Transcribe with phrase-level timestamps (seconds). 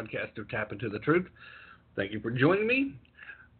[0.00, 1.26] Broadcast of Tap Into the Truth.
[1.94, 2.94] Thank you for joining me.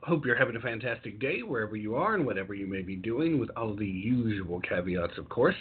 [0.01, 3.39] Hope you're having a fantastic day wherever you are and whatever you may be doing,
[3.39, 5.55] with all the usual caveats, of course.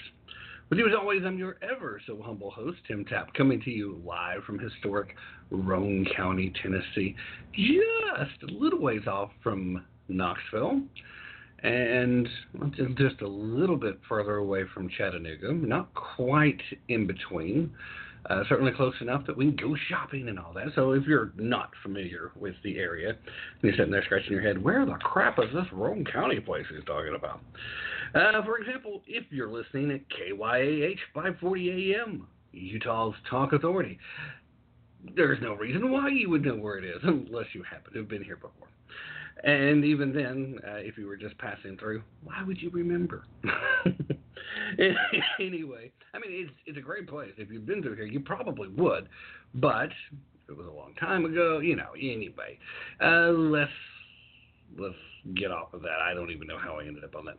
[0.69, 4.01] With you as always, I'm your ever so humble host, Tim Tapp, coming to you
[4.05, 5.15] live from historic
[5.51, 7.13] Roane County, Tennessee,
[7.53, 10.81] just a little ways off from Knoxville,
[11.61, 12.29] and
[12.95, 17.69] just a little bit further away from Chattanooga, not quite in between.
[18.25, 20.67] Uh, certainly close enough that we can go shopping and all that.
[20.75, 23.15] So if you're not familiar with the area,
[23.61, 26.83] you're sitting there scratching your head, where the crap is this Roane County place he's
[26.85, 27.41] talking about?
[28.13, 33.97] Uh, for example, if you're listening at KYAH 540 AM, Utah's Talk Authority,
[35.15, 38.09] there's no reason why you would know where it is unless you happen to have
[38.09, 38.67] been here before.
[39.43, 43.23] And even then, uh, if you were just passing through, why would you remember?
[45.39, 47.31] anyway, I mean, it's it's a great place.
[47.37, 49.07] If you've been through here, you probably would.
[49.55, 49.89] But
[50.47, 51.91] it was a long time ago, you know.
[51.95, 52.57] Anyway,
[53.01, 53.71] uh, let's
[54.77, 54.95] let's
[55.35, 55.99] get off of that.
[56.03, 57.37] I don't even know how I ended up on that.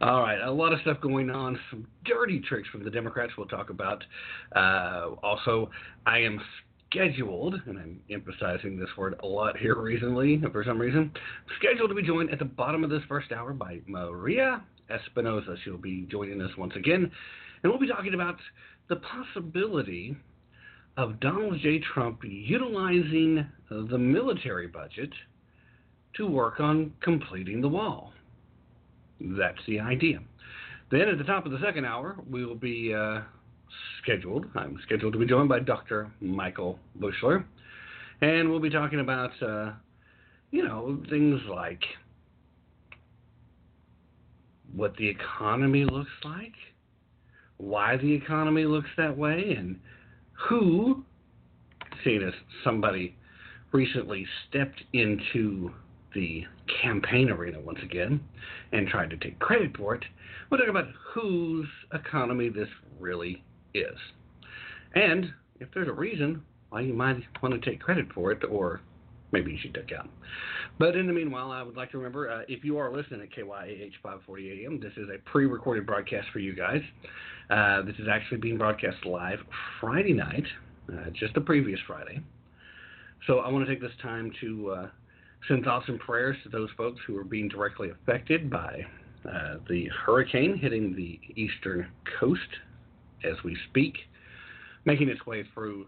[0.00, 1.58] All right, a lot of stuff going on.
[1.70, 4.04] Some dirty tricks from the Democrats we'll talk about.
[4.54, 5.70] Uh, also,
[6.06, 6.40] I am
[6.90, 11.12] scheduled, and I'm emphasizing this word a lot here recently for some reason,
[11.58, 15.56] scheduled to be joined at the bottom of this first hour by Maria Espinoza.
[15.64, 17.10] She'll be joining us once again,
[17.62, 18.36] and we'll be talking about
[18.88, 20.16] the possibility
[20.96, 21.80] of Donald J.
[21.94, 25.10] Trump utilizing the military budget
[26.16, 28.12] to work on completing the wall.
[29.20, 30.20] That's the idea.
[30.90, 33.20] Then at the top of the second hour, we will be uh,
[34.02, 34.46] scheduled.
[34.54, 36.10] I'm scheduled to be joined by Dr.
[36.20, 37.44] Michael Bushler,
[38.20, 39.72] and we'll be talking about, uh,
[40.50, 41.82] you know, things like
[44.74, 46.54] what the economy looks like,
[47.56, 49.78] why the economy looks that way, and
[50.48, 51.04] who,
[52.04, 52.34] seeing as
[52.64, 53.14] somebody
[53.72, 55.70] recently stepped into
[56.14, 56.44] the
[56.82, 58.20] campaign arena once again
[58.72, 60.04] and tried to take credit for it,
[60.50, 62.68] we'll talk about whose economy this
[62.98, 63.42] really
[63.74, 63.96] is.
[64.94, 68.80] And if there's a reason why you might want to take credit for it, or
[69.32, 70.08] maybe you should duck out.
[70.78, 73.30] But in the meanwhile, I would like to remember uh, if you are listening at
[73.30, 76.80] KYAH 540 AM, this is a pre recorded broadcast for you guys.
[77.50, 79.40] Uh, this is actually being broadcast live
[79.80, 80.44] Friday night,
[80.92, 82.20] uh, just the previous Friday.
[83.26, 84.88] So I want to take this time to uh,
[85.48, 88.86] send thoughts and prayers to those folks who are being directly affected by
[89.28, 91.86] uh, the hurricane hitting the eastern
[92.18, 92.40] coast
[93.24, 93.94] as we speak,
[94.84, 95.86] making its way through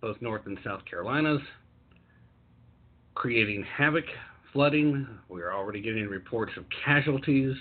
[0.00, 1.40] both North and South Carolinas,
[3.14, 4.04] creating havoc,
[4.52, 5.06] flooding.
[5.28, 7.56] We are already getting reports of casualties.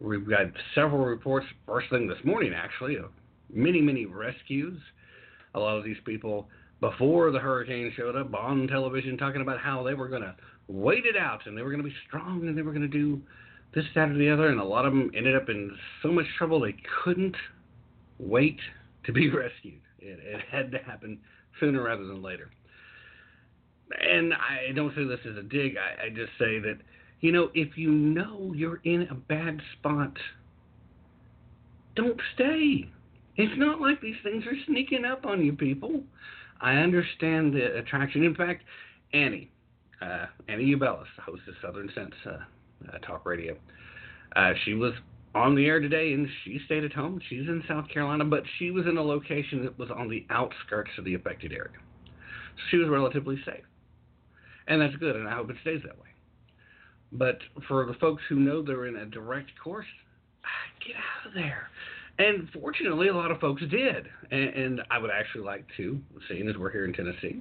[0.00, 3.10] We've got several reports, first thing this morning actually, of
[3.52, 4.78] many, many rescues.
[5.54, 6.48] A lot of these people,
[6.80, 10.34] before the hurricane showed up, on television talking about how they were going to
[10.68, 12.88] wait it out and they were going to be strong and they were going to
[12.88, 13.20] do
[13.74, 14.48] this, that, or the other.
[14.48, 17.36] And a lot of them ended up in so much trouble they couldn't
[18.18, 18.58] wait
[19.04, 19.80] to be rescued.
[19.98, 21.18] It, it had to happen
[21.60, 22.50] sooner rather than later.
[24.00, 25.76] And I don't say this as a dig.
[25.76, 26.78] I, I just say that,
[27.20, 30.16] you know, if you know you're in a bad spot,
[31.94, 32.90] don't stay.
[33.36, 36.02] It's not like these things are sneaking up on you, people.
[36.60, 38.24] I understand the attraction.
[38.24, 38.64] In fact,
[39.12, 39.50] Annie,
[40.00, 42.30] uh, Annie Ubelis, host of Southern Sense uh,
[42.92, 43.56] uh, Talk Radio,
[44.34, 44.92] uh, she was
[45.36, 47.20] on the air today and she stayed at home.
[47.28, 50.90] She's in South Carolina, but she was in a location that was on the outskirts
[50.98, 51.78] of the affected area.
[52.06, 53.64] So she was relatively safe.
[54.68, 56.08] And that's good, and I hope it stays that way.
[57.12, 57.38] But
[57.68, 59.86] for the folks who know they're in a direct course,
[60.84, 61.68] get out of there.
[62.18, 64.08] And fortunately, a lot of folks did.
[64.30, 67.40] And, and, I would actually like to, seeing as we're here in Tennessee,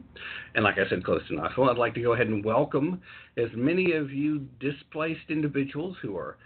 [0.54, 3.02] and like I said, close to Knoxville, I'd like to go ahead and welcome
[3.38, 6.38] as many of you displaced individuals who are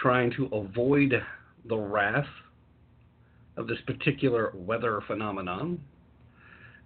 [0.00, 1.14] trying to avoid
[1.68, 2.26] the wrath
[3.56, 5.80] of this particular weather phenomenon.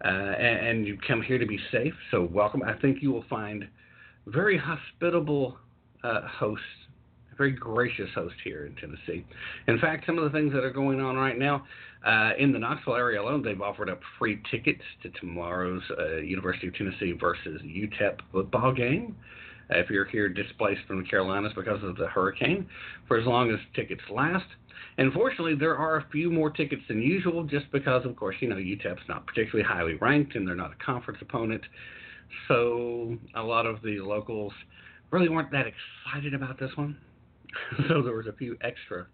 [0.04, 2.62] Uh, and, and you come here to be safe, so welcome.
[2.62, 3.66] I think you will find
[4.26, 5.58] very hospitable
[6.04, 6.62] uh, hosts
[7.38, 9.24] very gracious host here in Tennessee.
[9.68, 11.64] In fact, some of the things that are going on right now
[12.04, 16.66] uh, in the Knoxville area alone, they've offered up free tickets to tomorrow's uh, University
[16.66, 19.16] of Tennessee versus UTEP football game.
[19.70, 22.66] If you're here displaced from the Carolinas because of the hurricane,
[23.06, 24.46] for as long as tickets last.
[24.96, 28.48] And fortunately, there are a few more tickets than usual just because, of course, you
[28.48, 31.62] know, UTEP's not particularly highly ranked and they're not a conference opponent.
[32.48, 34.52] So a lot of the locals
[35.10, 36.96] really weren't that excited about this one.
[37.88, 39.06] so there was a few extra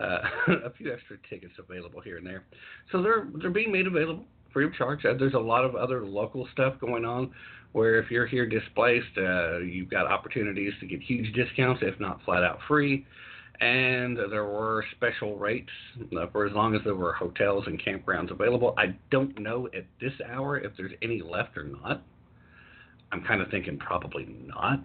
[0.00, 0.20] uh,
[0.64, 2.44] a few extra tickets available here and there.
[2.92, 5.04] So they're they're being made available free of charge.
[5.04, 7.30] Uh, there's a lot of other local stuff going on
[7.72, 12.20] where if you're here displaced, uh, you've got opportunities to get huge discounts, if not
[12.24, 13.06] flat out free.
[13.60, 15.70] And there were special rates
[16.16, 18.72] uh, for as long as there were hotels and campgrounds available.
[18.78, 22.02] I don't know at this hour if there's any left or not.
[23.10, 24.84] I'm kind of thinking probably not.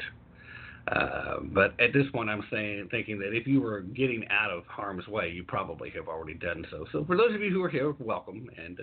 [0.88, 4.66] Uh, but at this point, I'm saying, thinking that if you were getting out of
[4.66, 6.86] harm's way, you probably have already done so.
[6.92, 8.82] So, for those of you who are here, welcome, and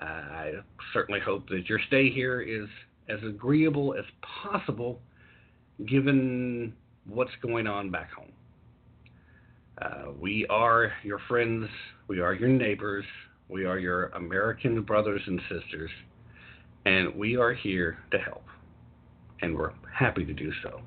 [0.00, 0.52] uh, I
[0.92, 2.66] certainly hope that your stay here is
[3.08, 4.04] as agreeable as
[4.42, 5.00] possible,
[5.86, 6.72] given
[7.06, 8.32] what's going on back home.
[9.80, 11.68] Uh, we are your friends,
[12.08, 13.04] we are your neighbors,
[13.48, 15.90] we are your American brothers and sisters,
[16.86, 18.44] and we are here to help,
[19.42, 20.80] and we're happy to do so.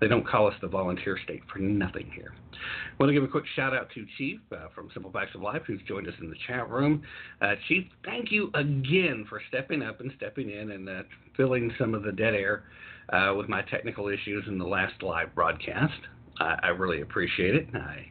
[0.00, 2.34] They don't call us the volunteer state for nothing here.
[2.52, 2.56] I
[2.98, 5.62] want to give a quick shout out to Chief uh, from Simple Facts of Life,
[5.66, 7.02] who's joined us in the chat room.
[7.40, 11.02] Uh, Chief, thank you again for stepping up and stepping in and uh,
[11.36, 12.64] filling some of the dead air
[13.10, 16.00] uh, with my technical issues in the last live broadcast.
[16.40, 17.68] I, I really appreciate it.
[17.74, 18.06] I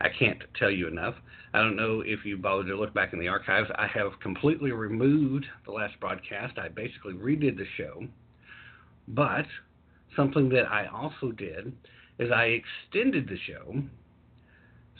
[0.00, 1.14] I can't tell you enough.
[1.52, 3.68] I don't know if you bothered to look back in the archives.
[3.76, 6.58] I have completely removed the last broadcast.
[6.58, 8.06] I basically redid the show,
[9.08, 9.46] but
[10.18, 11.72] something that I also did
[12.18, 13.80] is I extended the show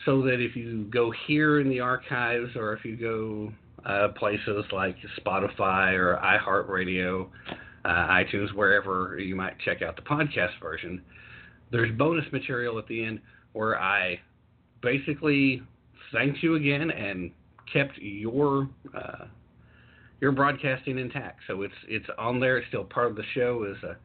[0.07, 3.53] so that if you go here in the archives or if you go
[3.85, 7.29] uh, places like Spotify or iHeartRadio,
[7.85, 11.03] uh, iTunes, wherever you might check out the podcast version.
[11.71, 13.21] There's bonus material at the end
[13.53, 14.21] where I
[14.83, 15.63] basically
[16.13, 17.31] thanked you again and
[17.73, 19.27] kept your uh,
[20.21, 21.41] your broadcasting intact.
[21.47, 22.59] So it's it's on there.
[22.59, 23.97] It's still part of the show Is a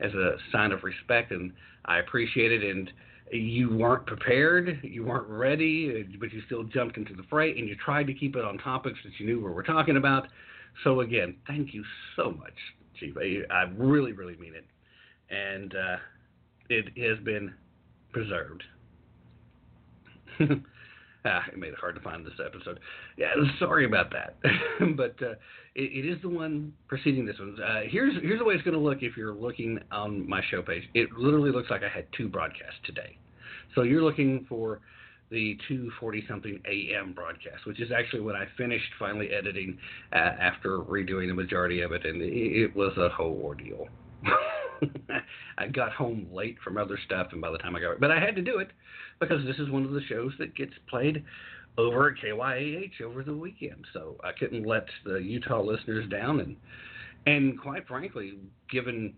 [0.00, 1.52] as a sign of respect, and
[1.84, 2.62] I appreciate it.
[2.62, 2.90] And
[3.32, 7.76] you weren't prepared, you weren't ready, but you still jumped into the fray, and you
[7.76, 10.28] tried to keep it on topics that you knew we were talking about.
[10.84, 11.84] So again, thank you
[12.16, 12.54] so much,
[12.98, 13.14] Chief.
[13.50, 14.64] I, really, really mean it,
[15.30, 15.96] and uh,
[16.68, 17.52] it has been
[18.12, 18.62] preserved.
[21.28, 22.80] ah, it made it hard to find this episode.
[23.16, 24.38] Yeah, sorry about that,
[24.96, 25.32] but uh,
[25.74, 27.56] it, it is the one preceding this one.
[27.62, 30.62] Uh, here's here's the way it's going to look if you're looking on my show
[30.62, 30.84] page.
[30.94, 33.18] It literally looks like I had two broadcasts today.
[33.74, 34.80] So you're looking for
[35.30, 37.12] the 2:40 something a.m.
[37.12, 39.78] broadcast, which is actually when I finished finally editing
[40.12, 43.86] uh, after redoing the majority of it, and it, it was a whole ordeal.
[45.58, 48.20] I got home late from other stuff, and by the time I got, but I
[48.20, 48.70] had to do it
[49.20, 51.24] because this is one of the shows that gets played
[51.76, 53.84] over at KYAH over the weekend.
[53.92, 56.56] So I couldn't let the Utah listeners down, and
[57.26, 58.38] and quite frankly,
[58.70, 59.14] given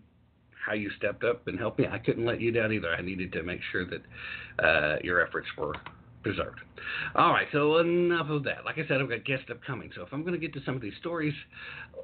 [0.65, 2.93] how you stepped up and helped me, I couldn't let you down either.
[2.93, 5.73] I needed to make sure that uh, your efforts were
[6.21, 6.59] preserved.
[7.15, 8.63] All right, so enough of that.
[8.63, 9.89] Like I said, I've got guests upcoming.
[9.95, 11.33] So if I'm going to get to some of these stories,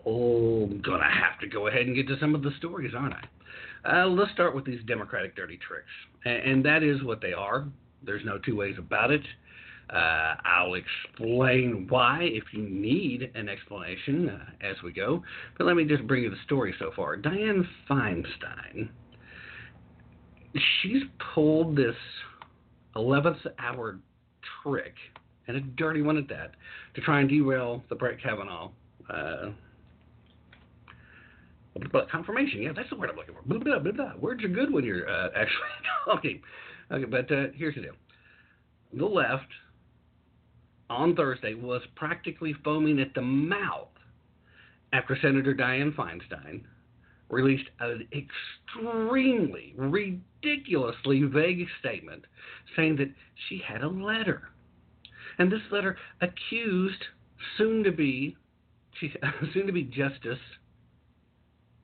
[0.05, 2.93] oh, I'm going to have to go ahead and get to some of the stories,
[2.97, 4.01] aren't I?
[4.01, 5.85] Uh, let's start with these Democratic dirty tricks.
[6.25, 7.67] And, and that is what they are.
[8.03, 9.21] There's no two ways about it.
[9.89, 15.23] Uh, I'll explain why if you need an explanation uh, as we go.
[15.57, 17.15] But let me just bring you the story so far.
[17.15, 18.89] Dianne Feinstein,
[20.81, 21.95] she's pulled this
[22.97, 23.97] 11th hour
[24.61, 24.93] trick,
[25.47, 26.51] and a dirty one at that,
[26.95, 28.69] to try and derail the Brett Kavanaugh.
[29.09, 29.51] Uh,
[32.11, 33.41] confirmation, yeah, that's the word I'm looking for.
[33.43, 34.11] Blah, blah, blah, blah.
[34.19, 35.69] Words are good when you're uh, actually
[36.05, 36.41] talking.
[36.91, 37.93] Okay, but uh, here's the deal.
[38.93, 39.47] The left
[40.89, 43.89] on Thursday was practically foaming at the mouth
[44.93, 46.61] after Senator Dianne Feinstein
[47.29, 52.23] released an extremely, ridiculously vague statement
[52.75, 53.11] saying that
[53.47, 54.43] she had a letter.
[55.37, 57.03] And this letter accused
[57.57, 58.37] soon to be
[59.53, 60.39] soon to be Justice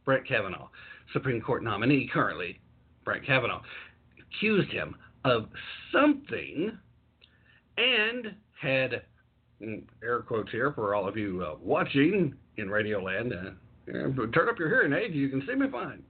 [0.06, 0.70] Brett Kavanaugh,
[1.12, 2.60] Supreme Court nominee currently,
[3.06, 3.62] Brett Kavanaugh,
[4.34, 5.48] accused him of
[5.92, 6.78] something
[7.78, 9.04] and had
[10.04, 13.32] air quotes here for all of you uh, watching in Radioland.
[13.88, 16.04] Uh, turn up your hearing aid, you can see me fine.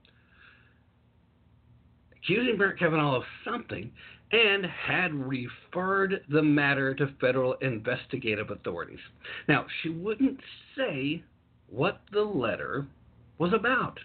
[2.18, 3.92] Accusing Brett Kavanaugh of something
[4.32, 9.00] and had referred the matter to federal investigative authorities.
[9.48, 10.40] Now, she wouldn't
[10.76, 11.24] say
[11.70, 12.88] what the letter
[13.38, 14.00] was about.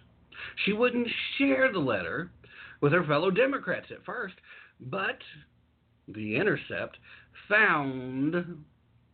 [0.65, 1.09] She wouldn't
[1.39, 2.31] share the letter
[2.81, 4.35] with her fellow Democrats at first,
[4.81, 5.19] but
[6.09, 6.97] The Intercept
[7.49, 8.65] found,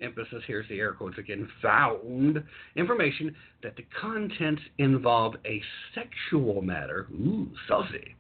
[0.01, 2.43] emphasis here's the air quotes again, found
[2.77, 5.63] information that the contents involved a
[5.95, 8.15] sexual matter, ooh, saucy,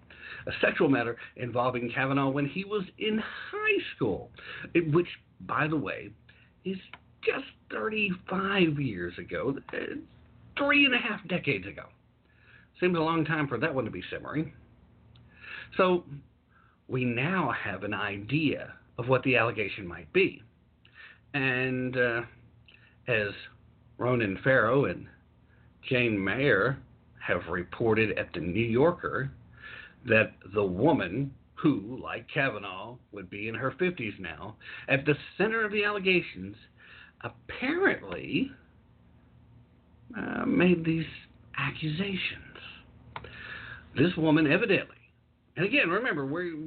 [0.46, 4.30] a sexual matter involving Kavanaugh when he was in high school,
[4.92, 5.08] which,
[5.40, 6.10] by the way,
[6.64, 6.78] is
[7.24, 9.76] just 35 years ago, uh,
[10.58, 11.84] three and a half decades ago.
[12.80, 14.52] Seems a long time for that one to be simmering.
[15.76, 16.04] So
[16.88, 20.42] we now have an idea of what the allegation might be.
[21.32, 22.22] And uh,
[23.08, 23.28] as
[23.98, 25.06] Ronan Farrow and
[25.88, 26.78] Jane Mayer
[27.26, 29.30] have reported at the New Yorker,
[30.06, 34.56] that the woman who, like Kavanaugh, would be in her 50s now,
[34.88, 36.56] at the center of the allegations,
[37.22, 38.50] apparently
[40.16, 41.06] uh, made these
[41.58, 42.20] accusations.
[43.96, 44.93] This woman evidently
[45.56, 46.26] and again, remember,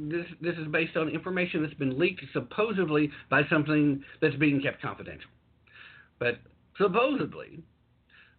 [0.10, 4.82] this this is based on information that's been leaked supposedly by something that's being kept
[4.82, 5.30] confidential.
[6.20, 6.40] But
[6.78, 7.60] supposedly,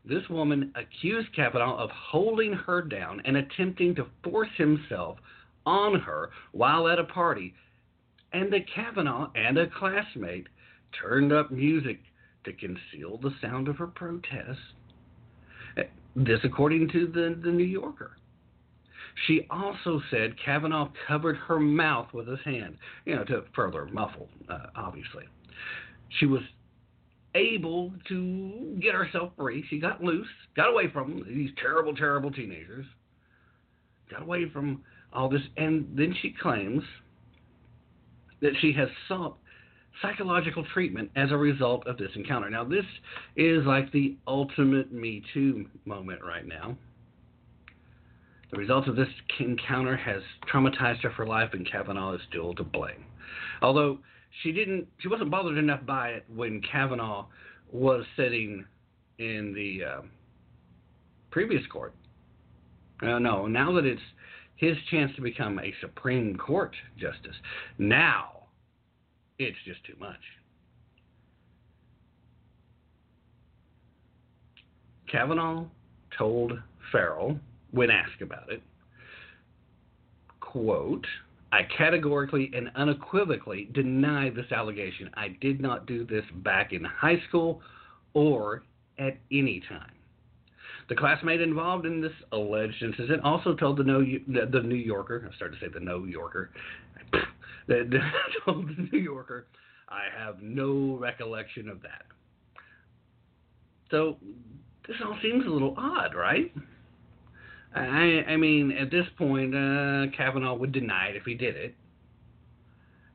[0.06, 5.18] this woman accused Kavanaugh of holding her down and attempting to force himself
[5.66, 7.54] on her while at a party,
[8.32, 10.46] and that Kavanaugh and a classmate
[10.98, 12.00] turned up music
[12.44, 14.58] to conceal the sound of her protest.
[15.76, 15.82] Eh,
[16.16, 18.17] this, according to the, the New Yorker.
[19.26, 24.28] She also said Kavanaugh covered her mouth with his hand, you know, to further muffle,
[24.48, 25.24] uh, obviously.
[26.18, 26.42] She was
[27.34, 29.64] able to get herself free.
[29.68, 32.86] She got loose, got away from these terrible, terrible teenagers,
[34.10, 34.82] got away from
[35.12, 36.82] all this, and then she claims
[38.40, 39.36] that she has sought
[40.00, 42.48] psychological treatment as a result of this encounter.
[42.48, 42.84] Now, this
[43.36, 46.76] is like the ultimate Me Too moment right now.
[48.50, 49.08] The result of this
[49.40, 53.04] encounter has traumatized her for life, and Kavanaugh is still to blame.
[53.60, 53.98] Although
[54.42, 57.26] she didn't, she wasn't bothered enough by it when Kavanaugh
[57.70, 58.64] was sitting
[59.18, 60.02] in the uh,
[61.30, 61.94] previous court.
[63.02, 64.00] Uh, no, now that it's
[64.56, 67.36] his chance to become a Supreme Court justice,
[67.78, 68.44] now
[69.38, 70.16] it's just too much.
[75.10, 75.64] Kavanaugh
[76.16, 76.52] told
[76.90, 77.38] Ferrell,
[77.70, 78.62] when asked about it,
[80.40, 81.06] quote,
[81.50, 85.10] I categorically and unequivocally deny this allegation.
[85.14, 87.62] I did not do this back in high school
[88.12, 88.62] or
[88.98, 89.92] at any time.
[90.88, 95.66] The classmate involved in this alleged incident also told the, New Yorker, I started to
[95.66, 96.50] say the New Yorker,
[97.68, 98.00] that
[98.44, 99.46] told the New Yorker,
[99.88, 102.04] I have no recollection of that.
[103.90, 104.16] So
[104.86, 106.52] this all seems a little odd, right?
[107.74, 111.74] I, I mean, at this point, uh, Kavanaugh would deny it if he did it.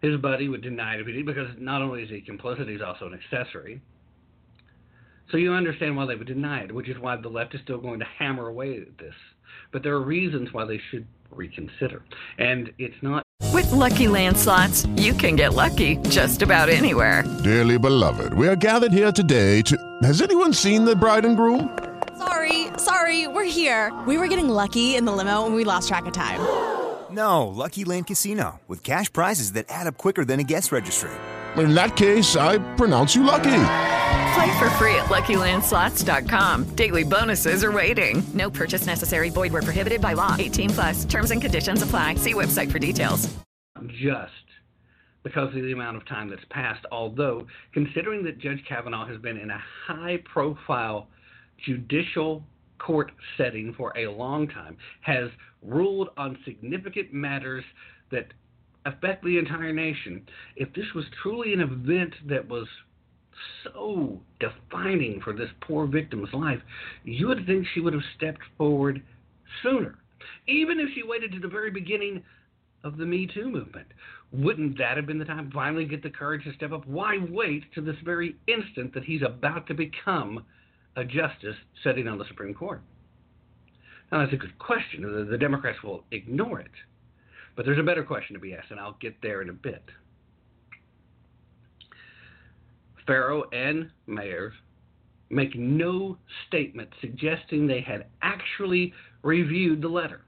[0.01, 2.81] His buddy would deny it if he did, because not only is he complicit, he's
[2.81, 3.81] also an accessory.
[5.31, 7.79] So you understand why they would deny it, which is why the left is still
[7.79, 9.15] going to hammer away at this.
[9.72, 12.03] But there are reasons why they should reconsider.
[12.38, 13.24] And it's not.
[13.51, 17.24] With Lucky Land slots, you can get lucky just about anywhere.
[17.43, 19.77] Dearly beloved, we are gathered here today to.
[20.03, 21.77] Has anyone seen the bride and groom?
[22.17, 22.62] Sorry,
[23.03, 23.91] sorry, we're here.
[24.07, 26.39] We were getting lucky in the limo and we lost track of time.
[27.12, 31.12] No, Lucky Land Casino, with cash prizes that add up quicker than a guest registry.
[31.57, 33.65] In that case, I pronounce you lucky.
[34.33, 36.75] Play for free at LuckyLandSlots.com.
[36.75, 38.24] Daily bonuses are waiting.
[38.33, 39.29] No purchase necessary.
[39.29, 40.36] Void where prohibited by law.
[40.39, 41.05] 18 plus.
[41.05, 42.15] Terms and conditions apply.
[42.15, 43.29] See website for details.
[44.01, 44.31] Just
[45.22, 46.86] because of the amount of time that's passed.
[46.91, 51.07] Although, considering that Judge Kavanaugh has been in a high-profile
[51.63, 52.43] judicial
[52.86, 55.29] court setting for a long time, has
[55.62, 57.64] ruled on significant matters
[58.12, 58.27] that
[58.86, 60.22] affect the entire nation.
[60.55, 62.68] If this was truly an event that was
[63.64, 66.60] so defining for this poor victim's life,
[67.03, 69.01] you would think she would have stepped forward
[69.62, 69.96] sooner,
[70.48, 72.24] even if she waited to the very beginning
[72.84, 73.88] of the Me Too movement.
[74.31, 76.86] Wouldn't that have been the time to finally get the courage to step up?
[76.86, 80.44] Why wait to this very instant that he's about to become
[80.96, 82.82] a justice sitting on the Supreme Court?
[84.12, 85.01] Now, that's a good question.
[85.01, 86.72] The, the Democrats will ignore it.
[87.56, 89.84] But there's a better question to be asked, and I'll get there in a bit.
[93.06, 94.51] Ferrell and Mayers
[95.29, 100.22] make no statement suggesting they had actually reviewed the letter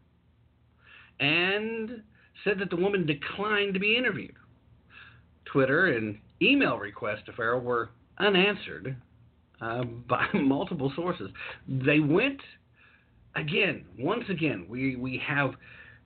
[1.20, 2.02] and
[2.44, 4.36] said that the woman declined to be interviewed.
[5.46, 8.96] Twitter and email requests to Ferrell were unanswered
[9.62, 11.30] uh, by multiple sources.
[11.68, 12.40] They went
[13.36, 15.52] again, once again, we, we have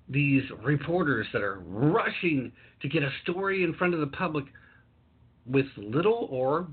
[0.10, 4.46] these reporters that are rushing to get a story in front of the public
[5.46, 6.68] with little or,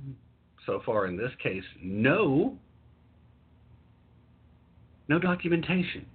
[0.64, 2.56] so far in this case, no,
[5.08, 6.06] no documentation.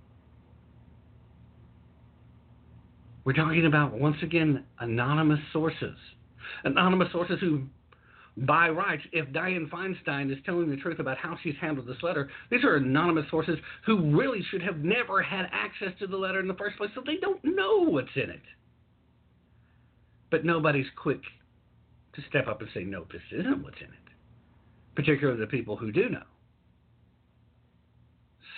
[3.23, 5.95] We're talking about, once again, anonymous sources.
[6.63, 7.63] Anonymous sources who,
[8.37, 12.29] by rights, if Dianne Feinstein is telling the truth about how she's handled this letter,
[12.49, 16.47] these are anonymous sources who really should have never had access to the letter in
[16.47, 18.41] the first place, so they don't know what's in it.
[20.29, 21.21] But nobody's quick
[22.15, 24.15] to step up and say, no, this isn't what's in it,
[24.95, 26.23] particularly the people who do know.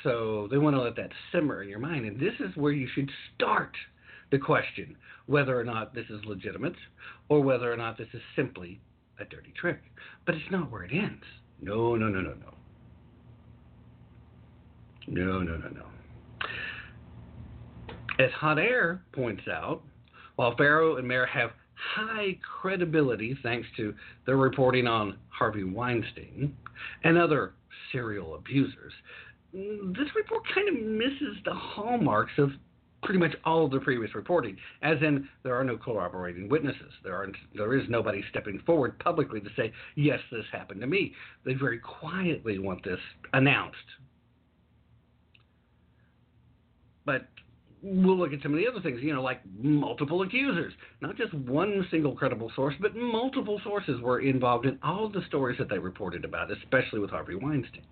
[0.04, 2.06] So they want to let that simmer in your mind.
[2.06, 3.76] And this is where you should start
[4.32, 6.76] the question whether or not this is legitimate
[7.30, 8.82] or whether or not this is simply
[9.20, 9.80] a dirty trick.
[10.26, 11.24] But it's not where it ends.
[11.62, 12.54] No, no, no, no, no.
[15.08, 15.86] No, no, no, no.
[18.20, 19.82] As Hot Air points out,
[20.36, 23.94] while Farrow and Mayer have high credibility thanks to
[24.26, 26.56] their reporting on Harvey Weinstein
[27.04, 27.54] and other
[27.92, 28.94] serial abusers,
[29.54, 32.52] this report kind of misses the hallmarks of
[33.04, 36.92] pretty much all of the previous reporting, as in there are no corroborating witnesses.
[37.04, 41.14] There aren't there is nobody stepping forward publicly to say, yes, this happened to me.
[41.46, 43.00] They very quietly want this
[43.34, 43.78] announced.
[47.06, 47.28] But
[47.82, 50.74] we'll look at some of the other things, you know, like multiple accusers.
[51.02, 55.24] Not just one single credible source, but multiple sources were involved in all of the
[55.28, 57.84] stories that they reported about, especially with Harvey Weinstein.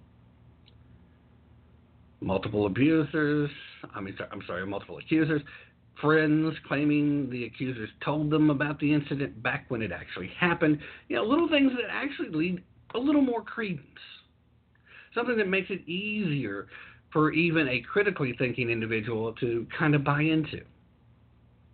[2.21, 3.49] Multiple abusers,
[3.95, 5.41] I mean, I'm sorry, multiple accusers,
[5.99, 10.79] friends claiming the accusers told them about the incident back when it actually happened.
[11.07, 12.63] You know, little things that actually lead
[12.95, 13.85] a little more credence.
[15.15, 16.67] Something that makes it easier
[17.11, 20.61] for even a critically thinking individual to kind of buy into.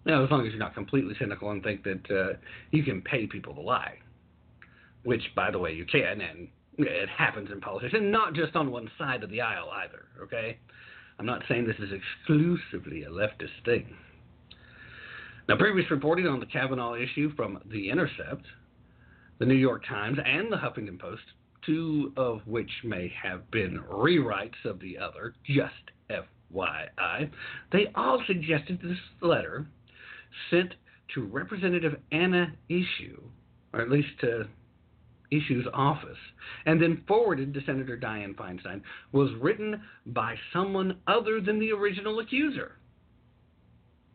[0.06, 2.38] Now, as long as you're not completely cynical and think that uh,
[2.72, 3.96] you can pay people to lie,
[5.04, 8.72] which, by the way, you can, and it happens in politics, and not just on
[8.72, 10.58] one side of the aisle either, okay?
[11.20, 13.96] I'm not saying this is exclusively a leftist thing.
[15.50, 18.46] Now, previous reporting on the Kavanaugh issue from The Intercept,
[19.40, 21.24] the New York Times, and the Huffington Post,
[21.66, 25.74] two of which may have been rewrites of the other, just
[26.10, 27.30] FYI,
[27.72, 29.68] they all suggested this letter
[30.52, 30.74] sent
[31.16, 33.22] to Representative Anna Eshoo,
[33.74, 34.48] or at least to
[35.32, 36.18] Eshoo's office,
[36.66, 42.20] and then forwarded to Senator Dianne Feinstein, was written by someone other than the original
[42.20, 42.74] accuser.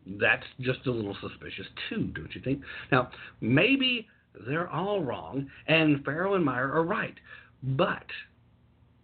[0.05, 2.61] That's just a little suspicious, too, don't you think?
[2.91, 3.09] Now,
[3.41, 4.07] maybe
[4.47, 7.15] they're all wrong, and Farrell and Mayer are right,
[7.61, 8.05] but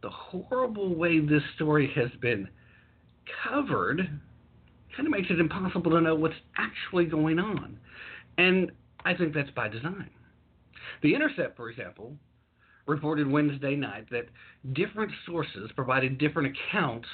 [0.01, 2.47] the horrible way this story has been
[3.47, 3.99] covered
[4.95, 7.77] kind of makes it impossible to know what's actually going on.
[8.37, 8.71] And
[9.05, 10.09] I think that's by design.
[11.01, 12.15] The Intercept, for example,
[12.85, 14.25] reported Wednesday night that
[14.73, 17.07] different sources provided different accounts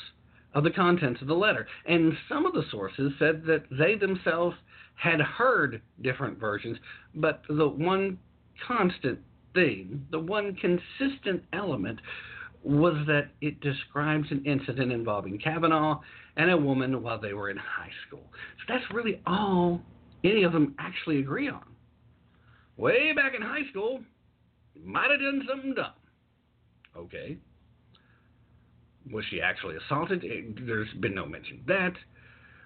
[0.53, 1.67] of the contents of the letter.
[1.85, 4.55] And some of the sources said that they themselves
[4.95, 6.77] had heard different versions,
[7.13, 8.17] but the one
[8.65, 9.19] constant
[9.53, 11.99] theme, the one consistent element,
[12.63, 15.99] was that it describes an incident involving Kavanaugh
[16.37, 18.23] and a woman while they were in high school.
[18.31, 19.81] So that's really all
[20.23, 21.74] any of them actually agree on.
[22.77, 24.01] Way back in high school,
[24.83, 25.93] might have done something dumb.
[26.95, 27.37] Okay.
[29.11, 30.23] Was she actually assaulted?
[30.23, 31.93] Eh, there's been no mention of that.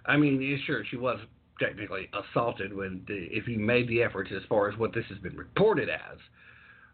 [0.06, 1.20] I mean, sure, she was
[1.60, 5.18] technically assaulted when the, if you made the efforts as far as what this has
[5.20, 6.18] been reported as.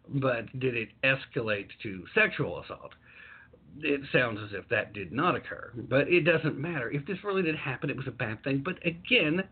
[0.08, 2.94] But did it escalate to sexual assault?
[3.80, 6.90] It sounds as if that did not occur, but it doesn't matter.
[6.90, 8.62] If this really did happen, it was a bad thing.
[8.64, 9.44] But again,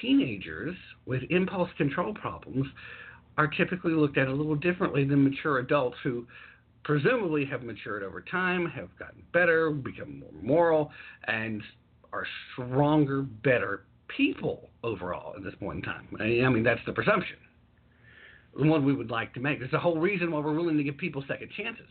[0.00, 2.66] teenagers with impulse control problems
[3.36, 6.26] are typically looked at a little differently than mature adults who
[6.84, 10.90] presumably have matured over time, have gotten better, become more moral,
[11.26, 11.62] and
[12.12, 16.06] are stronger, better people overall at this point in time.
[16.20, 17.36] I mean, that's the presumption.
[18.56, 19.60] The one we would like to make.
[19.60, 21.88] It's the whole reason why we're willing to give people second chances.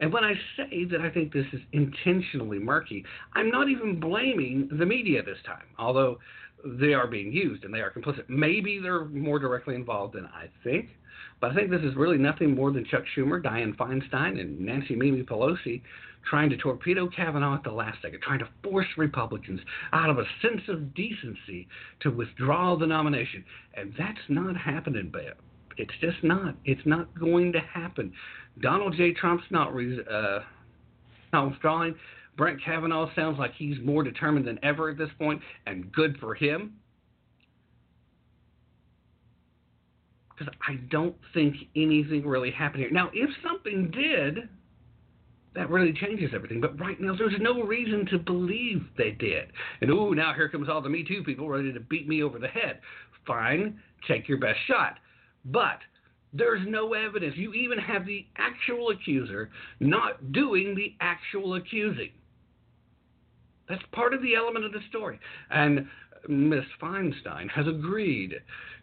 [0.00, 4.68] And when I say that I think this is intentionally murky, I'm not even blaming
[4.76, 6.18] the media this time, although
[6.64, 8.28] they are being used and they are complicit.
[8.28, 10.88] Maybe they're more directly involved than I think,
[11.40, 14.94] but I think this is really nothing more than Chuck Schumer, Dianne Feinstein, and Nancy
[14.94, 15.82] Mimi Pelosi
[16.28, 19.60] trying to torpedo Kavanaugh at the last second, trying to force Republicans
[19.92, 21.66] out of a sense of decency
[22.00, 23.44] to withdraw the nomination.
[23.74, 25.36] And that's not happening, Beth.
[25.76, 26.54] It's just not.
[26.64, 28.12] It's not going to happen.
[28.60, 29.12] Donald J.
[29.12, 30.40] Trump's not uh,
[31.32, 31.94] not withdrawing.
[32.36, 36.34] Brett Kavanaugh sounds like he's more determined than ever at this point, and good for
[36.34, 36.74] him.
[40.30, 42.90] Because I don't think anything really happened here.
[42.90, 44.48] Now, if something did,
[45.54, 46.60] that really changes everything.
[46.60, 49.52] But right now, there's no reason to believe they did.
[49.82, 52.38] And oh, now here comes all the Me Too people ready to beat me over
[52.38, 52.80] the head.
[53.26, 54.98] Fine, take your best shot.
[55.44, 55.78] But
[56.32, 57.34] there's no evidence.
[57.36, 62.10] You even have the actual accuser not doing the actual accusing.
[63.68, 65.18] That's part of the element of the story.
[65.50, 65.86] And
[66.28, 68.34] Miss Feinstein has agreed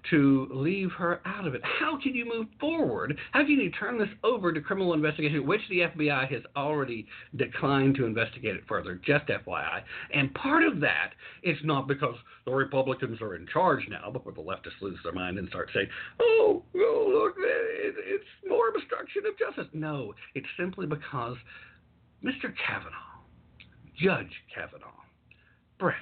[0.10, 1.62] to leave her out of it.
[1.63, 3.18] How can you move forward?
[3.32, 7.96] How can you turn this over to criminal investigation, which the FBI has already declined
[7.96, 9.82] to investigate it further, just FYI?
[10.13, 11.12] And part of that
[11.44, 12.15] is not because
[12.46, 15.88] the Republicans are in charge now, before the leftists lose their mind and start saying,
[16.22, 19.68] oh, oh look, it's more obstruction of justice.
[19.74, 21.38] No, it's simply because
[22.24, 22.54] Mr.
[22.65, 23.09] Kavanaugh,
[24.02, 24.88] Judge Kavanaugh,
[25.80, 25.96] Brett,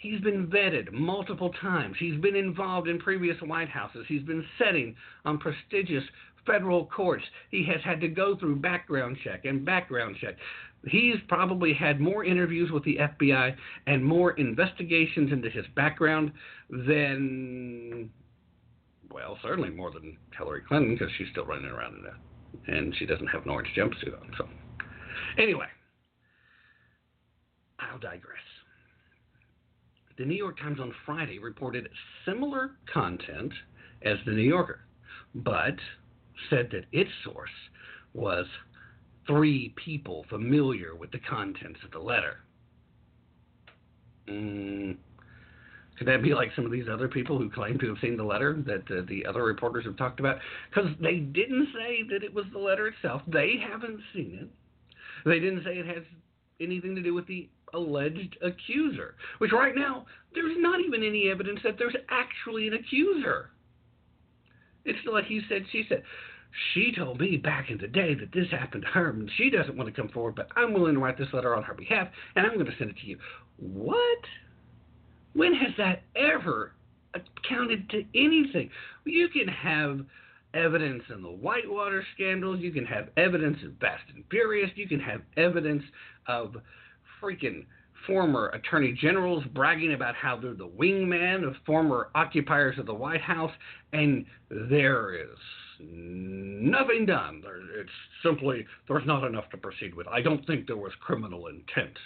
[0.00, 1.94] He's been vetted multiple times.
[1.98, 4.06] He's been involved in previous White Houses.
[4.08, 6.02] He's been sitting on prestigious
[6.46, 7.24] federal courts.
[7.50, 10.36] He has had to go through background check and background check.
[10.86, 13.54] He's probably had more interviews with the FBI
[13.86, 16.32] and more investigations into his background
[16.70, 18.08] than,
[19.12, 22.74] well, certainly more than Hillary Clinton because she's still running around in that.
[22.74, 24.32] And she doesn't have an orange jumpsuit on.
[24.38, 24.48] So,
[25.36, 25.66] anyway,
[27.80, 28.38] I'll digress.
[30.18, 31.88] The New York Times on Friday reported
[32.26, 33.52] similar content
[34.02, 34.80] as the New Yorker,
[35.34, 35.74] but
[36.48, 37.50] said that its source
[38.12, 38.46] was
[39.26, 42.38] three people familiar with the contents of the letter.
[44.28, 44.96] Mm,
[46.00, 48.24] could that be like some of these other people who claim to have seen the
[48.24, 50.38] letter that uh, the other reporters have talked about?
[50.70, 53.22] Because they didn't say that it was the letter itself.
[53.26, 54.48] They haven't seen it.
[55.28, 56.04] They didn't say it has
[56.58, 61.60] anything to do with the alleged accuser, which right now, there's not even any evidence
[61.64, 63.50] that there's actually an accuser.
[64.84, 66.02] It's like he said, she said.
[66.74, 69.76] She told me back in the day that this happened to her, and she doesn't
[69.76, 72.44] want to come forward, but I'm willing to write this letter on her behalf, and
[72.44, 73.18] I'm going to send it to you.
[73.56, 74.18] What?
[75.34, 76.72] When has that ever
[77.14, 78.70] accounted to anything?
[79.04, 80.00] You can have
[80.54, 85.00] evidence in the Whitewater scandals, you can have evidence of Fast and Furious, you can
[85.00, 85.84] have evidence
[86.26, 86.56] of
[87.22, 87.66] freaking
[88.06, 93.20] former attorney generals bragging about how they're the wingman of former occupiers of the White
[93.20, 93.52] House,
[93.92, 95.36] and there is
[95.80, 97.42] nothing done.
[97.78, 97.90] It's
[98.22, 100.06] simply there's not enough to proceed with.
[100.08, 101.96] I don't think there was criminal intent.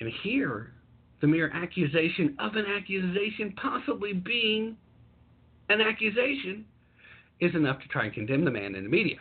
[0.00, 0.72] And here,
[1.20, 4.76] the mere accusation of an accusation possibly being
[5.68, 6.64] an accusation
[7.40, 9.18] is enough to try and condemn the man in the media.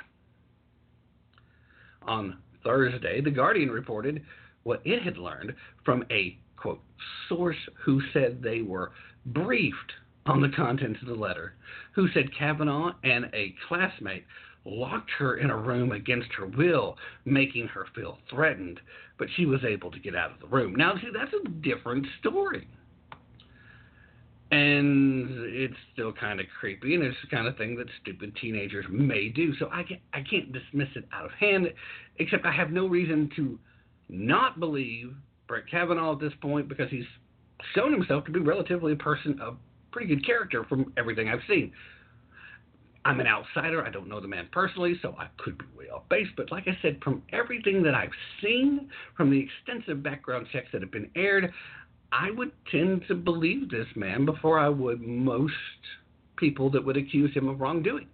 [2.04, 4.24] On Thursday, The Guardian reported
[4.64, 6.82] what it had learned from a, quote,
[7.28, 8.92] source who said they were
[9.26, 9.94] briefed
[10.26, 11.54] on the contents of the letter,
[11.94, 14.26] who said Kavanaugh and a classmate
[14.66, 18.80] locked her in a room against her will, making her feel threatened,
[19.18, 20.76] but she was able to get out of the room.
[20.76, 22.68] Now, see, that's a different story.
[24.52, 28.86] And it's still kind of creepy, and it's the kind of thing that stupid teenagers
[28.90, 29.56] may do.
[29.56, 31.68] So I can't, I can't dismiss it out of hand,
[32.20, 33.58] except I have no reason to
[34.10, 35.14] not believe
[35.48, 37.06] Brett Kavanaugh at this point because he's
[37.74, 39.58] shown himself to be relatively a person of
[39.92, 41.72] pretty good character from everything I've seen.
[43.04, 43.84] I'm an outsider.
[43.84, 46.28] I don't know the man personally, so I could be way off base.
[46.38, 48.12] But like I said, from everything that I've
[48.44, 51.52] seen, from the extensive background checks that have been aired,
[52.12, 55.54] I would tend to believe this man before I would most
[56.36, 58.08] people that would accuse him of wrongdoing.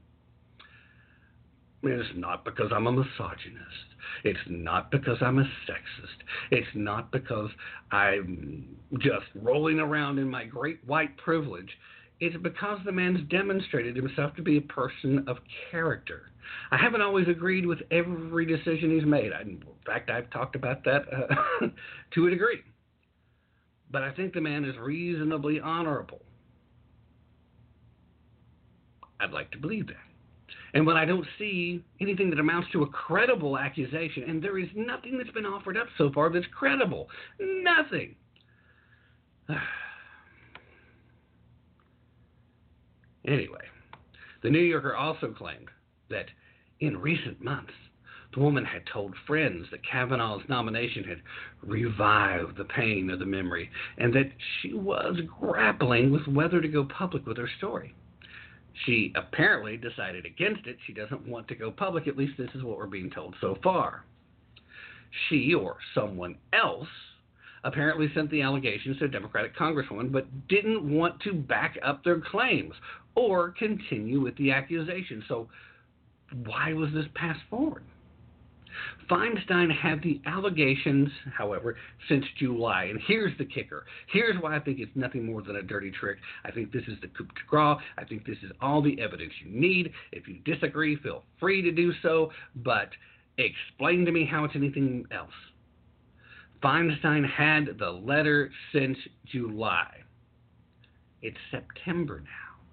[1.84, 3.88] It's not because I'm a misogynist.
[4.24, 6.24] It's not because I'm a sexist.
[6.52, 7.50] It's not because
[7.92, 11.70] I'm just rolling around in my great white privilege.
[12.20, 15.38] It's because the man's demonstrated himself to be a person of
[15.70, 16.32] character.
[16.72, 19.32] I haven't always agreed with every decision he's made.
[19.34, 21.68] I, in fact, I've talked about that uh,
[22.16, 22.62] to a degree.
[23.91, 26.21] But I think the man is reasonably honorable.
[29.19, 29.95] I'd like to believe that.
[30.73, 34.67] And when I don't see anything that amounts to a credible accusation, and there is
[34.76, 37.08] nothing that's been offered up so far that's credible,
[37.39, 38.15] nothing.
[43.26, 43.63] anyway,
[44.43, 45.69] the New Yorker also claimed
[46.10, 46.26] that
[46.80, 47.73] in recent months,
[48.34, 51.22] the woman had told friends that Kavanaugh's nomination had
[51.63, 56.86] revived the pain of the memory and that she was grappling with whether to go
[56.86, 57.96] public with her story.
[58.86, 60.78] She apparently decided against it.
[60.86, 62.08] She doesn't want to go public.
[62.08, 64.04] At least this is what we're being told so far.
[65.30, 66.88] She or someone else
[67.63, 72.20] apparently sent the allegations to a Democratic congresswoman, but didn't want to back up their
[72.20, 72.74] claims
[73.16, 75.24] or continue with the accusation.
[75.28, 75.48] So,
[76.46, 77.84] why was this passed forward?
[79.10, 81.76] Feinstein had the allegations, however,
[82.10, 82.86] since July.
[82.86, 83.86] And here's the kicker.
[84.12, 86.18] Here's why I think it's nothing more than a dirty trick.
[86.44, 87.78] I think this is the coup de grace.
[87.98, 89.92] I think this is all the evidence you need.
[90.12, 92.90] If you disagree, feel free to do so, but
[93.38, 95.30] explain to me how it's anything else.
[96.63, 98.98] Feinstein had the letter since
[99.32, 99.88] July.
[101.22, 102.63] It's September now.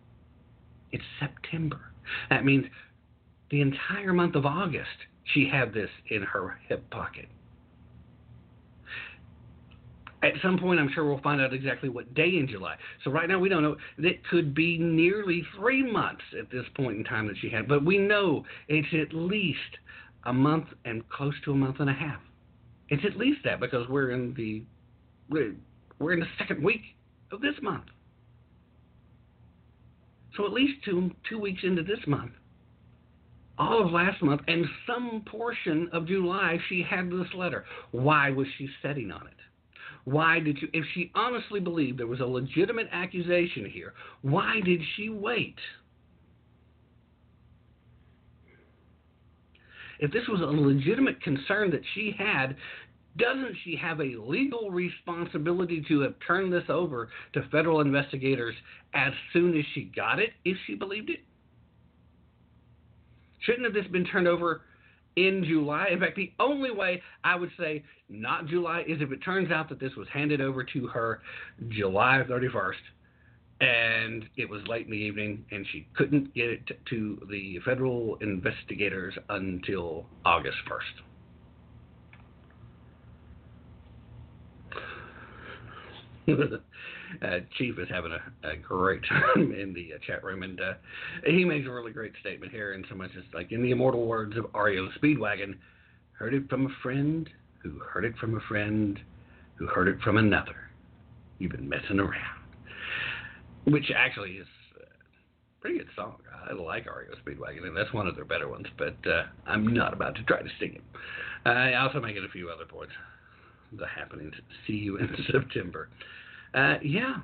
[0.91, 1.93] It's September.
[2.31, 2.67] That means
[3.51, 4.89] the entire month of August
[5.33, 7.27] she had this in her hip pocket.
[10.23, 12.77] At some point, I'm sure we'll find out exactly what day in July.
[13.05, 13.77] So right now, we don't know.
[13.99, 17.85] It could be nearly three months at this point in time that she had, but
[17.85, 19.59] we know it's at least
[20.25, 22.21] a month and close to a month and a half.
[22.89, 24.63] It's at least that because we're in the
[25.29, 26.83] we're, in the second week
[27.31, 27.85] of this month.
[30.37, 32.33] So at least two two weeks into this month
[33.59, 37.65] all of last month and some portion of July, she had this letter.
[37.93, 39.35] Why was she setting on it?
[40.05, 44.81] Why did you, if she honestly believed there was a legitimate accusation here, why did
[44.97, 45.57] she wait?
[50.01, 52.57] If this was a legitimate concern that she had,
[53.17, 58.55] doesn't she have a legal responsibility to have turned this over to federal investigators
[58.93, 61.21] as soon as she got it, if she believed it?
[63.45, 64.63] Shouldn't have this been turned over
[65.17, 65.89] in July.
[65.93, 69.69] In fact, the only way I would say not July is if it turns out
[69.69, 71.21] that this was handed over to her
[71.69, 72.73] July 31st
[73.61, 78.17] and it was late in the evening and she couldn't get it to the federal
[78.17, 80.59] investigators until August
[86.27, 86.61] 1st.
[87.23, 90.75] uh, Chief is having a, a great time in the uh, chat room, and uh,
[91.27, 92.73] he makes a really great statement here.
[92.73, 95.57] And so much as like in the immortal words of REO Speedwagon,
[96.13, 97.29] heard it from a friend
[97.63, 98.99] who heard it from a friend
[99.57, 100.57] who heard it from another.
[101.39, 102.15] You've been messing around,
[103.65, 104.47] which actually is
[104.81, 106.17] a pretty good song.
[106.49, 108.67] I like REO Speedwagon, and that's one of their better ones.
[108.79, 110.83] But uh, I'm not about to try to sing it.
[111.47, 112.93] I also make it a few other points.
[113.73, 114.35] The happenings.
[114.67, 115.89] See you in September.
[116.55, 117.17] Uh, yeah.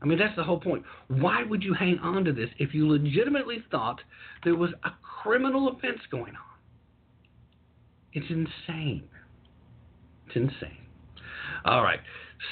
[0.00, 0.84] I mean, that's the whole point.
[1.08, 4.00] Why would you hang on to this if you legitimately thought
[4.44, 4.90] there was a
[5.22, 6.52] criminal offense going on?
[8.12, 9.04] It's insane.
[10.26, 10.78] It's insane.
[11.64, 12.00] All right.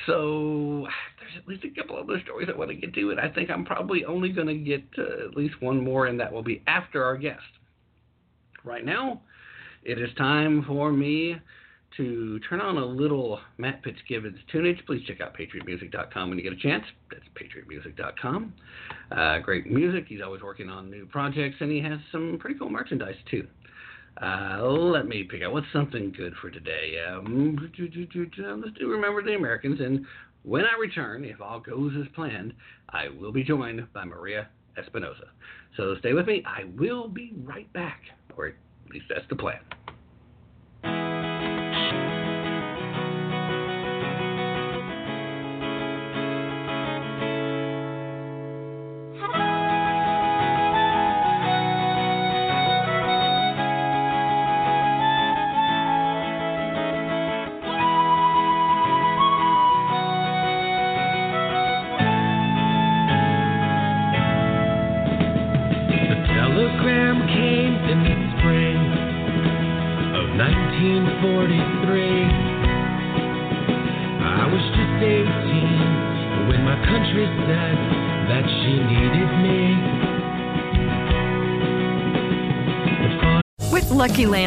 [0.07, 0.87] So
[1.19, 3.51] there's at least a couple other stories I want to get to, and I think
[3.51, 6.63] I'm probably only going to get uh, at least one more, and that will be
[6.67, 7.43] after our guest.
[8.65, 9.23] Right now,
[9.83, 11.37] it is time for me
[11.97, 16.53] to turn on a little Matt Fitzgibbons tunage, please check out patriotmusic.com when you get
[16.53, 16.85] a chance.
[17.11, 18.53] That's patriotmusic.com.
[19.11, 20.07] Uh, great music.
[20.09, 23.47] He's always working on new projects, and he has some pretty cool merchandise too.
[24.21, 26.97] Uh, let me pick out what's something good for today.
[27.09, 29.81] Um, let's do Remember the Americans.
[29.81, 30.05] And
[30.43, 32.53] when I return, if all goes as planned,
[32.91, 34.49] I will be joined by Maria
[34.79, 35.29] Espinoza.
[35.77, 36.43] So stay with me.
[36.47, 38.01] I will be right back,
[38.37, 38.55] or at
[38.93, 39.61] least that's the plan.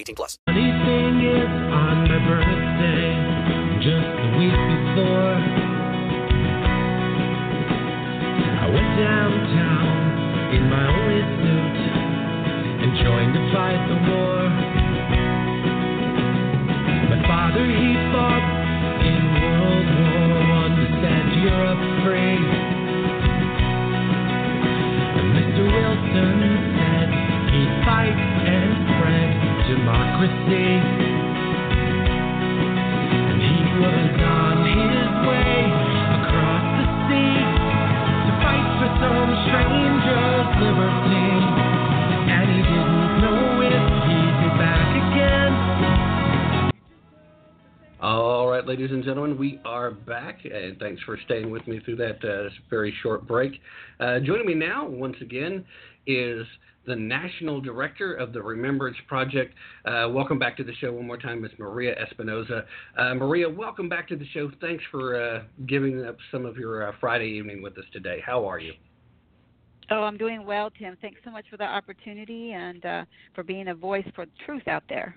[0.00, 0.38] 18 plus.
[0.46, 3.12] Funny thing is, on my birthday,
[3.84, 5.36] just the week before,
[8.64, 11.76] I went downtown in my only suit
[12.80, 14.40] and joined to fight the war.
[17.12, 18.46] My father, he fought
[19.04, 22.40] in World War One to set Europe free.
[25.20, 25.60] And Mr.
[25.60, 26.40] Wilson
[26.72, 27.08] said
[27.52, 30.82] he'd fight and spread democracy.
[33.30, 35.62] And he was on his way
[36.18, 41.30] across the sea to fight for some stranger's liberty.
[42.34, 45.54] And he didn't know if he'd be back again.
[48.02, 51.96] All right, ladies and gentlemen, we are back, and thanks for staying with me through
[51.96, 53.52] that uh, very short break.
[54.00, 55.64] Uh, joining me now, once again,
[56.08, 56.44] is
[56.86, 59.54] the National Director of the Remembrance Project.
[59.84, 61.52] Uh, welcome back to the show one more time, Ms.
[61.58, 62.64] Maria Espinoza.
[62.96, 64.50] Uh, Maria, welcome back to the show.
[64.60, 68.22] Thanks for uh, giving up some of your uh, Friday evening with us today.
[68.24, 68.72] How are you?
[69.90, 70.96] Oh, I'm doing well, Tim.
[71.00, 73.04] Thanks so much for the opportunity and uh,
[73.34, 75.16] for being a voice for the truth out there.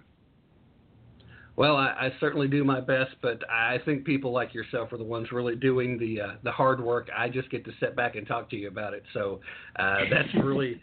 [1.55, 5.03] Well, I, I certainly do my best, but I think people like yourself are the
[5.03, 7.09] ones really doing the uh, the hard work.
[7.15, 9.39] I just get to sit back and talk to you about it, so
[9.75, 10.81] uh, that's really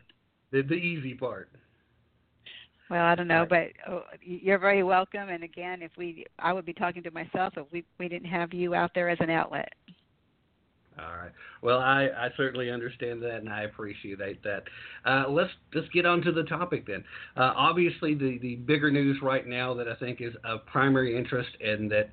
[0.53, 1.49] the, the easy part.
[2.91, 5.29] Well, I don't know, but oh, you're very welcome.
[5.29, 8.53] And again, if we, I would be talking to myself if we we didn't have
[8.53, 9.73] you out there as an outlet.
[10.99, 11.31] All right.
[11.63, 14.65] Well, I, I certainly understand that, and I appreciate that.
[15.07, 17.05] Uh, let's let's get on to the topic then.
[17.37, 21.51] Uh, obviously, the the bigger news right now that I think is of primary interest,
[21.65, 22.11] and that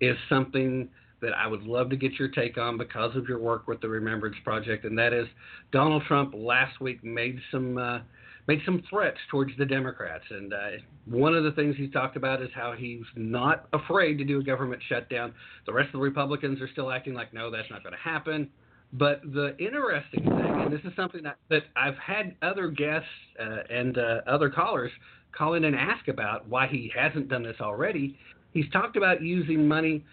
[0.00, 0.88] is something
[1.22, 3.88] that I would love to get your take on because of your work with the
[3.88, 5.26] Remembrance Project, and that is
[5.72, 8.00] Donald Trump last week made some uh,
[8.48, 10.70] made some threats towards the Democrats, and uh,
[11.04, 14.42] one of the things he's talked about is how he's not afraid to do a
[14.42, 15.32] government shutdown.
[15.66, 18.48] The rest of the Republicans are still acting like no, that's not going to happen.
[18.92, 23.06] But the interesting thing, and this is something that, that I've had other guests
[23.38, 24.90] uh, and uh, other callers
[25.36, 28.18] call in and ask about why he hasn't done this already.
[28.52, 30.04] He's talked about using money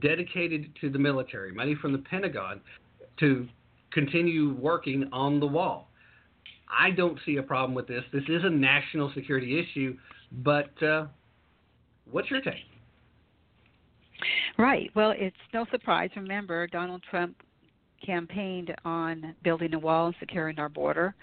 [0.00, 2.60] dedicated to the military, money from the Pentagon,
[3.20, 3.46] to
[3.92, 5.88] continue working on the wall.
[6.68, 8.02] I don't see a problem with this.
[8.12, 9.96] This is a national security issue,
[10.32, 11.06] but uh,
[12.10, 12.54] what's your take?
[14.58, 14.90] Right.
[14.94, 16.10] Well, it's no surprise.
[16.16, 17.36] Remember, Donald Trump
[18.06, 21.14] campaigned on building a wall and securing our border.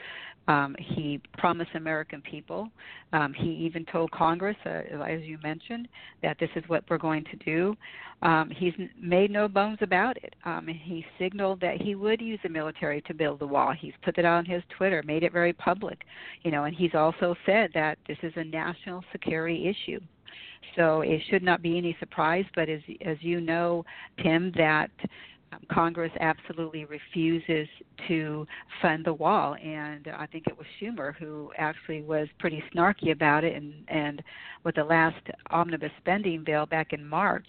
[0.47, 2.67] Um, he promised American people.
[3.13, 5.87] Um, he even told Congress, uh, as you mentioned,
[6.21, 7.77] that this is what we're going to do.
[8.23, 10.35] Um, he's made no bones about it.
[10.45, 13.73] Um, he signaled that he would use the military to build the wall.
[13.77, 15.99] He's put it on his Twitter, made it very public,
[16.43, 19.99] you know, and he's also said that this is a national security issue.
[20.75, 22.45] So it should not be any surprise.
[22.55, 23.85] But as as you know,
[24.23, 24.89] Tim, that
[25.71, 27.67] Congress absolutely refuses
[28.07, 28.45] to
[28.81, 33.43] fund the wall, and I think it was Schumer who actually was pretty snarky about
[33.43, 33.55] it.
[33.55, 34.21] And and
[34.63, 37.47] with the last omnibus spending bill back in March,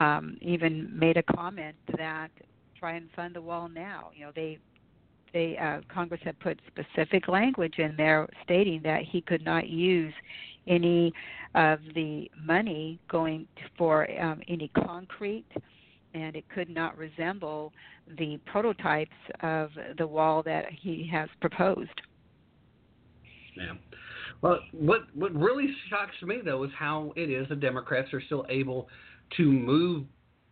[0.00, 2.30] um, even made a comment that
[2.78, 4.10] try and fund the wall now.
[4.14, 4.58] You know, they
[5.32, 10.12] they uh, Congress had put specific language in there stating that he could not use
[10.66, 11.12] any
[11.54, 15.46] of the money going for um, any concrete
[16.14, 17.72] and it could not resemble
[18.18, 19.10] the prototypes
[19.42, 22.00] of the wall that he has proposed.
[23.56, 23.74] Yeah.
[24.40, 28.46] Well, what what really shocks me though is how it is the Democrats are still
[28.48, 28.88] able
[29.36, 30.04] to move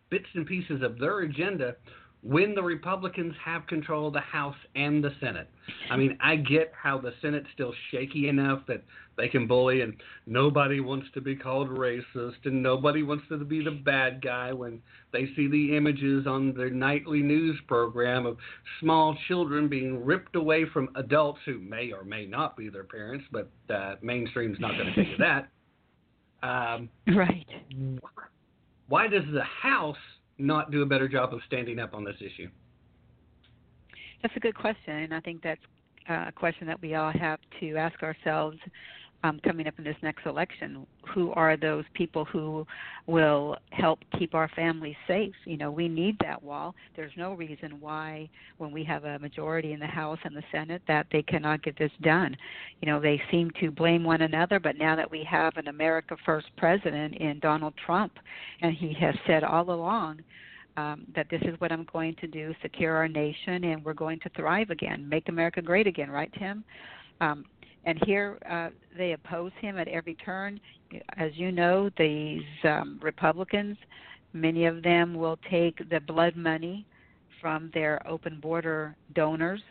[0.09, 1.75] bits and pieces of their agenda
[2.23, 5.49] when the Republicans have control of the House and the Senate.
[5.89, 8.83] I mean, I get how the Senate's still shaky enough that
[9.17, 9.95] they can bully, and
[10.27, 14.81] nobody wants to be called racist, and nobody wants to be the bad guy when
[15.11, 18.37] they see the images on their nightly news program of
[18.79, 23.25] small children being ripped away from adults who may or may not be their parents,
[23.31, 25.49] but uh, mainstream's not going to tell you that.
[26.43, 27.45] Um, right.
[28.87, 29.97] Why does the House
[30.41, 32.49] not do a better job of standing up on this issue?
[34.21, 35.61] That's a good question, and I think that's
[36.09, 38.57] uh, a question that we all have to ask ourselves
[39.23, 40.85] um, coming up in this next election.
[41.13, 42.65] Who are those people who
[43.07, 45.33] will help keep our families safe?
[45.45, 46.75] You know, we need that wall.
[46.95, 50.81] There's no reason why, when we have a majority in the House and the Senate,
[50.87, 52.35] that they cannot get this done.
[52.81, 56.15] You know, they seem to blame one another, but now that we have an America
[56.25, 58.13] First president in Donald Trump,
[58.61, 60.21] and he has said all along,
[60.77, 64.19] um, that this is what I'm going to do, secure our nation, and we're going
[64.21, 66.63] to thrive again, make America great again, right, Tim?
[67.19, 67.45] Um,
[67.85, 70.59] and here uh, they oppose him at every turn.
[71.17, 73.77] As you know, these um, Republicans,
[74.33, 76.85] many of them will take the blood money
[77.41, 79.61] from their open border donors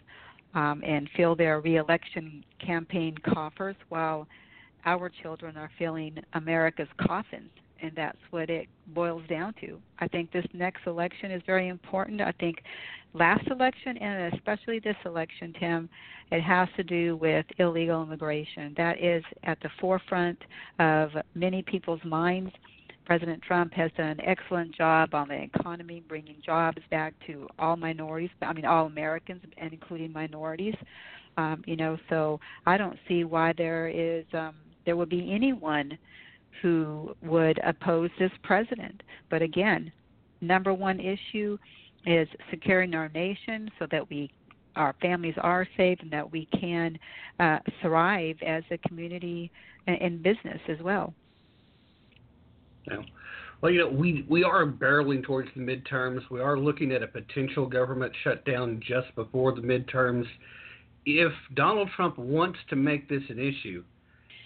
[0.54, 4.26] um, and fill their reelection campaign coffers while
[4.84, 7.50] our children are filling America's coffins
[7.82, 9.78] and that's what it boils down to.
[9.98, 12.20] I think this next election is very important.
[12.20, 12.62] I think
[13.14, 15.88] last election and especially this election, Tim,
[16.30, 18.74] it has to do with illegal immigration.
[18.76, 20.38] That is at the forefront
[20.78, 22.52] of many people's minds.
[23.04, 27.76] President Trump has done an excellent job on the economy, bringing jobs back to all
[27.76, 30.76] minorities, I mean, all Americans, and including minorities.
[31.36, 34.54] Um, you know, so I don't see why there is um,
[34.86, 35.98] there would be anyone
[36.62, 39.02] who would oppose this president.
[39.30, 39.92] But again,
[40.40, 41.58] number one issue
[42.06, 44.30] is securing our nation so that we
[44.76, 46.96] our families are safe and that we can
[47.40, 49.50] uh, thrive as a community
[49.88, 51.12] and business as well.
[52.88, 52.98] Yeah.
[53.60, 56.20] Well, you know, we we are barreling towards the midterms.
[56.30, 60.24] We are looking at a potential government shutdown just before the midterms.
[61.04, 63.84] If Donald Trump wants to make this an issue,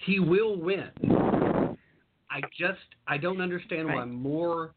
[0.05, 0.91] he will win.
[2.35, 3.97] I just I don't understand right.
[3.97, 4.75] why more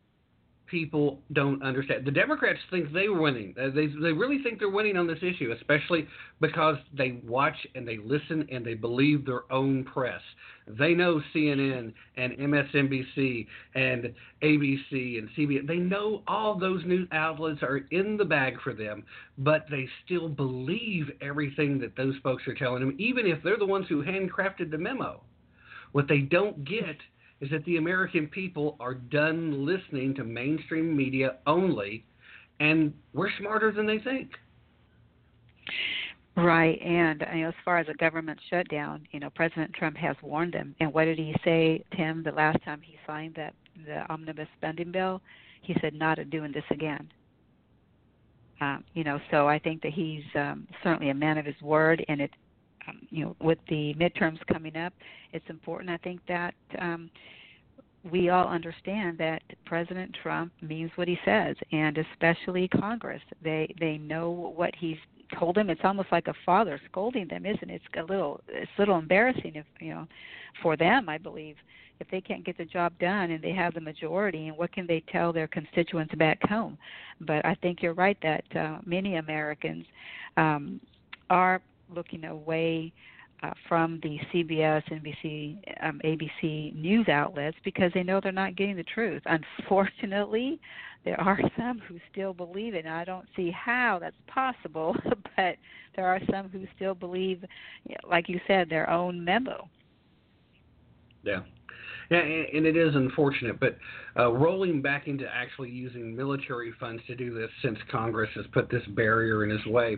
[0.68, 2.06] people don't understand.
[2.06, 3.54] The Democrats think they're winning.
[3.56, 6.08] They they really think they're winning on this issue, especially
[6.40, 10.22] because they watch and they listen and they believe their own press.
[10.68, 15.66] They know CNN and MSNBC and ABC and CBS.
[15.66, 19.04] They know all those news outlets are in the bag for them,
[19.38, 23.66] but they still believe everything that those folks are telling them, even if they're the
[23.66, 25.24] ones who handcrafted the memo.
[25.94, 26.98] What they don't get
[27.42, 32.04] is that the American people are done listening to mainstream media only,
[32.60, 34.32] and we're smarter than they think.
[36.36, 40.16] Right, and you know, as far as a government shutdown, you know, President Trump has
[40.22, 40.76] warned them.
[40.80, 44.92] And what did he say, Tim, the last time he signed that the omnibus spending
[44.92, 45.20] bill?
[45.62, 47.12] He said, "Not doing this again."
[48.62, 52.04] Um, you know, so I think that he's um, certainly a man of his word,
[52.08, 52.32] and it,
[53.10, 54.94] you know, with the midterms coming up,
[55.34, 55.90] it's important.
[55.90, 57.10] I think that um,
[58.10, 63.22] we all understand that President Trump means what he says, and especially Congress.
[63.44, 64.98] They they know what he's
[65.38, 65.70] told them.
[65.70, 67.82] It's almost like a father scolding them, isn't it?
[67.84, 70.08] It's a little it's a little embarrassing if you know
[70.62, 71.56] for them, I believe,
[72.00, 74.88] if they can't get the job done and they have the majority, and what can
[74.88, 76.78] they tell their constituents back home?
[77.22, 79.86] But I think you're right that uh, many Americans
[80.38, 80.80] um,
[81.30, 81.62] are
[81.94, 82.94] looking away
[83.44, 88.76] uh, from the CBS, NBC, um, ABC news outlets because they know they're not getting
[88.76, 89.22] the truth.
[89.60, 90.60] Unfortunately,
[91.06, 94.96] there are some who still believe it, and I don't see how that's possible.
[95.36, 95.58] But
[95.96, 97.46] there are some who still believe,
[98.10, 99.70] like you said, their own memo.
[101.22, 101.42] Yeah.
[102.10, 103.78] Yeah, and it is unfortunate, but
[104.18, 108.70] uh, rolling back into actually using military funds to do this since Congress has put
[108.72, 109.98] this barrier in his way,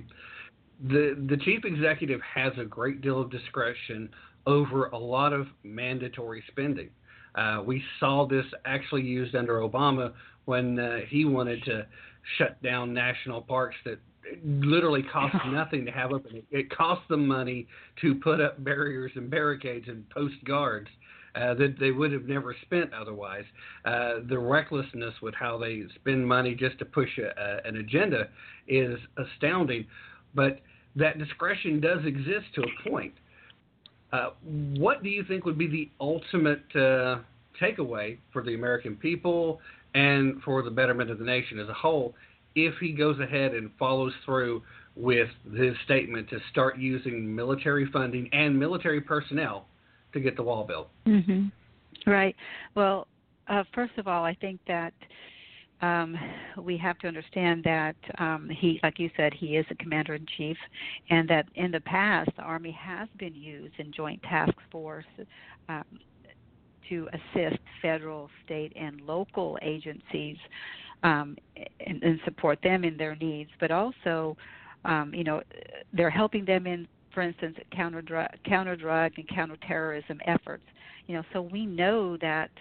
[0.87, 4.09] the the chief executive has a great deal of discretion
[4.47, 6.89] over a lot of mandatory spending.
[7.35, 10.13] Uh, we saw this actually used under Obama
[10.45, 11.85] when uh, he wanted to
[12.37, 13.99] shut down national parks that
[14.43, 16.41] literally cost nothing to have open.
[16.51, 17.67] It cost them money
[18.01, 20.87] to put up barriers and barricades and post guards
[21.35, 23.45] uh, that they would have never spent otherwise.
[23.85, 28.29] Uh, the recklessness with how they spend money just to push a, a, an agenda
[28.67, 29.85] is astounding.
[30.33, 30.61] But
[30.99, 33.13] that discretion does exist to a point.
[34.11, 34.31] Uh,
[34.77, 37.19] what do you think would be the ultimate uh,
[37.61, 39.59] takeaway for the American people
[39.93, 42.15] and for the betterment of the nation as a whole
[42.55, 44.61] if he goes ahead and follows through
[44.95, 49.65] with his statement to start using military funding and military personnel
[50.13, 50.89] to get the wall built?
[51.05, 52.09] Mm-hmm.
[52.09, 52.35] Right.
[52.75, 53.07] Well,
[53.47, 54.93] uh, first of all, I think that
[55.81, 56.17] um,
[56.61, 60.25] we have to understand that um, he, like you said, he is a commander in
[60.37, 60.57] chief,
[61.09, 65.05] and that in the past the Army has been used in joint task force
[65.69, 65.85] um,
[66.89, 70.37] to assist federal, state, and local agencies
[71.03, 71.37] um,
[71.85, 74.35] and, and support them in their needs, but also,
[74.85, 75.41] um, you know,
[75.93, 80.63] they're helping them in, for instance, counter drug, counter drug and counterterrorism efforts.
[81.07, 82.51] You know, so we know that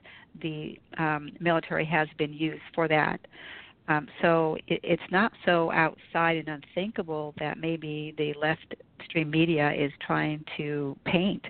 [0.42, 3.20] the um, military has been used for that.
[3.88, 8.74] Um, so it, it's not so outside and unthinkable that maybe the left
[9.04, 11.44] stream media is trying to paint.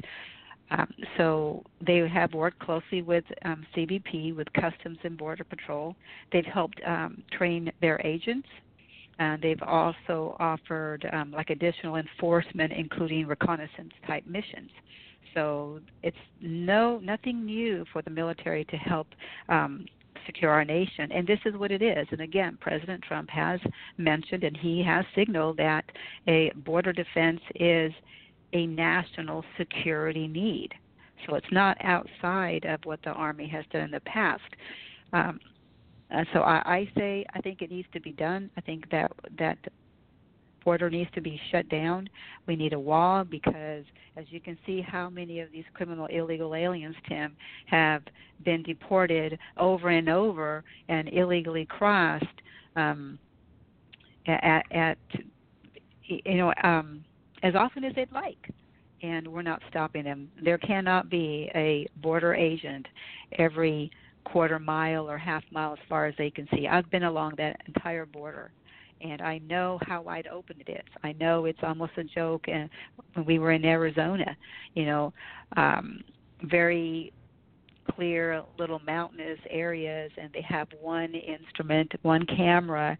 [0.71, 5.97] Um, so they have worked closely with um, CBP, with Customs and Border Patrol.
[6.33, 8.49] They've helped um, train their agents.
[9.21, 14.71] And they've also offered um, like additional enforcement, including reconnaissance type missions.
[15.35, 19.09] So it's no nothing new for the military to help
[19.49, 19.87] um,
[20.27, 21.11] secure our nation.
[21.11, 22.07] And this is what it is.
[22.11, 23.61] And again, President Trump has
[23.97, 25.85] mentioned and he has signaled that
[26.27, 27.93] a border defense is
[28.53, 30.73] a national security need.
[31.27, 34.43] So it's not outside of what the Army has done in the past.
[35.13, 35.41] Um,
[36.15, 38.51] uh, so I, I say I think it needs to be done.
[38.57, 39.59] I think that that
[40.69, 42.07] border needs to be shut down.
[42.47, 43.85] We need a wall because,
[44.19, 48.03] as you can see, how many of these criminal illegal aliens, Tim, have
[48.45, 52.27] been deported over and over and illegally crossed
[52.77, 53.19] um,
[54.27, 54.99] at, at
[56.05, 57.03] you know um,
[57.43, 58.53] as often as they'd like.
[59.03, 60.29] And we're not stopping them.
[60.45, 62.85] There cannot be a border agent
[63.39, 63.91] every
[64.25, 66.69] quarter mile or half mile as far as they can see.
[66.69, 68.51] I've been along that entire border
[69.01, 70.89] and I know how wide open it is.
[71.03, 72.47] I know it's almost a joke.
[72.49, 72.69] And
[73.15, 74.37] when we were in Arizona,
[74.75, 75.13] you know,
[75.57, 76.03] um,
[76.43, 77.13] very
[77.95, 82.99] clear little mountainous areas, and they have one instrument, one camera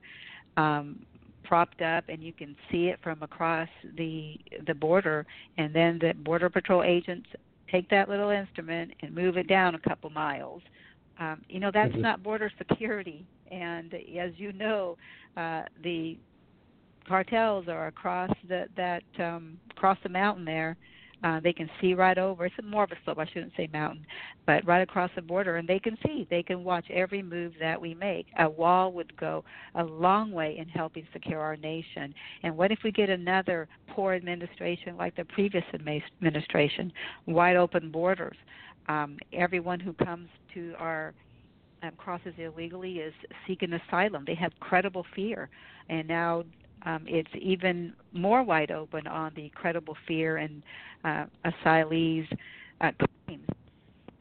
[0.57, 1.05] um,
[1.45, 5.27] propped up, and you can see it from across the the border.
[5.57, 7.29] And then the border patrol agents
[7.71, 10.63] take that little instrument and move it down a couple miles
[11.19, 12.01] Um, you know, that's Mhm.
[12.01, 13.27] not border security.
[13.51, 14.97] And as you know,
[15.37, 16.19] uh, the
[17.07, 20.77] cartels are across the, that um, across the mountain there.
[21.25, 22.47] Uh, they can see right over.
[22.47, 23.19] It's more of a slope.
[23.19, 24.07] I shouldn't say mountain,
[24.47, 26.29] but right across the border, and they can see.
[26.31, 28.29] They can watch every move that we make.
[28.39, 29.43] A wall would go
[29.75, 32.15] a long way in helping secure our nation.
[32.45, 36.93] And what if we get another poor administration like the previous administration?
[37.27, 38.37] Wide open borders.
[38.89, 41.15] Um, everyone who comes to our
[41.83, 43.15] um, crosses illegally is
[43.47, 44.25] seeking asylum.
[44.27, 45.49] They have credible fear,
[45.89, 46.45] and now
[46.87, 50.63] um, it's even more wide open on the credible fear and
[51.05, 52.27] uh, asylees
[52.81, 52.91] uh,
[53.27, 53.47] claims.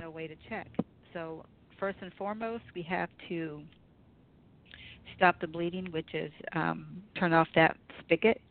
[0.02, 0.68] No way to check.
[1.14, 1.46] So
[1.80, 3.62] first and foremost, we have to
[5.16, 8.42] stop the bleeding, which is um, turn off that spigot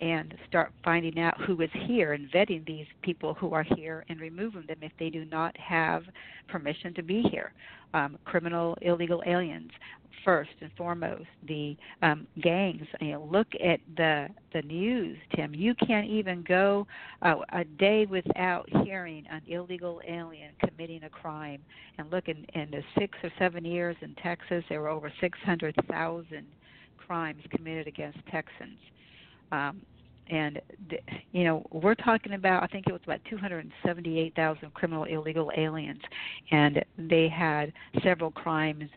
[0.00, 4.20] and start finding out who is here and vetting these people who are here and
[4.20, 6.02] removing them if they do not have
[6.48, 7.52] permission to be here.
[7.94, 9.70] Um, criminal, illegal aliens,
[10.24, 11.24] first and foremost.
[11.46, 12.86] The um, gangs.
[13.00, 15.54] You know, look at the the news, Tim.
[15.54, 16.86] You can't even go
[17.22, 21.60] uh, a day without hearing an illegal alien committing a crime.
[21.96, 26.46] And look, in, in the six or seven years in Texas, there were over 600,000
[26.98, 28.78] crimes committed against Texans.
[29.52, 29.80] Um,
[30.30, 30.60] and
[31.32, 36.00] you know we're talking about I think it was about 278,000 criminal illegal aliens,
[36.50, 37.72] and they had
[38.02, 38.90] several crimes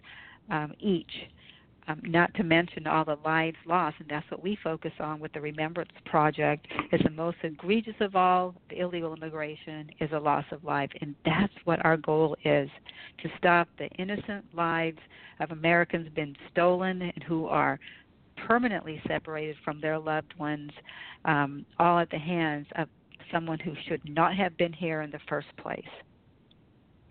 [0.50, 1.12] um, each.
[1.88, 5.34] Um, not to mention all the lives lost, and that's what we focus on with
[5.34, 6.68] the Remembrance Project.
[6.92, 11.16] Is the most egregious of all the illegal immigration is a loss of life, and
[11.26, 12.70] that's what our goal is:
[13.24, 15.00] to stop the innocent lives
[15.40, 17.80] of Americans been stolen and who are
[18.48, 20.72] permanently separated from their loved ones,
[21.26, 22.88] um, all at the hands of
[23.32, 25.84] someone who should not have been here in the first place.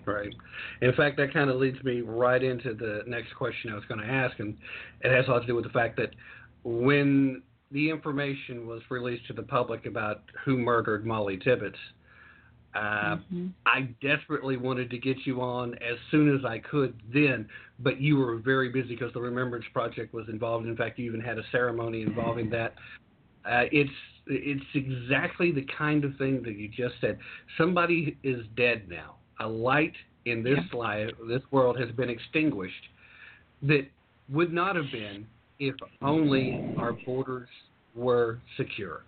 [0.06, 0.34] Right.
[0.80, 4.00] In fact, that kind of leads me right into the next question I was going
[4.00, 4.56] to ask, and
[5.02, 6.10] it has a lot to do with the fact that
[6.64, 11.78] when the information was released to the public about who murdered Molly Tibbetts,
[12.74, 12.78] uh,
[13.16, 13.48] Mm-hmm.
[13.66, 17.48] I desperately wanted to get you on as soon as I could then,
[17.78, 20.66] but you were very busy because the Remembrance Project was involved.
[20.66, 22.74] In fact, you even had a ceremony involving that.
[23.44, 23.90] Uh, it's
[24.26, 27.18] it's exactly the kind of thing that you just said.
[27.58, 29.16] Somebody is dead now.
[29.40, 29.94] A light
[30.26, 32.74] in this life, this world has been extinguished
[33.62, 33.86] that
[34.30, 35.26] would not have been
[35.58, 37.48] if only our borders
[37.94, 39.04] were secure.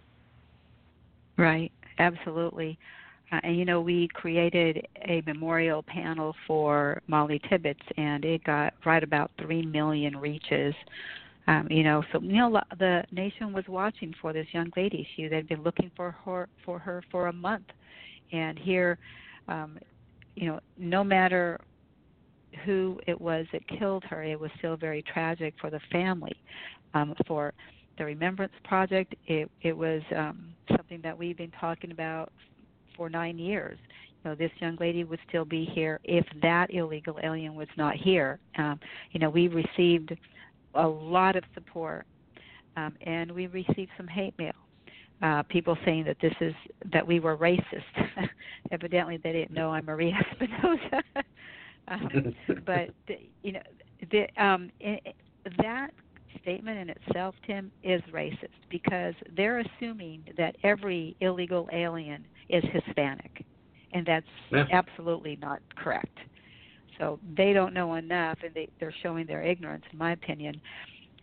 [1.36, 2.78] Right, absolutely.
[3.32, 8.74] Uh, and you know, we created a memorial panel for Molly Tibbetts, and it got
[8.84, 10.74] right about three million reaches.
[11.46, 15.06] Um, you know, so you know, the nation was watching for this young lady.
[15.16, 17.66] She they'd been looking for her for her for a month,
[18.32, 18.98] and here,
[19.48, 19.78] um,
[20.36, 21.58] you know, no matter
[22.66, 26.36] who it was that killed her, it was still very tragic for the family.
[26.94, 27.54] Um, for
[27.96, 32.30] the Remembrance Project, it it was um, something that we've been talking about
[32.96, 33.78] for nine years.
[34.24, 37.96] You know, this young lady would still be here if that illegal alien was not
[37.96, 38.38] here.
[38.56, 38.78] Um,
[39.10, 40.16] you know, we received
[40.74, 42.06] a lot of support,
[42.76, 44.52] um, and we received some hate mail.
[45.22, 46.54] Uh, people saying that this is
[46.92, 47.62] that we were racist.
[48.72, 51.02] Evidently, they didn't know I'm Maria Espinoza.
[51.88, 52.34] um,
[52.66, 52.90] but
[53.42, 53.62] you know,
[54.10, 55.00] the, um, i
[55.58, 55.90] that
[56.42, 63.44] statement in itself, Tim, is racist because they're assuming that every illegal alien is Hispanic,
[63.92, 64.66] and that's Yeah.
[64.70, 66.18] absolutely not correct.
[66.98, 70.60] So they don't know enough, and they, they're showing their ignorance, in my opinion.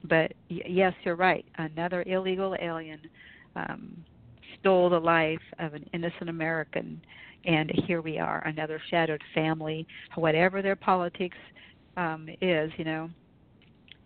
[0.04, 1.46] But y- yes, you're right.
[1.58, 3.02] Another illegal alien
[3.56, 4.04] um,
[4.60, 7.02] stole the life of an innocent American,
[7.46, 9.86] and here we are, another shadowed family.
[10.16, 11.38] Whatever their politics
[11.98, 13.10] um, is, you know,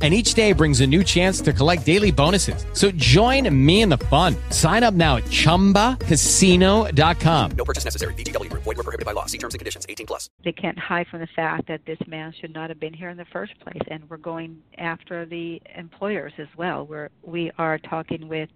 [0.00, 2.64] And each day brings a new chance to collect daily bonuses.
[2.72, 4.36] So join me in the fun.
[4.50, 7.50] Sign up now at ChumbaCasino.com.
[7.56, 8.14] No purchase necessary.
[8.14, 8.62] VGW Group.
[8.62, 9.26] Void were prohibited by law.
[9.26, 9.86] See terms and conditions.
[9.88, 10.30] 18 plus.
[10.44, 13.16] They can't hide from the fact that this man should not have been here in
[13.16, 16.86] the first place, and we're going after the employers as well.
[16.86, 18.50] We're we are talking with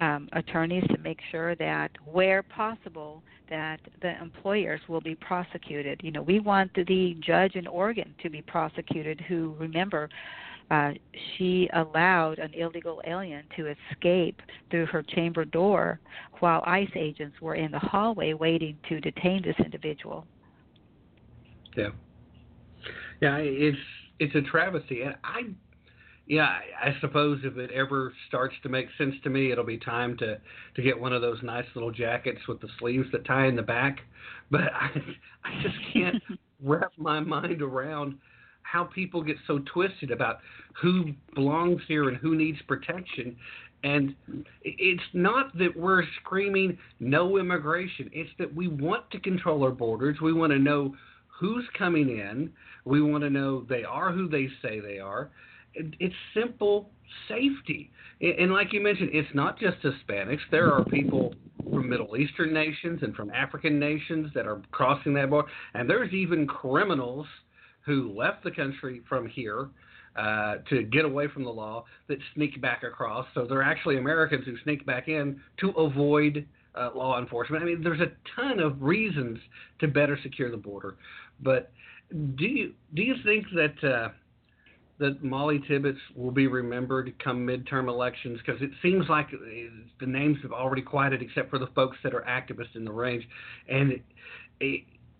[0.00, 6.00] um, attorneys to make sure that where possible that the employers will be prosecuted.
[6.02, 10.08] You know, we want the judge in Oregon to be prosecuted who remember
[10.70, 10.92] uh,
[11.36, 14.40] she allowed an illegal alien to escape
[14.70, 15.98] through her chamber door
[16.38, 20.24] while ICE agents were in the hallway waiting to detain this individual.
[21.76, 21.90] Yeah,
[23.20, 23.78] yeah, it's
[24.20, 25.42] it's a travesty, and I,
[26.30, 30.16] yeah, I suppose if it ever starts to make sense to me, it'll be time
[30.18, 30.38] to
[30.76, 33.62] to get one of those nice little jackets with the sleeves that tie in the
[33.62, 33.98] back.
[34.48, 34.90] But I,
[35.44, 36.22] I just can't
[36.62, 38.16] wrap my mind around
[38.62, 40.38] how people get so twisted about
[40.80, 43.34] who belongs here and who needs protection.
[43.82, 44.14] And
[44.62, 48.08] it's not that we're screaming no immigration.
[48.12, 50.18] It's that we want to control our borders.
[50.22, 50.94] We want to know
[51.26, 52.52] who's coming in.
[52.84, 55.30] We want to know they are who they say they are.
[55.74, 56.90] It's simple
[57.28, 57.90] safety.
[58.20, 60.40] And like you mentioned, it's not just Hispanics.
[60.50, 65.30] There are people from Middle Eastern nations and from African nations that are crossing that
[65.30, 65.48] border.
[65.74, 67.26] And there's even criminals–
[67.90, 69.68] who left the country from here
[70.16, 73.26] uh, to get away from the law that sneak back across.
[73.34, 77.62] So they're actually Americans who sneak back in to avoid uh, law enforcement.
[77.62, 79.38] I mean, there's a ton of reasons
[79.80, 80.96] to better secure the border.
[81.42, 81.72] But
[82.10, 84.08] do you do you think that uh,
[85.00, 88.38] that Molly Tibbetts will be remembered come midterm elections?
[88.44, 92.22] Because it seems like the names have already quieted, except for the folks that are
[92.22, 93.26] activists in the range.
[93.68, 94.00] And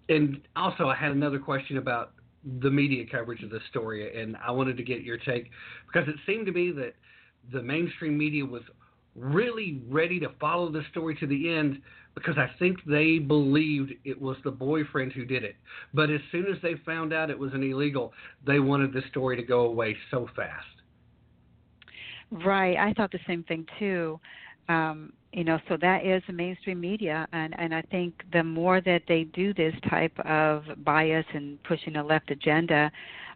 [0.09, 2.13] and also, I had another question about
[2.61, 5.51] the media coverage of this story, and I wanted to get your take
[5.87, 6.95] because it seemed to me that
[7.53, 8.63] the mainstream media was
[9.21, 11.81] really ready to follow the story to the end
[12.15, 15.57] because I think they believed it was the boyfriend who did it.
[15.95, 18.13] But as soon as they found out it was an illegal,
[18.47, 20.67] they wanted the story to go away so fast.
[22.31, 24.19] Right, I thought the same thing too.
[24.69, 28.81] Um, you know so that is the mainstream media and and i think the more
[28.81, 32.91] that they do this type of bias and pushing a left agenda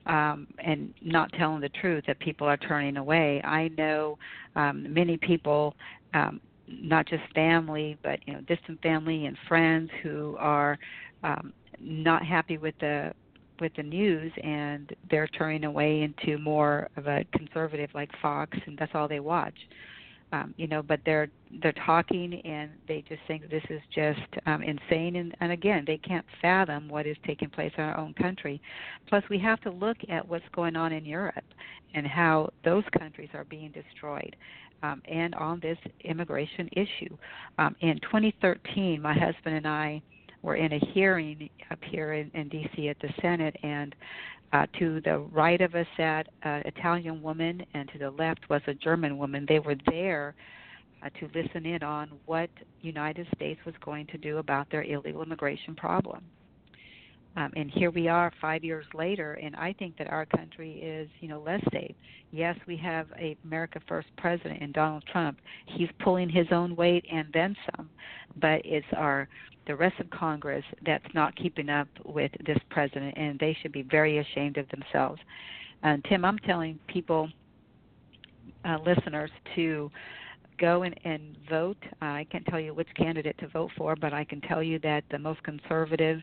[0.06, 3.40] um and not telling the truth that people are turning away.
[3.42, 4.18] I know
[4.56, 5.74] um many people
[6.14, 10.78] um not just family but you know distant family and friends who are
[11.22, 13.12] um not happy with the
[13.60, 18.76] with the news and they're turning away into more of a conservative like Fox and
[18.78, 19.54] that's all they watch
[20.34, 21.28] um, you know, but they're
[21.62, 25.16] they're talking and they just think this is just um, insane.
[25.16, 28.60] And, and again, they can't fathom what is taking place in our own country.
[29.08, 31.44] Plus, we have to look at what's going on in Europe
[31.94, 34.34] and how those countries are being destroyed.
[34.82, 37.16] Um, and on this immigration issue,
[37.58, 40.02] um, in 2013, my husband and I
[40.42, 42.88] were in a hearing up here in, in D.C.
[42.88, 43.94] at the Senate, and
[44.54, 48.62] uh, to the right of us sat an Italian woman, and to the left was
[48.68, 49.44] a German woman.
[49.48, 50.36] They were there
[51.02, 52.48] uh, to listen in on what
[52.80, 56.22] United States was going to do about their illegal immigration problem.
[57.36, 61.08] Um, and here we are five years later, and I think that our country is,
[61.20, 61.96] you know, less safe.
[62.30, 65.38] Yes, we have a America First president in Donald Trump.
[65.66, 67.90] He's pulling his own weight and then some,
[68.40, 69.28] but it's our
[69.66, 73.82] the rest of Congress that's not keeping up with this president, and they should be
[73.82, 75.20] very ashamed of themselves.
[75.82, 77.28] And Tim, I'm telling people,
[78.64, 79.90] uh, listeners, to
[80.58, 81.76] go and, and vote.
[82.00, 84.78] Uh, I can't tell you which candidate to vote for, but I can tell you
[84.80, 86.20] that the most conservative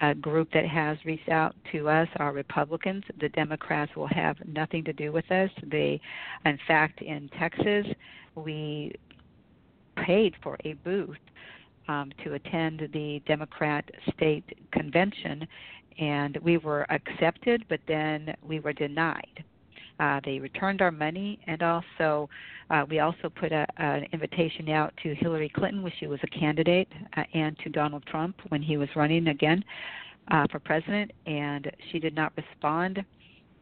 [0.00, 3.04] uh, group that has reached out to us are Republicans.
[3.20, 5.50] The Democrats will have nothing to do with us.
[5.70, 6.00] They,
[6.44, 7.86] in fact, in Texas,
[8.34, 8.94] we
[9.96, 11.18] paid for a booth
[11.90, 13.84] um, to attend the Democrat
[14.14, 15.46] state convention,
[15.98, 19.44] and we were accepted, but then we were denied.
[19.98, 22.30] Uh, they returned our money, and also
[22.70, 26.28] uh, we also put a, an invitation out to Hillary Clinton when she was a
[26.28, 29.62] candidate, uh, and to Donald Trump when he was running again
[30.30, 33.04] uh, for president, and she did not respond.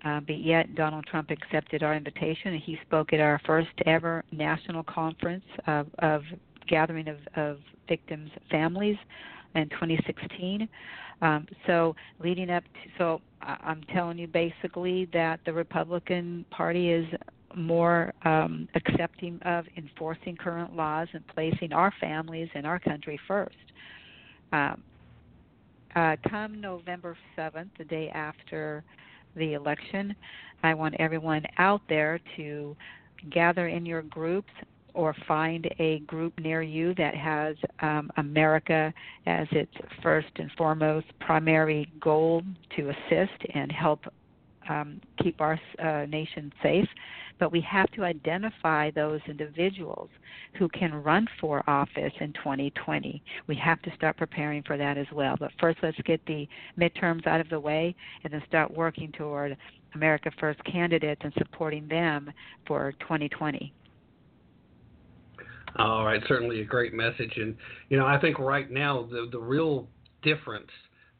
[0.04, 4.22] Uh, but yet, Donald Trump accepted our invitation, and he spoke at our first ever
[4.30, 6.22] national conference of, of
[6.68, 7.58] gathering of, of
[7.88, 8.96] victims' families
[9.54, 10.68] in 2016.
[11.20, 17.06] Um, so leading up to, so I'm telling you basically that the Republican Party is
[17.56, 23.56] more um, accepting of enforcing current laws and placing our families and our country first.
[24.52, 24.82] Um,
[25.96, 28.84] uh, come November 7th, the day after
[29.36, 30.14] the election.
[30.62, 32.76] I want everyone out there to
[33.30, 34.50] gather in your groups
[34.94, 38.92] or find a group near you that has um, America
[39.26, 39.72] as its
[40.02, 42.42] first and foremost primary goal
[42.76, 44.00] to assist and help
[44.68, 46.88] um, keep our uh, nation safe.
[47.38, 50.10] But we have to identify those individuals
[50.58, 53.22] who can run for office in 2020.
[53.46, 55.36] We have to start preparing for that as well.
[55.38, 59.56] But first, let's get the midterms out of the way and then start working toward
[59.94, 62.30] America First candidates and supporting them
[62.66, 63.72] for 2020.
[65.78, 67.56] All right, certainly a great message, and
[67.88, 69.86] you know I think right now the the real
[70.22, 70.70] difference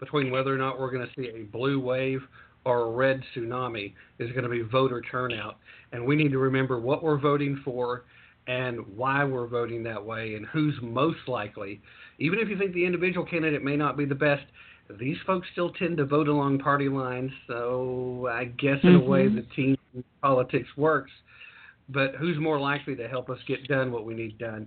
[0.01, 2.21] between whether or not we're going to see a blue wave
[2.65, 5.59] or a red tsunami is going to be voter turnout,
[5.93, 8.05] and we need to remember what we're voting for
[8.49, 11.81] and why we're voting that way and who's most likely.
[12.19, 14.45] Even if you think the individual candidate may not be the best,
[14.99, 17.31] these folks still tend to vote along party lines.
[17.47, 19.07] So I guess in mm-hmm.
[19.07, 19.77] a way the team
[20.23, 21.11] politics works
[21.89, 24.67] but who's more likely to help us get done what we need done?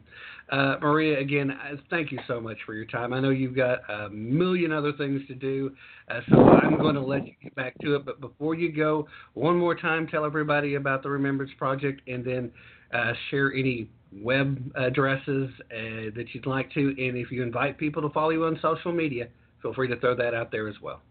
[0.50, 3.14] Uh, Maria, again, uh, thank you so much for your time.
[3.14, 5.72] I know you've got a million other things to do,
[6.10, 8.06] uh, so I'm going to let you get back to it.
[8.06, 12.52] But before you go, one more time, tell everybody about the Remembrance Project and then
[12.94, 16.90] uh, share any web addresses uh, that you'd like to.
[16.90, 19.28] And if you invite people to follow you on social media,
[19.62, 21.02] feel free to throw that out there as well.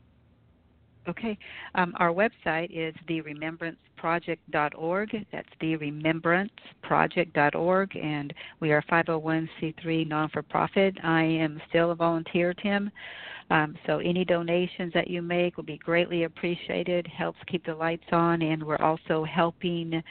[1.09, 1.39] Okay.
[1.75, 5.27] Um, our website is theremembranceproject.org.
[5.33, 10.95] That's theremembranceproject.org, and we are 501c3 non for profit.
[11.03, 12.91] I am still a volunteer, Tim.
[13.51, 17.07] Um, so any donations that you make will be greatly appreciated.
[17.07, 20.03] Helps keep the lights on, and we're also helping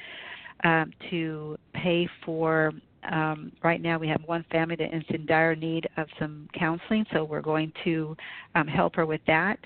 [0.63, 2.73] um, to pay for
[3.11, 7.05] um, right now we have one family that is in dire need of some counseling,
[7.13, 8.15] so we're going to
[8.55, 9.57] um, help her with that.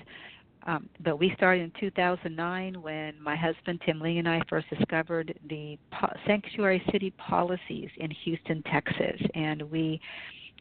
[0.66, 5.38] Um, but we started in 2009 when my husband Tim Lee and I first discovered
[5.48, 10.00] the po- sanctuary city policies in Houston, Texas, and we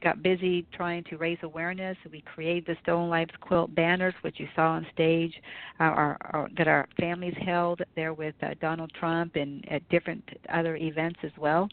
[0.03, 1.97] got busy trying to raise awareness.
[2.11, 5.33] We created the Stolen Lives quilt banners, which you saw on stage,
[5.79, 10.23] uh, our, our, that our families held there with uh, Donald Trump and at different
[10.53, 11.69] other events as well.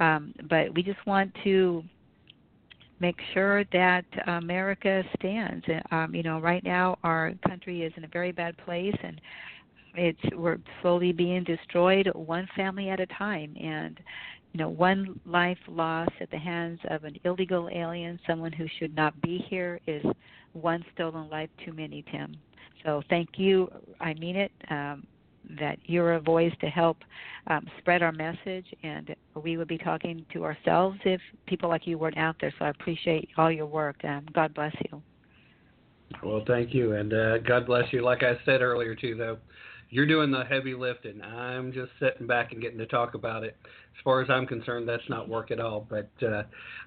[0.00, 1.82] Um, but we just want to
[3.02, 5.66] make sure that America stands.
[5.90, 9.20] Um, you know, right now our country is in a very bad place, and
[9.94, 13.98] it's we're slowly being destroyed, one family at a time, and
[14.52, 18.94] you know, one life lost at the hands of an illegal alien, someone who should
[18.94, 20.04] not be here, is
[20.52, 22.36] one stolen life too many, Tim.
[22.84, 23.68] So thank you.
[24.00, 24.52] I mean it.
[24.70, 25.06] Um,
[25.58, 26.98] that you're a voice to help
[27.46, 31.98] um, spread our message, and we would be talking to ourselves if people like you
[31.98, 32.52] weren't out there.
[32.58, 33.96] So I appreciate all your work.
[34.04, 35.02] Um, God bless you.
[36.22, 38.02] Well, thank you, and uh, God bless you.
[38.02, 39.38] Like I said earlier, too, though,
[39.90, 41.20] you're doing the heavy lifting.
[41.22, 43.56] I'm just sitting back and getting to talk about it.
[43.64, 46.44] As far as I'm concerned, that's not work at all, but uh,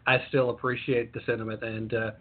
[0.07, 1.63] I still appreciate the sentiment.
[1.63, 2.11] And uh,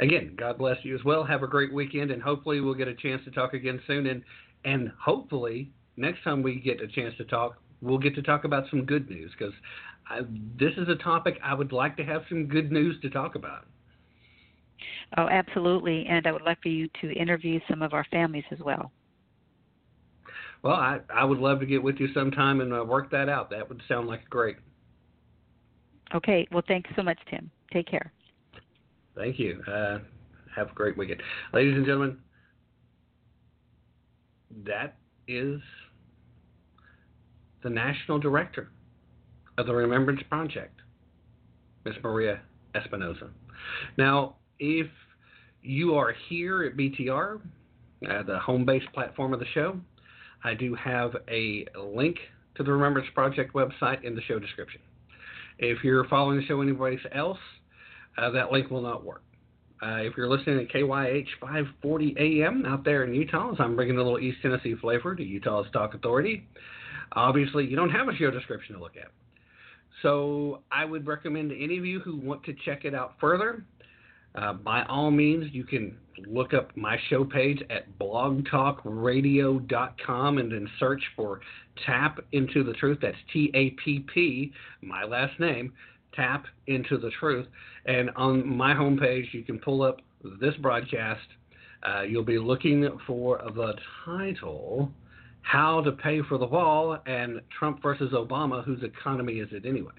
[0.00, 1.24] again, God bless you as well.
[1.24, 4.06] Have a great weekend, and hopefully we'll get a chance to talk again soon.
[4.06, 4.22] And
[4.64, 8.64] and hopefully next time we get a chance to talk, we'll get to talk about
[8.70, 9.54] some good news because
[10.58, 13.66] this is a topic I would like to have some good news to talk about.
[15.16, 16.06] Oh, absolutely.
[16.08, 18.92] And I would like for you to interview some of our families as well.
[20.62, 23.50] Well, I, I would love to get with you sometime and uh, work that out.
[23.50, 24.56] That would sound like great.
[26.14, 26.46] Okay.
[26.52, 27.50] Well, thanks so much, Tim.
[27.72, 28.12] Take care.
[29.16, 29.62] Thank you.
[29.66, 29.98] Uh,
[30.54, 31.22] have a great weekend.
[31.52, 32.18] Ladies and gentlemen,
[34.64, 35.60] that is
[37.62, 38.70] the national director
[39.58, 40.80] of the Remembrance Project,
[41.84, 42.40] Miss Maria
[42.74, 43.28] Espinoza.
[43.98, 44.88] Now, if
[45.62, 47.40] you are here at BTR,
[48.08, 49.78] uh, the home base platform of the show,
[50.44, 52.16] I do have a link
[52.56, 54.80] to the Remembrance Project website in the show description.
[55.58, 57.38] If you're following the show anywhere else,
[58.18, 59.22] uh, that link will not work.
[59.82, 63.96] Uh, if you're listening at KYH 540 AM out there in Utah, as I'm bringing
[63.96, 66.46] a little East Tennessee flavor to Utah's Talk Authority,
[67.16, 69.10] obviously you don't have a show description to look at.
[70.02, 73.64] So I would recommend to any of you who want to check it out further,
[74.34, 80.68] uh, by all means, you can look up my show page at blogtalkradio.com and then
[80.78, 81.40] search for
[81.86, 82.98] Tapp into the Truth.
[83.02, 85.72] That's T A P P, my last name,
[86.14, 87.46] Tapp into the Truth.
[87.86, 90.00] And on my homepage, you can pull up
[90.40, 91.26] this broadcast.
[91.82, 94.92] Uh, you'll be looking for the title
[95.42, 99.92] How to Pay for the Wall and Trump versus Obama, whose economy is it anyway?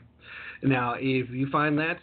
[0.64, 2.00] Now, if you find that,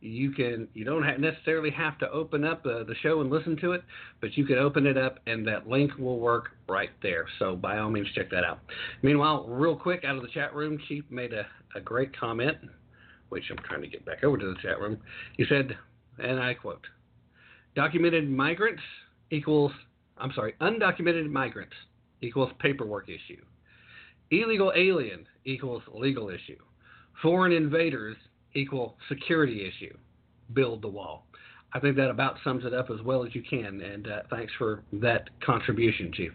[0.00, 3.56] you can you don't have necessarily have to open up the, the show and listen
[3.60, 3.82] to it,
[4.20, 7.26] but you can open it up and that link will work right there.
[7.38, 8.58] So by all means, check that out.
[9.02, 12.58] Meanwhile, real quick out of the chat room, Chief made a, a great comment,
[13.28, 14.98] which I'm trying to get back over to the chat room.
[15.36, 15.76] He said,
[16.18, 16.84] and I quote,
[17.76, 18.82] "Documented migrants
[19.30, 19.72] equals
[20.18, 21.74] I'm sorry, undocumented migrants
[22.22, 23.42] equals paperwork issue.
[24.30, 26.58] Illegal alien equals legal issue.
[27.20, 28.16] Foreign invaders
[28.54, 29.96] equal security issue.
[30.54, 31.26] Build the wall.
[31.74, 34.52] I think that about sums it up as well as you can, and uh, thanks
[34.58, 36.32] for that contribution, Chief.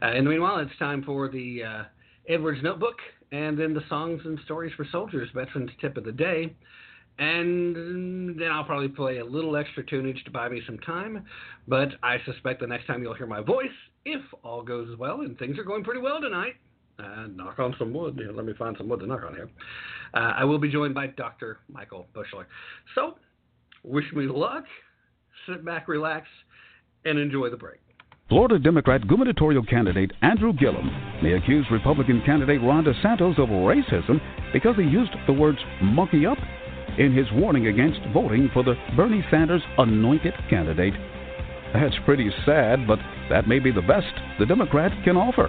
[0.00, 1.84] Uh, in the meanwhile, it's time for the uh,
[2.28, 2.96] Edwards Notebook
[3.32, 6.54] and then the Songs and Stories for Soldiers Veterans Tip of the Day.
[7.18, 11.24] And then I'll probably play a little extra tunage to buy me some time.
[11.66, 13.68] But I suspect the next time you'll hear my voice,
[14.06, 16.54] if all goes well, and things are going pretty well tonight,
[16.98, 18.18] uh, knock on some wood.
[18.32, 19.50] let me find some wood to knock on here.
[20.14, 21.58] Uh, I will be joined by Dr.
[21.70, 22.46] Michael Busler.
[22.94, 23.16] So,
[23.82, 24.64] wish me luck.
[25.46, 26.26] Sit back, relax,
[27.04, 27.80] and enjoy the break.
[28.28, 30.90] Florida Democrat gubernatorial candidate Andrew Gillum
[31.22, 34.20] may accuse Republican candidate Ron DeSantis of racism
[34.52, 36.38] because he used the words monkey up
[36.98, 40.94] in his warning against voting for the Bernie Sanders anointed candidate.
[41.72, 42.98] That's pretty sad, but
[43.28, 44.06] that may be the best
[44.38, 45.48] the Democrat can offer.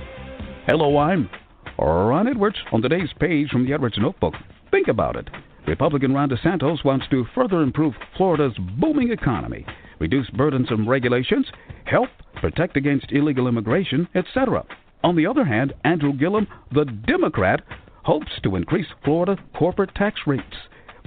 [0.65, 1.29] Hello, I'm
[1.77, 4.33] Ron Edwards on today's page from the Edwards Notebook.
[4.71, 5.29] Think about it.
[5.67, 9.65] Republican Ron DeSantis wants to further improve Florida's booming economy,
[9.99, 11.45] reduce burdensome regulations,
[11.85, 14.65] help protect against illegal immigration, etc.
[15.03, 17.61] On the other hand, Andrew Gillum, the Democrat,
[18.03, 20.43] hopes to increase Florida corporate tax rates,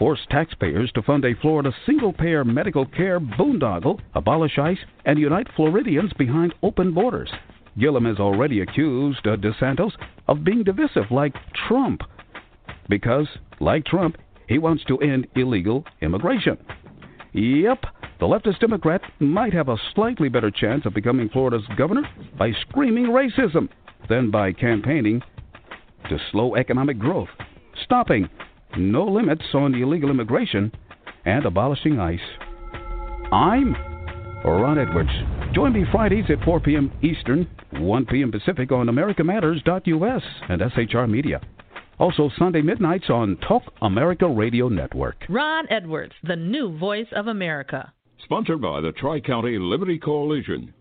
[0.00, 5.46] force taxpayers to fund a Florida single payer medical care boondoggle, abolish ICE, and unite
[5.54, 7.30] Floridians behind open borders.
[7.78, 9.92] Gillum has already accused uh, DeSantis
[10.26, 11.34] of being divisive like
[11.68, 12.00] Trump
[12.88, 13.28] because,
[13.60, 14.16] like Trump,
[14.48, 16.56] he wants to end illegal immigration.
[17.34, 17.84] Yep,
[18.20, 23.08] the leftist Democrat might have a slightly better chance of becoming Florida's governor by screaming
[23.08, 23.68] racism
[24.08, 25.20] than by campaigning
[26.08, 27.28] to slow economic growth,
[27.84, 28.30] stopping
[28.78, 30.72] no limits on illegal immigration,
[31.24, 32.18] and abolishing ICE.
[33.32, 33.74] I'm
[34.44, 35.10] Ron Edwards.
[35.54, 36.90] Join me Fridays at 4 p.m.
[37.02, 38.30] Eastern, 1 p.m.
[38.32, 41.40] Pacific on AmericaMatters.us and SHR Media.
[41.98, 45.24] Also, Sunday midnights on Talk America Radio Network.
[45.28, 47.92] Ron Edwards, the new voice of America.
[48.24, 50.72] Sponsored by the Tri County Liberty Coalition.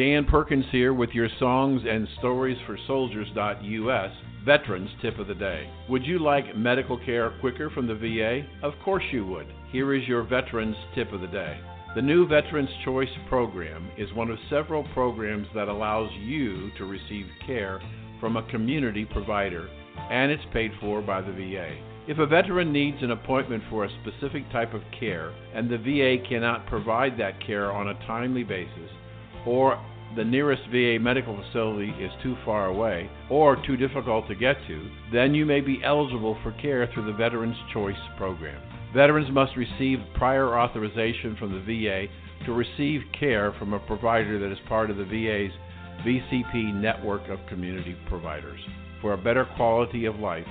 [0.00, 4.10] Dan Perkins here with your songs and stories for soldiers.us
[4.46, 5.68] Veterans Tip of the Day.
[5.90, 8.46] Would you like medical care quicker from the VA?
[8.66, 9.46] Of course you would.
[9.70, 11.60] Here is your Veterans Tip of the Day.
[11.94, 17.26] The new Veterans Choice Program is one of several programs that allows you to receive
[17.46, 17.78] care
[18.20, 19.68] from a community provider,
[20.10, 21.76] and it's paid for by the VA.
[22.08, 26.26] If a veteran needs an appointment for a specific type of care and the VA
[26.26, 28.90] cannot provide that care on a timely basis,
[29.46, 29.78] or
[30.16, 34.90] the nearest VA medical facility is too far away or too difficult to get to,
[35.12, 38.60] then you may be eligible for care through the Veterans Choice Program.
[38.94, 42.06] Veterans must receive prior authorization from the VA
[42.44, 45.52] to receive care from a provider that is part of the VA's
[46.04, 48.60] VCP network of community providers.
[49.00, 50.46] For a better quality of life,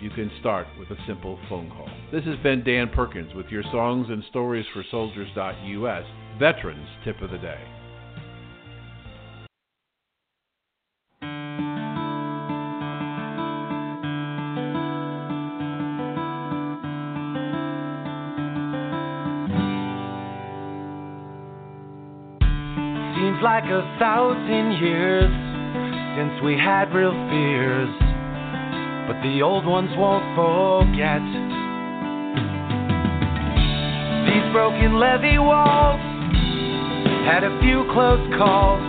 [0.00, 1.88] you can start with a simple phone call.
[2.12, 6.04] This has been Dan Perkins with your Songs and Stories for Soldiers.us
[6.38, 7.75] Veterans Tip of the Day.
[23.46, 25.30] Like a thousand years
[26.18, 27.88] since we had real fears,
[29.06, 31.22] but the old ones won't forget.
[34.26, 36.02] These broken levee walls
[37.22, 38.82] had a few close calls,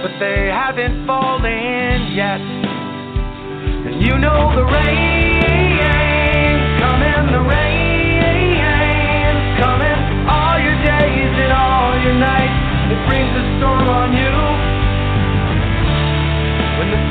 [0.00, 2.40] but they haven't fallen yet.
[2.40, 5.03] And you know the rain's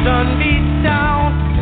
[0.04, 1.54] sun beats down.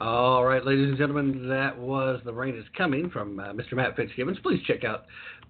[0.00, 3.74] All right, ladies and gentlemen, that was The Rain is Coming from uh, Mr.
[3.74, 4.38] Matt Fitzgibbons.
[4.42, 5.04] Please check out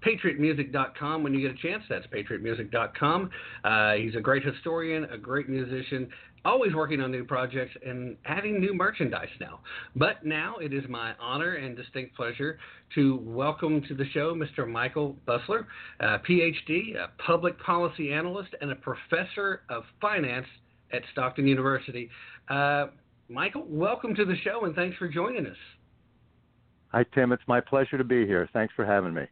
[0.06, 1.82] patriotmusic.com when you get a chance.
[1.88, 3.30] That's patriotmusic.com.
[3.64, 6.08] Uh, he's a great historian, a great musician,
[6.44, 9.60] always working on new projects and adding new merchandise now.
[9.94, 12.58] But now it is my honor and distinct pleasure
[12.94, 14.68] to welcome to the show Mr.
[14.68, 15.66] Michael Busler,
[16.00, 20.46] a PhD, a public policy analyst, and a professor of finance
[20.92, 22.10] at Stockton University.
[22.48, 22.86] Uh,
[23.28, 25.56] Michael, welcome to the show and thanks for joining us.
[26.88, 27.32] Hi, Tim.
[27.32, 28.48] It's my pleasure to be here.
[28.52, 29.22] Thanks for having me.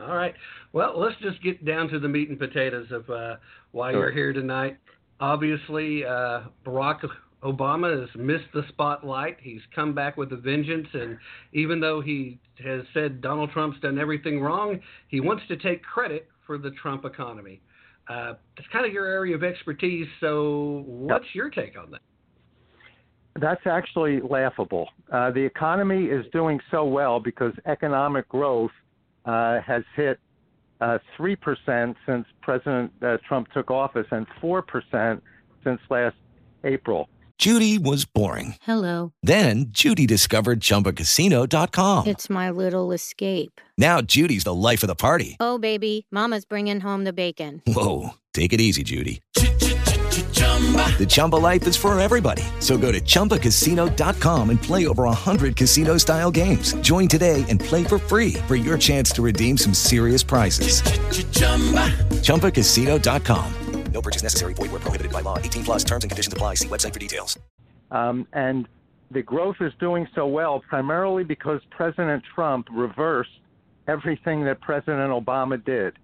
[0.00, 0.34] All right.
[0.72, 3.36] Well, let's just get down to the meat and potatoes of uh,
[3.72, 4.04] why Sure.
[4.04, 4.78] you're here tonight.
[5.22, 7.08] Obviously, uh, Barack
[7.44, 9.36] Obama has missed the spotlight.
[9.40, 11.16] He's come back with a vengeance, and
[11.52, 16.26] even though he has said Donald Trump's done everything wrong, he wants to take credit
[16.44, 17.60] for the Trump economy.
[18.08, 20.08] Uh, it's kind of your area of expertise.
[20.18, 22.00] So, what's your take on that?
[23.40, 24.88] That's actually laughable.
[25.12, 28.72] Uh, the economy is doing so well because economic growth
[29.24, 30.18] uh, has hit
[30.82, 35.20] uh, 3% since President uh, Trump took office and 4%
[35.64, 36.16] since last
[36.64, 37.08] April.
[37.38, 38.56] Judy was boring.
[38.62, 39.12] Hello.
[39.22, 42.06] Then Judy discovered ChumbaCasino.com.
[42.06, 43.60] It's my little escape.
[43.78, 45.36] Now Judy's the life of the party.
[45.40, 47.62] Oh, baby, Mama's bringing home the bacon.
[47.66, 49.22] Whoa, take it easy, Judy.
[50.98, 52.44] The Chumba life is for everybody.
[52.60, 56.74] So go to ChumbaCasino.com and play over 100 casino style games.
[56.74, 60.82] Join today and play for free for your chance to redeem some serious prizes.
[62.22, 63.54] ChumbaCasino.com.
[63.92, 64.54] No purchase necessary.
[64.54, 65.38] Void where prohibited by law.
[65.38, 66.54] 18 plus terms and conditions apply.
[66.54, 67.38] See website for details.
[67.90, 68.66] Um, and
[69.10, 73.40] the growth is doing so well primarily because President Trump reversed
[73.86, 75.98] everything that President Obama did.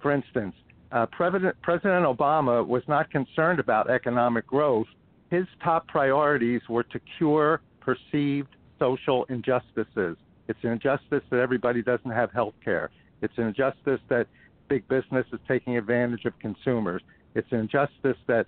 [0.00, 0.54] For instance,
[0.92, 4.86] uh, President, President Obama was not concerned about economic growth.
[5.30, 10.16] His top priorities were to cure perceived social injustices.
[10.48, 12.90] It's an injustice that everybody doesn't have health care.
[13.22, 14.26] It's an injustice that
[14.68, 17.02] big business is taking advantage of consumers.
[17.34, 18.46] It's an injustice that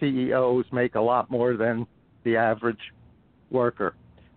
[0.00, 1.86] CEOs make a lot more than
[2.24, 2.92] the average
[3.50, 3.94] worker.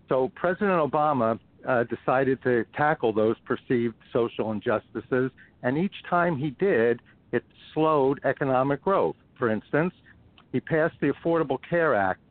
[0.10, 5.32] So President Obama uh, decided to tackle those perceived social injustices,
[5.64, 7.02] and each time he did,
[7.36, 9.16] it slowed economic growth.
[9.38, 9.94] For instance,
[10.52, 12.22] he passed the Affordable Care Act,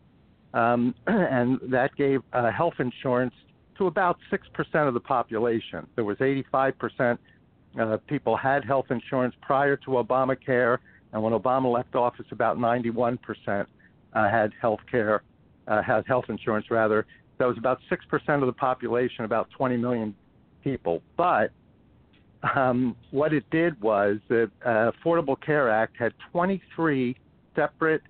[0.55, 3.35] um, and that gave uh, health insurance
[3.79, 5.87] to about 6% of the population.
[5.97, 7.19] There was 85%
[7.79, 10.79] uh, people had health insurance prior to Obamacare,
[11.13, 13.67] and when Obama left office, about 91% uh,
[14.31, 15.23] had health care,
[15.67, 17.07] uh, had health insurance rather.
[17.39, 20.15] That was about 6% of the population, about 20 million
[20.63, 21.03] people.
[21.17, 21.51] But
[22.55, 27.17] um, what it did was the uh, Affordable Care Act had 23
[27.55, 28.03] separate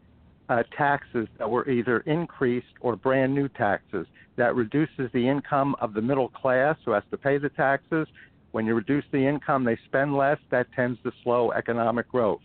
[0.48, 4.06] uh, taxes that were either increased or brand new taxes.
[4.36, 8.08] That reduces the income of the middle class who has to pay the taxes.
[8.52, 10.38] When you reduce the income, they spend less.
[10.50, 12.40] That tends to slow economic growth.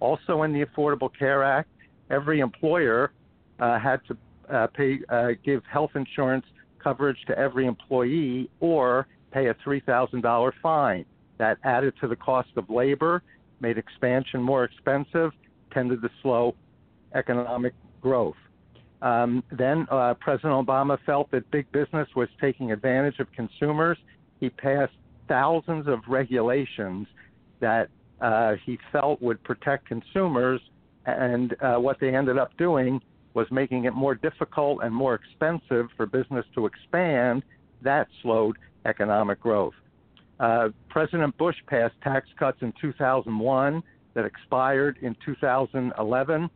[0.00, 1.68] Also, in the Affordable Care Act,
[2.10, 3.12] every employer
[3.58, 4.16] uh, had to
[4.54, 6.46] uh, pay, uh, give health insurance
[6.82, 11.04] coverage to every employee or pay a $3,000 fine.
[11.38, 13.22] That added to the cost of labor,
[13.60, 15.32] made expansion more expensive,
[15.72, 16.54] tended to slow
[17.14, 18.36] economic growth.
[19.00, 23.96] Um, then uh, President Obama felt that big business was taking advantage of consumers.
[24.40, 24.92] He passed
[25.28, 27.06] thousands of regulations
[27.60, 27.88] that
[28.20, 30.60] uh, he felt would protect consumers,
[31.06, 33.00] and uh, what they ended up doing
[33.34, 37.44] was making it more difficult and more expensive for business to expand.
[37.82, 39.74] That slowed economic growth.
[40.40, 43.82] Uh, President Bush passed tax cuts in 2001
[44.14, 46.50] that expired in 2011.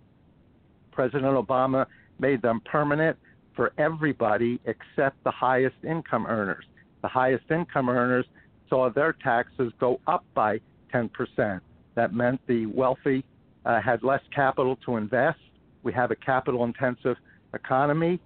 [0.92, 1.86] President Obama
[2.18, 3.16] made them permanent
[3.54, 6.64] for everybody except the highest income earners.
[7.02, 8.26] The highest income earners
[8.68, 10.60] saw their taxes go up by
[10.94, 11.60] 10%.
[11.94, 13.24] That meant the wealthy
[13.66, 15.38] uh, had less capital to invest.
[15.82, 17.16] We have a capital intensive
[17.54, 18.20] economy,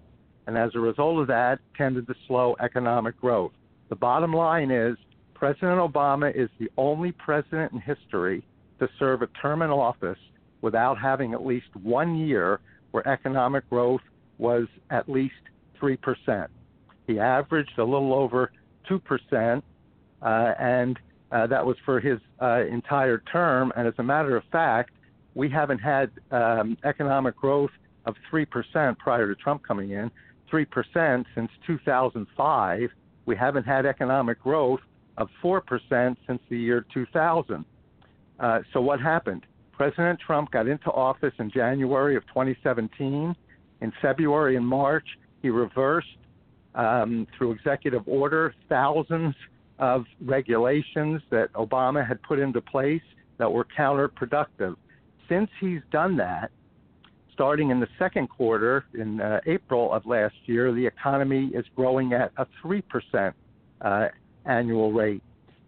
[0.46, 3.52] and as a result of that, tended to slow economic growth.
[3.88, 4.96] The bottom line is
[5.36, 8.42] President Obama is the only president in history
[8.78, 10.18] to serve a term in office
[10.62, 12.60] without having at least one year
[12.92, 14.00] where economic growth
[14.38, 15.34] was at least
[15.78, 16.48] 3%.
[17.06, 18.50] He averaged a little over
[18.88, 19.62] 2%,
[20.22, 20.24] uh,
[20.58, 20.98] and
[21.30, 23.74] uh, that was for his uh, entire term.
[23.76, 24.92] And as a matter of fact,
[25.34, 27.72] we haven't had um, economic growth
[28.06, 30.10] of 3% prior to Trump coming in,
[30.50, 32.90] 3% since 2005.
[33.26, 34.80] We haven't had economic growth
[35.18, 37.64] of 4% since the year 2000.
[38.38, 39.46] Uh, so what happened?
[39.72, 43.34] President Trump got into office in January of 2017.
[43.80, 45.06] In February and March,
[45.42, 46.16] he reversed,
[46.74, 49.34] um, through executive order, thousands
[49.78, 53.02] of regulations that Obama had put into place
[53.38, 54.76] that were counterproductive.
[55.28, 56.50] Since he's done that,
[57.32, 62.14] starting in the second quarter in uh, April of last year, the economy is growing
[62.14, 63.34] at a 3%
[63.82, 64.08] uh,
[64.46, 65.22] annual rate.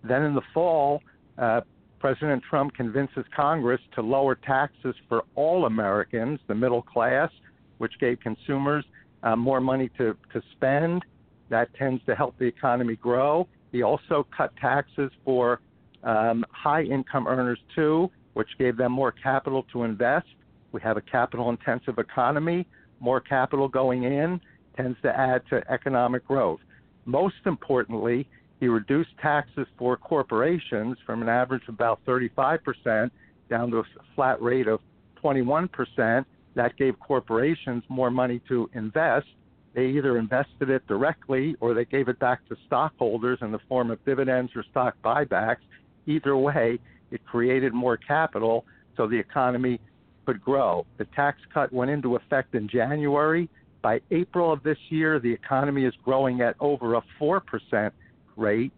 [0.05, 1.03] Then in the fall,
[1.37, 1.63] uh,
[1.99, 7.31] President Trump convinces Congress to lower taxes for all Americans, the middle class,
[7.79, 8.85] which gave consumers
[9.23, 11.05] uh, more money to, to spend.
[11.49, 13.49] That tends to help the economy grow.
[13.73, 15.61] He also cut taxes for
[16.05, 20.27] um, high income earners too, which gave them more capital to invest.
[20.71, 22.67] We have a capital intensive economy.
[23.01, 24.41] More capital going in
[24.77, 26.61] tends to add to economic growth.
[27.05, 28.29] Most importantly,
[28.61, 33.11] he reduced taxes for corporations from an average of about 35%
[33.49, 34.81] down to a flat rate of
[35.23, 36.25] 21%.
[36.55, 39.27] That gave corporations more money to invest.
[39.75, 43.91] They either invested it directly or they gave it back to stockholders in the form
[43.91, 45.63] of dividends or stock buybacks.
[46.07, 46.81] Either way,
[47.11, 48.65] it created more capital
[48.97, 49.79] so the economy
[50.27, 50.85] could grow.
[50.97, 53.49] The tax cut went into effect in January.
[53.83, 57.93] By April of this year, the economy is growing at over a 4%
[58.39, 58.73] rate.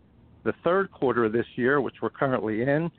[0.44, 2.90] The third quarter of this year, which we're currently in,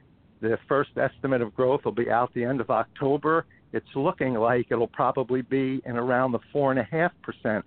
[0.42, 3.46] the first estimate of growth will be out the end of October.
[3.74, 7.64] It's looking like it'll probably be in around the 4.5%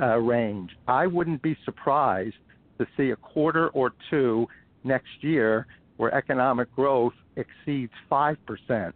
[0.00, 0.70] uh, range.
[0.86, 2.36] I wouldn't be surprised
[2.78, 4.46] to see a quarter or two
[4.84, 5.66] next year
[5.96, 8.92] where economic growth exceeds 5%.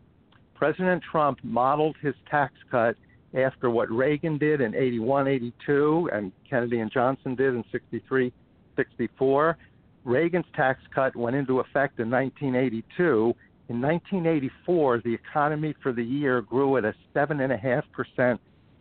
[0.55, 2.97] President Trump modeled his tax cut
[3.35, 8.33] after what Reagan did in 81, 82, and Kennedy and Johnson did in 63,
[8.81, 9.59] 64.
[10.05, 13.35] Reagan's tax cut went into effect in 1982.
[13.69, 18.39] In 1984, the economy for the year grew at a 7.5%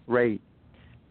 [0.08, 0.42] rate.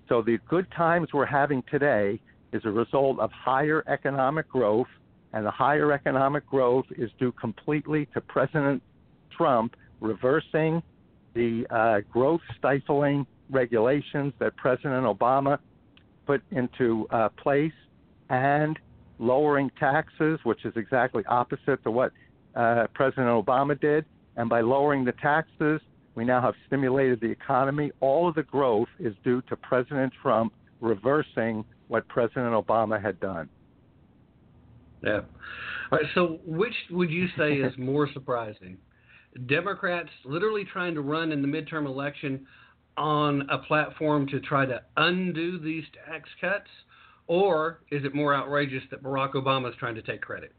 [0.09, 2.19] So the good times we're having today
[2.53, 4.89] is a result of higher economic growth,
[5.35, 8.83] and the higher economic growth is due completely to President
[9.37, 10.83] Trump reversing
[11.35, 15.59] the uh, growth stifling regulations that President Obama
[16.27, 17.73] put into uh, place
[18.31, 18.79] and
[19.19, 22.13] lowering taxes, which is exactly opposite to what
[22.55, 24.05] uh, President Obama did.
[24.37, 25.81] And by lowering the taxes,
[26.15, 27.91] we now have stimulated the economy.
[28.01, 33.49] All of the growth is due to President Trump reversing what President Obama had done.
[35.03, 35.21] Yeah.
[35.91, 36.07] All right.
[36.15, 38.79] So, which would you say is more surprising?
[39.47, 42.47] Democrats literally trying to run in the midterm election
[42.97, 46.69] on a platform to try to undo these tax cuts,
[47.29, 50.53] or is it more outrageous that Barack Obama is trying to take credit?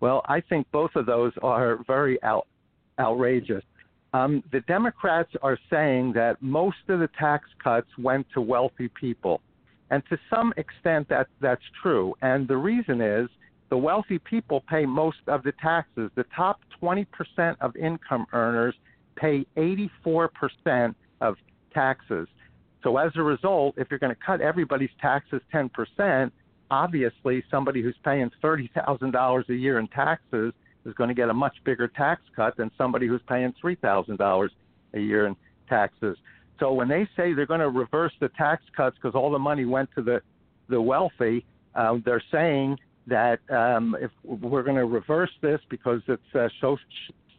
[0.00, 2.46] Well, I think both of those are very out,
[2.98, 3.64] outrageous.
[4.12, 9.40] Um, the Democrats are saying that most of the tax cuts went to wealthy people.
[9.90, 12.14] And to some extent, that, that's true.
[12.22, 13.28] And the reason is
[13.70, 16.10] the wealthy people pay most of the taxes.
[16.14, 17.06] The top 20%
[17.60, 18.74] of income earners
[19.16, 21.36] pay 84% of
[21.72, 22.28] taxes.
[22.86, 26.30] So as a result, if you're going to cut everybody's taxes 10%,
[26.70, 30.52] obviously somebody who's paying $30,000 a year in taxes
[30.84, 34.48] is going to get a much bigger tax cut than somebody who's paying $3,000
[34.94, 35.34] a year in
[35.68, 36.16] taxes.
[36.60, 39.64] So when they say they're going to reverse the tax cuts because all the money
[39.64, 40.22] went to the
[40.68, 41.44] the wealthy,
[41.74, 46.76] um, they're saying that um, if we're going to reverse this because it's uh, so,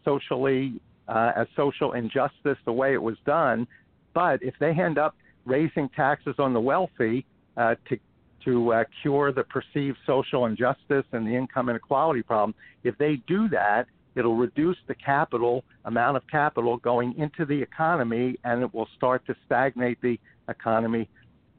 [0.03, 3.65] socially uh, a social injustice the way it was done,
[4.13, 5.15] but if they end up
[5.47, 7.25] raising taxes on the wealthy
[7.55, 7.97] uh, to
[8.45, 13.49] to uh, cure the perceived social injustice and the income inequality problem, if they do
[13.49, 18.87] that, it'll reduce the capital amount of capital going into the economy, and it will
[18.95, 20.17] start to stagnate the
[20.47, 21.09] economy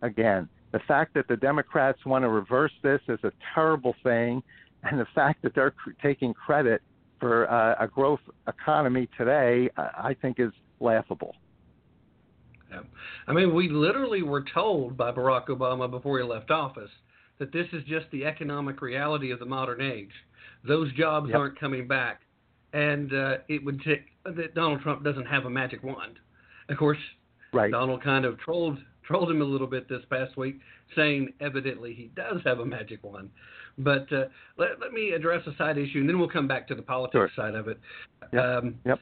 [0.01, 0.48] again.
[0.73, 4.43] The fact that the Democrats want to reverse this is a terrible thing,
[4.85, 6.81] and the fact that they're cr- taking credit
[7.20, 11.35] for uh, a growth economy today, I think, is laughable.
[13.27, 16.90] I mean, we literally were told by Barack Obama before he left office
[17.39, 20.11] that this is just the economic reality of the modern age.
[20.66, 21.39] Those jobs Yep.
[21.39, 22.23] aren't coming back,
[22.73, 26.19] and uh, it would take that Donald Trump doesn't have a magic wand.
[26.69, 26.99] Of course,
[27.53, 27.70] Right.
[27.70, 30.61] Donald kind of trolled trolled him a little bit this past week,
[30.95, 33.31] saying evidently he does have a magic wand.
[33.78, 34.27] But uh,
[34.59, 37.32] let, let me address a side issue, and then we'll come back to the politics
[37.35, 37.78] side of it.
[38.39, 39.01] Um, Yep.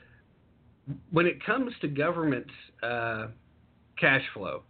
[1.10, 2.46] when it comes to government
[2.84, 3.26] uh,
[3.98, 4.62] cash flow,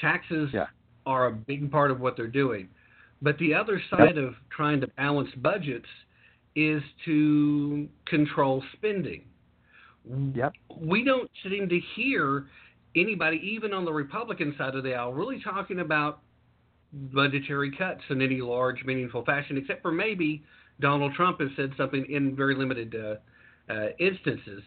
[0.00, 0.50] taxes
[1.06, 2.68] are a big part of what they're doing.
[3.22, 5.86] But the other side of trying to balance budgets
[6.54, 9.22] is to control spending.
[10.34, 10.52] Yep.
[10.78, 12.46] We don't seem to hear
[12.94, 16.20] anybody, even on the Republican side of the aisle, really talking about
[16.92, 20.42] budgetary cuts in any large, meaningful fashion, except for maybe
[20.80, 24.62] Donald Trump has said something in very limited uh, uh, instances.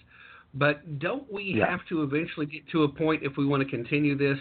[0.53, 1.69] But don't we Yeah.
[1.69, 4.39] have to eventually get to a point, if we want to continue this,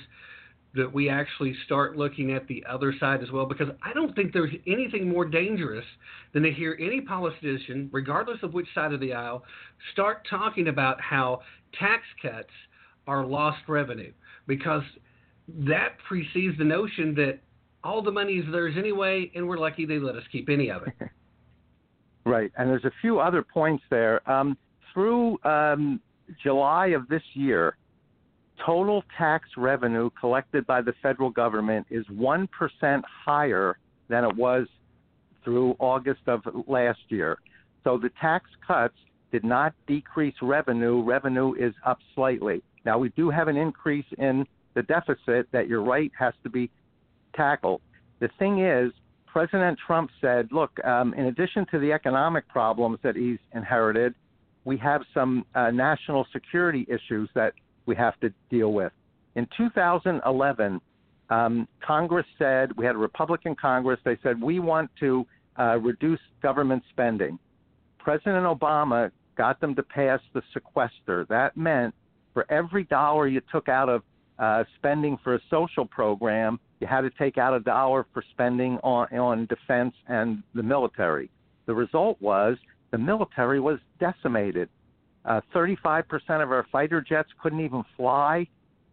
[0.74, 3.46] that we actually start looking at the other side as well?
[3.46, 5.84] Because I don't think there's anything more dangerous
[6.32, 9.44] than to hear any politician, regardless of which side of the aisle,
[9.92, 12.52] start talking about how tax cuts
[13.06, 14.12] are lost revenue.
[14.46, 14.84] Because
[15.48, 17.40] that precedes the notion that
[17.84, 20.86] all the money is theirs anyway, and we're lucky they let us keep any of
[20.86, 20.94] it.
[22.24, 24.28] Right, and there's a few other points there.
[24.30, 24.58] Um,
[24.98, 26.00] through um,
[26.42, 27.76] July of this year,
[28.66, 32.48] total tax revenue collected by the federal government is 1%
[33.24, 34.66] higher than it was
[35.44, 37.38] through August of last year.
[37.84, 38.96] So the tax cuts
[39.30, 41.00] did not decrease revenue.
[41.04, 42.60] Revenue is up slightly.
[42.84, 44.44] Now, we do have an increase in
[44.74, 46.72] the deficit that you're right has to be
[47.36, 47.82] tackled.
[48.18, 48.90] The thing is,
[49.26, 54.12] President Trump said, look, um, in addition to the economic problems that he's inherited,
[54.68, 57.54] we have some uh, national security issues that
[57.86, 58.92] we have to deal with.
[59.34, 60.78] In 2011,
[61.30, 65.26] um, Congress said, we had a Republican Congress, they said, we want to
[65.58, 67.38] uh, reduce government spending.
[67.98, 71.24] President Obama got them to pass the sequester.
[71.30, 71.94] That meant
[72.34, 74.02] for every dollar you took out of
[74.38, 78.76] uh, spending for a social program, you had to take out a dollar for spending
[78.84, 81.30] on, on defense and the military.
[81.64, 82.58] The result was
[82.90, 84.68] the military was decimated.
[85.24, 86.04] Uh, 35%
[86.42, 88.46] of our fighter jets couldn't even fly.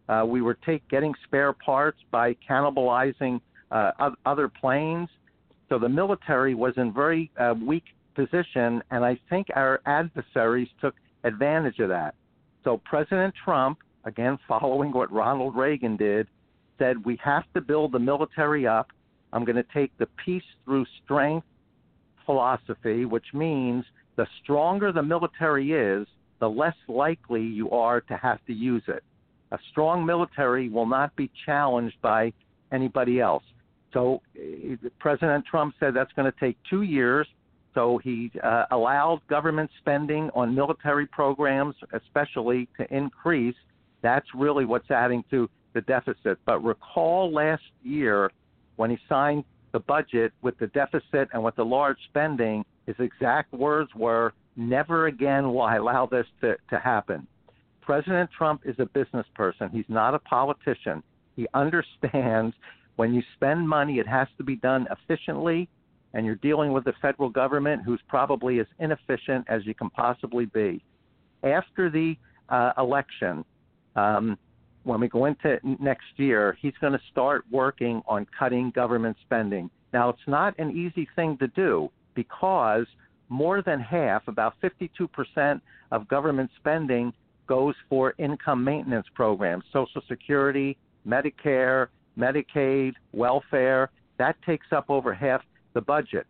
[0.08, 3.40] Uh, we were take, getting spare parts by cannibalizing
[3.70, 5.08] uh, other planes.
[5.68, 10.94] So the military was in very uh, weak position, and I think our adversaries took
[11.24, 12.14] advantage of that.
[12.64, 16.28] So President Trump, again following what Ronald Reagan did,
[16.78, 18.88] said we have to build the military up.
[19.32, 21.46] I'm going to take the peace through strength
[22.26, 23.84] philosophy, which means
[24.16, 26.06] the stronger the military is,
[26.40, 29.02] the less likely you are to have to use it.
[29.52, 32.32] A strong military will not be challenged by
[32.72, 33.44] anybody else.
[33.92, 37.26] So uh, President Trump said that's going to take two years.
[37.74, 43.54] So he uh, allowed government spending on military programs, especially, to increase.
[44.02, 46.38] That's really what's adding to the deficit.
[46.44, 48.30] But recall last year
[48.76, 49.44] when he signed
[49.76, 55.06] the budget with the deficit and with the large spending, his exact words were, never
[55.06, 57.26] again will I allow this to, to happen.
[57.82, 59.68] President Trump is a business person.
[59.68, 61.02] He's not a politician.
[61.36, 62.56] He understands
[62.96, 65.68] when you spend money, it has to be done efficiently,
[66.14, 70.46] and you're dealing with the federal government who's probably as inefficient as you can possibly
[70.46, 70.82] be.
[71.44, 72.16] After the
[72.48, 73.44] uh, election,
[73.94, 74.38] um,
[74.86, 79.68] when we go into next year, he's going to start working on cutting government spending.
[79.92, 82.86] Now, it's not an easy thing to do because
[83.28, 85.60] more than half, about 52%
[85.90, 87.12] of government spending
[87.48, 90.76] goes for income maintenance programs, Social Security,
[91.06, 93.90] Medicare, Medicaid, welfare.
[94.18, 95.42] That takes up over half
[95.74, 96.26] the budget.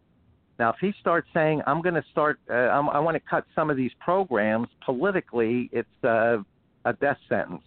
[0.59, 3.69] Now, if he starts saying, I'm going to start, uh, i want to cut some
[3.69, 6.39] of these programs, politically, it's uh,
[6.87, 7.63] a death sentence.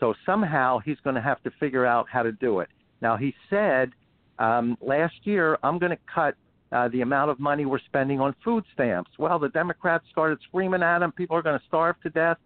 [0.00, 2.68] So somehow he's going to have to figure out how to do it.
[3.00, 3.90] Now, he said
[4.38, 6.34] um, last year, I'm going to cut
[6.72, 9.10] uh, the amount of money we're spending on food stamps.
[9.18, 12.38] Well, the Democrats started screaming at him, people are going to starve to death.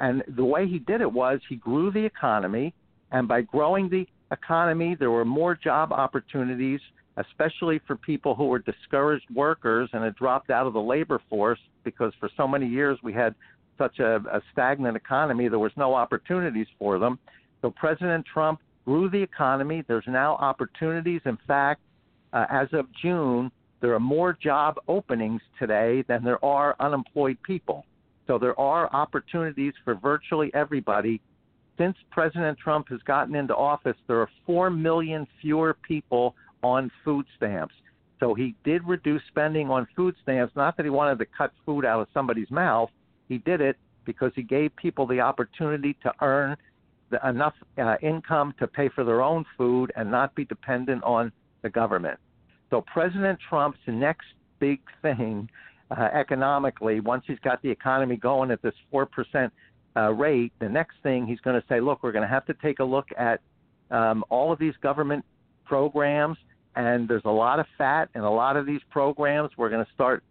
[0.00, 2.72] And the way he did it was he grew the economy,
[3.10, 6.80] and by growing the economy, there were more job opportunities,
[7.16, 11.58] especially for people who were discouraged workers and had dropped out of the labor force
[11.84, 13.34] because for so many years we had
[13.78, 17.18] such a, a stagnant economy, there was no opportunities for them.
[17.62, 19.84] So President Trump grew the economy.
[19.86, 21.20] There's now opportunities.
[21.24, 21.80] In fact,
[22.32, 23.50] uh, as of June,
[23.80, 27.84] there are more job openings today than there are unemployed people.
[28.26, 31.20] So there are opportunities for virtually everybody
[31.78, 37.24] since President Trump has gotten into office, there are 4 million fewer people on food
[37.36, 37.74] stamps.
[38.20, 40.54] So he did reduce spending on food stamps.
[40.56, 42.90] Not that he wanted to cut food out of somebody's mouth.
[43.28, 46.56] He did it because he gave people the opportunity to earn
[47.10, 51.32] the, enough uh, income to pay for their own food and not be dependent on
[51.62, 52.18] the government.
[52.70, 54.26] So President Trump's next
[54.58, 55.48] big thing
[55.90, 59.50] uh, economically, once he's got the economy going at this 4%
[59.96, 62.54] uh, rate, the next thing he's going to say, look, we're going to have to
[62.54, 63.40] take a look at
[63.90, 65.24] um, all of these government
[65.64, 66.36] programs,
[66.76, 69.50] and there's a lot of fat in a lot of these programs.
[69.56, 70.22] We're going to start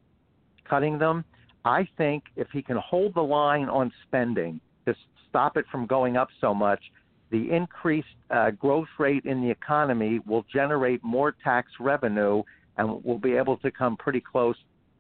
[0.70, 1.26] cutting them.
[1.66, 6.18] I think if he can hold the line on spending, just stop it from going
[6.18, 6.82] up so much,
[7.30, 12.42] the increased uh, growth rate in the economy will generate more tax revenue,
[12.78, 14.56] and we'll be able to come pretty close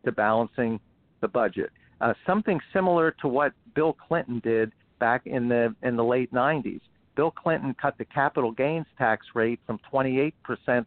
[0.05, 0.79] to balancing
[1.21, 1.71] the budget.
[2.01, 6.81] Uh, something similar to what Bill Clinton did back in the in the late 90s.
[7.15, 10.33] Bill Clinton cut the capital gains tax rate from 28%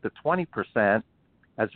[0.02, 1.02] to 20%.
[1.58, 1.68] As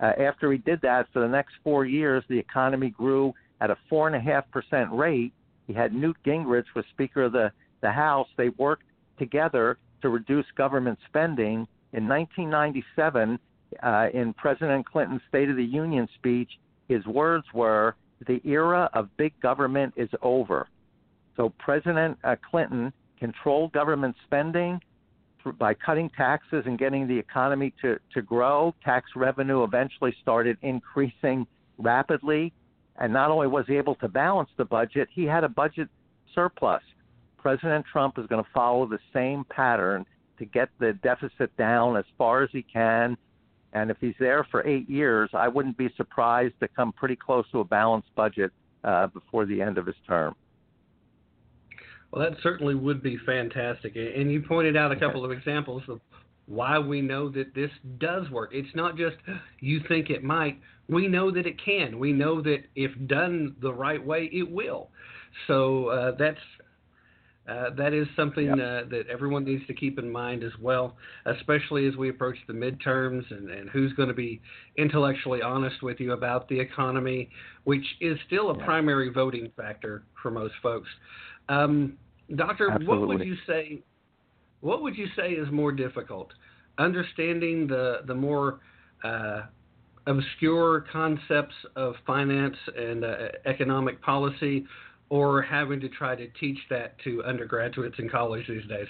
[0.00, 3.76] uh, after he did that, for the next four years, the economy grew at a
[3.88, 5.32] four and a half percent rate.
[5.66, 7.52] He had Newt Gingrich was Speaker of the
[7.82, 8.28] the House.
[8.36, 8.84] They worked
[9.18, 13.38] together to reduce government spending, in 1997,
[13.82, 16.50] uh, in President Clinton's State of the Union speech,
[16.88, 17.96] his words were,
[18.26, 20.68] "The era of big government is over."
[21.36, 24.80] So President uh, Clinton controlled government spending
[25.58, 28.74] by cutting taxes and getting the economy to, to grow.
[28.84, 31.46] Tax revenue eventually started increasing
[31.78, 32.52] rapidly.
[32.96, 35.88] And not only was he able to balance the budget, he had a budget
[36.34, 36.82] surplus.
[37.38, 40.04] President Trump is going to follow the same pattern
[40.38, 43.16] to get the deficit down as far as he can.
[43.72, 47.44] And if he's there for eight years, I wouldn't be surprised to come pretty close
[47.52, 48.52] to a balanced budget
[48.84, 50.34] uh, before the end of his term.
[52.12, 53.94] Well, that certainly would be fantastic.
[53.96, 56.00] And you pointed out a couple of examples of
[56.46, 58.50] why we know that this does work.
[58.52, 59.16] It's not just
[59.60, 60.58] you think it might.
[60.88, 61.98] We know that it can.
[61.98, 64.90] We know that if done the right way, it will.
[65.46, 66.40] So uh, that's
[67.48, 68.54] uh, that is something yep.
[68.54, 70.96] uh, that everyone needs to keep in mind as well,
[71.26, 74.40] especially as we approach the midterms and, and who's going to be
[74.76, 77.28] intellectually honest with you about the economy,
[77.64, 78.64] which is still a yeah.
[78.64, 80.88] primary voting factor for most folks.
[81.50, 81.98] Um,
[82.36, 82.86] doctor, Absolutely.
[82.86, 83.82] what would you say?
[84.60, 86.30] What would you say is more difficult?
[86.78, 88.60] Understanding the the more
[89.04, 89.42] uh,
[90.06, 93.16] obscure concepts of finance and uh,
[93.46, 94.64] economic policy,
[95.08, 98.86] or having to try to teach that to undergraduates in college these days?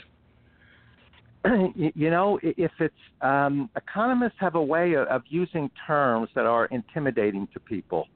[1.75, 6.67] You know, if it's um, economists have a way of, of using terms that are
[6.67, 8.09] intimidating to people,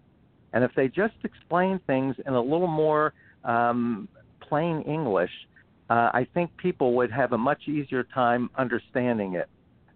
[0.52, 3.14] and if they just explain things in a little more
[3.44, 4.08] um,
[4.48, 5.30] plain English,
[5.90, 9.48] uh, I think people would have a much easier time understanding it.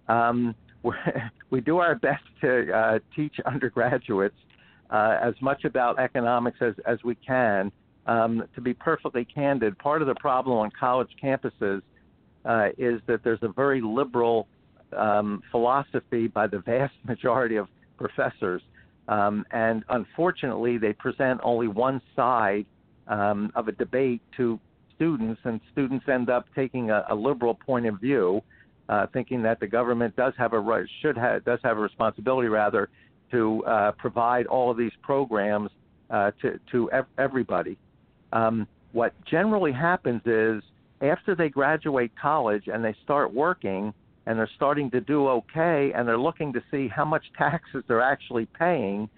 [0.09, 0.55] Um,
[1.51, 4.37] we do our best to uh, teach undergraduates
[4.91, 7.73] uh, as much about economics as, as we can.
[8.07, 11.83] Um, to be perfectly candid, part of the problem on college campuses
[12.47, 14.49] uh, is that there's a very liberal
[14.97, 17.69] um, philosophy by the vast majority of
[17.99, 18.63] professors.
[19.09, 22.67] Um, and unfortunately, they present only one side
[23.09, 24.61] um, of a debate to
[24.95, 28.41] students, and students end up taking a, a liberal point of view,
[28.89, 32.89] uh, thinking that the government does have a should have, does have a responsibility rather
[33.31, 35.71] to uh, provide all of these programs
[36.11, 37.77] uh, to to ev- everybody.
[38.33, 40.63] Um, what generally happens is
[41.03, 43.93] after they graduate college and they start working
[44.27, 48.03] and they're starting to do okay and they're looking to see how much taxes they're
[48.03, 49.09] actually paying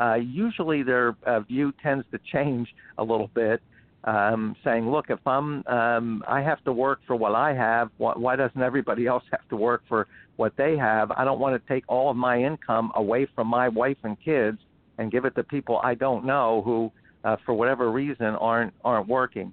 [0.00, 2.68] uh, usually their uh, view tends to change
[2.98, 3.60] a little bit,
[4.04, 8.12] um, saying, "Look, if I'm um, I have to work for what I have, why,
[8.16, 10.06] why doesn't everybody else have to work for
[10.36, 11.10] what they have?
[11.10, 14.58] I don't want to take all of my income away from my wife and kids
[14.98, 16.92] and give it to people I don't know who,
[17.24, 19.52] uh, for whatever reason, aren't aren't working."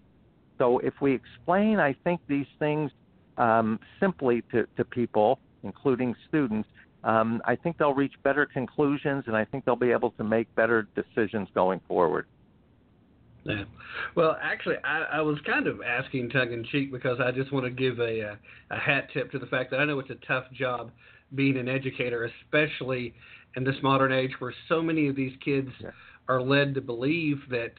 [0.57, 2.91] So if we explain, I think these things
[3.37, 6.69] um, simply to, to people, including students,
[7.03, 10.53] um, I think they'll reach better conclusions, and I think they'll be able to make
[10.55, 12.25] better decisions going forward.
[13.45, 13.65] Yeah.
[14.15, 17.65] Well, actually, I, I was kind of asking tongue in cheek because I just want
[17.65, 18.37] to give a, a
[18.73, 20.91] a hat tip to the fact that I know it's a tough job
[21.35, 23.13] being an educator, especially
[23.55, 25.89] in this modern age where so many of these kids yeah.
[26.27, 27.73] are led to believe that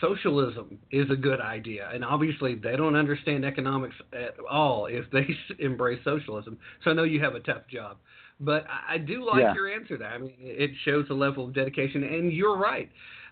[0.00, 1.90] socialism is a good idea.
[1.92, 5.26] And obviously, they don't understand economics at all if they
[5.64, 6.58] embrace socialism.
[6.84, 7.98] So I know you have a tough job.
[8.44, 9.54] But I, do like yeah.
[9.54, 10.08] your answer there.
[10.08, 12.90] I mean, it shows a level of dedication, and you're right.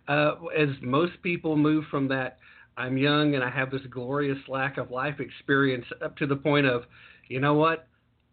[0.08, 2.38] Uh, as most people move from that,
[2.76, 6.66] I'm young and I have this glorious lack of life experience, up to the point
[6.66, 6.84] of,
[7.28, 7.86] you know what?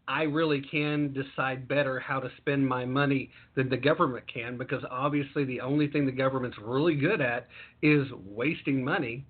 [0.07, 4.81] I really can decide better how to spend my money than the government can because
[4.89, 7.47] obviously the only thing the government's really good at
[7.81, 9.25] is wasting money.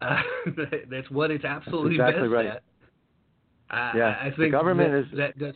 [0.00, 0.22] Uh,
[0.90, 2.46] that's what it's absolutely that's exactly best right.
[2.46, 2.62] at.
[3.70, 5.54] Uh, yeah, I think the government that, is that does.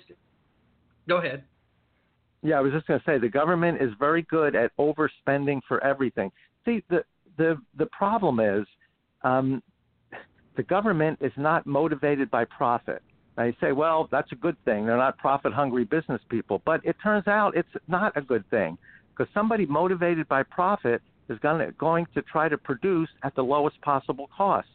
[1.08, 1.44] Go ahead.
[2.42, 5.82] Yeah, I was just going to say the government is very good at overspending for
[5.82, 6.30] everything.
[6.64, 7.04] See, the
[7.36, 8.66] the the problem is
[9.22, 9.62] um,
[10.56, 13.02] the government is not motivated by profit.
[13.36, 14.86] Now you say, well, that's a good thing.
[14.86, 18.78] They're not profit hungry business people, but it turns out it's not a good thing
[19.10, 23.42] because somebody motivated by profit is going to, going to try to produce at the
[23.42, 24.68] lowest possible cost.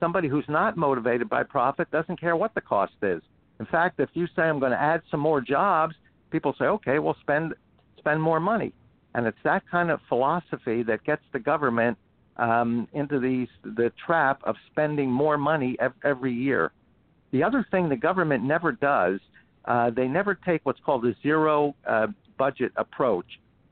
[0.00, 3.22] Somebody who's not motivated by profit doesn't care what the cost is.
[3.60, 5.94] In fact, if you say I'm going to add some more jobs,
[6.30, 7.54] people say, okay, we'll spend
[7.98, 8.72] spend more money,
[9.14, 11.96] and it's that kind of philosophy that gets the government
[12.36, 16.72] um, into these the trap of spending more money ev- every year.
[17.30, 19.20] The other thing the government never does,
[19.64, 22.08] uh, they never take what's called a zero uh,
[22.38, 23.26] budget approach.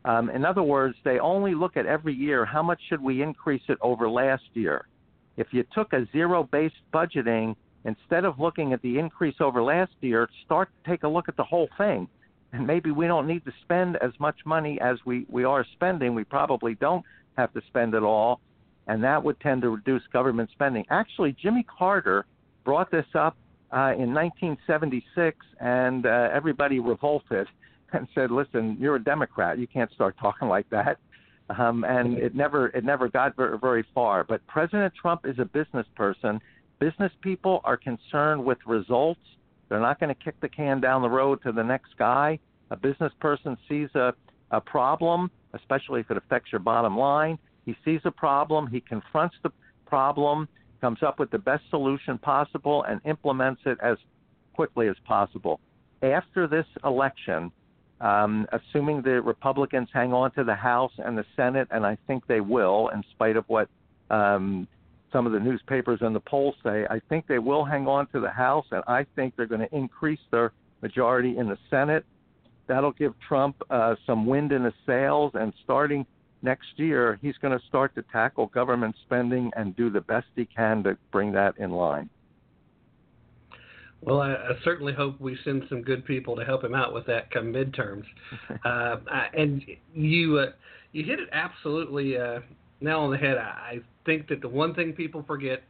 [0.04, 3.62] Um, in other words, they only look at every year how much should we increase
[3.68, 4.86] it over last year.
[5.36, 7.54] If you took a zero based budgeting
[7.84, 11.44] instead of looking at the increase over last year, start take a look at the
[11.44, 12.08] whole thing.
[12.52, 16.14] And maybe we don't need to spend as much money as we, we are spending.
[16.14, 17.04] We probably don't
[17.38, 18.40] have to spend it all.
[18.86, 20.84] And that would tend to reduce government spending.
[20.90, 22.26] Actually, Jimmy Carter
[22.64, 23.36] brought this up
[23.72, 27.46] uh, in 1976, and uh, everybody revolted
[27.92, 29.58] and said, "Listen, you're a Democrat.
[29.58, 30.98] You can't start talking like that."
[31.48, 34.24] Um, and it never it never got very, very far.
[34.24, 36.40] But President Trump is a business person.
[36.82, 39.20] Business people are concerned with results.
[39.68, 42.40] They're not going to kick the can down the road to the next guy.
[42.72, 44.12] A business person sees a,
[44.50, 47.38] a problem, especially if it affects your bottom line.
[47.66, 49.52] He sees a problem, he confronts the
[49.86, 50.48] problem,
[50.80, 53.96] comes up with the best solution possible, and implements it as
[54.52, 55.60] quickly as possible.
[56.02, 57.52] After this election,
[58.00, 62.26] um, assuming the Republicans hang on to the House and the Senate, and I think
[62.26, 63.68] they will, in spite of what
[64.10, 64.66] um,
[65.12, 68.20] some of the newspapers and the polls say, I think they will hang on to
[68.20, 72.04] the House, and I think they're going to increase their majority in the Senate.
[72.66, 76.06] That'll give Trump uh, some wind in his sails, and starting
[76.42, 80.44] next year, he's going to start to tackle government spending and do the best he
[80.44, 82.08] can to bring that in line.
[84.00, 87.06] Well, I, I certainly hope we send some good people to help him out with
[87.06, 88.04] that come midterms.
[88.64, 89.62] uh, I, and
[89.94, 90.46] you uh,
[90.90, 92.40] you hit it absolutely uh,
[92.80, 93.38] nail on the head.
[93.38, 95.62] I, I think that the one thing people forget.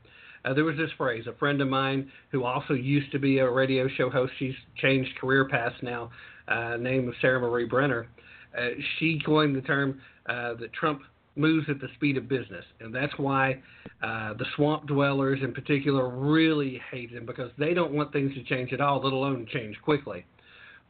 [0.45, 1.27] Uh, there was this phrase.
[1.29, 4.33] A friend of mine who also used to be a radio show host.
[4.39, 6.11] She's changed career paths now.
[6.49, 8.09] Uh, name of Sarah Marie Brenner.
[8.57, 11.03] Uh, she coined the term uh, that Trump
[11.37, 13.63] moves at the speed of business, and that's why
[14.03, 18.43] uh, the swamp dwellers in particular really hate him because they don't want things to
[18.45, 20.27] change at all, let alone change quickly.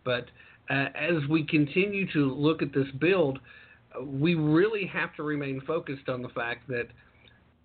[0.04, 0.26] But
[0.68, 3.38] uh, as we continue to look at this build,
[4.04, 6.88] we really have to remain focused on the fact that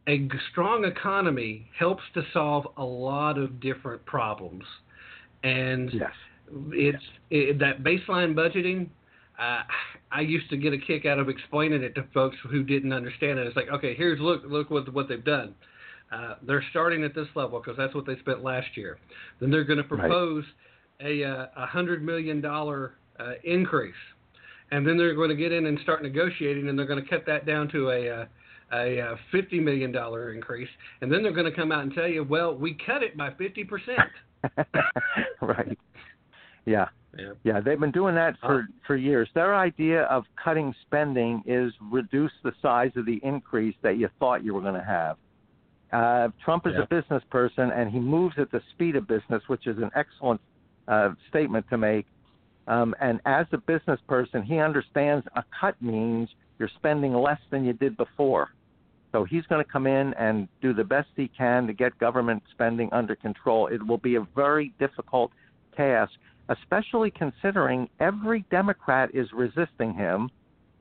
[0.08, 4.64] a strong economy helps to solve a lot of different problems,
[5.44, 6.12] and yes.
[6.72, 8.90] it's it, that baseline budgeting
[9.40, 9.62] uh,
[10.12, 13.38] I used to get a kick out of explaining it to folks who didn't understand
[13.38, 13.46] it.
[13.46, 15.54] It's like, okay, here's look look what what they've done.
[16.12, 18.98] Uh, they're starting at this level because that's what they spent last year.
[19.40, 20.44] Then they're going to propose
[21.00, 21.22] right.
[21.22, 23.94] a uh, a hundred million dollar uh, increase,
[24.72, 27.26] and then they're going to get in and start negotiating, and they're going to cut
[27.28, 28.26] that down to a uh,
[28.73, 30.69] a uh, fifty million dollar increase,
[31.02, 33.31] and then they're going to come out and tell you, well, we cut it by
[33.38, 34.10] fifty percent.
[35.41, 35.77] right.
[36.65, 36.88] Yeah.
[37.18, 37.31] Yeah.
[37.44, 39.27] yeah, they've been doing that for for years.
[39.34, 44.44] Their idea of cutting spending is reduce the size of the increase that you thought
[44.44, 45.18] you were going to have.
[45.91, 46.84] Uh, Trump is Yeah.
[46.84, 50.41] a business person, and he moves at the speed of business, which is an excellent
[50.88, 52.06] uh, statement to make.
[52.68, 56.30] Um, and as a business person, he understands a cut means
[56.60, 58.50] you're spending less than you did before.
[59.12, 62.44] So he's going to come in and do the best he can to get government
[62.52, 63.68] spending under control.
[63.68, 65.32] It will be a very difficult
[65.76, 66.12] task,
[66.50, 70.30] especially considering every Democrat is resisting him.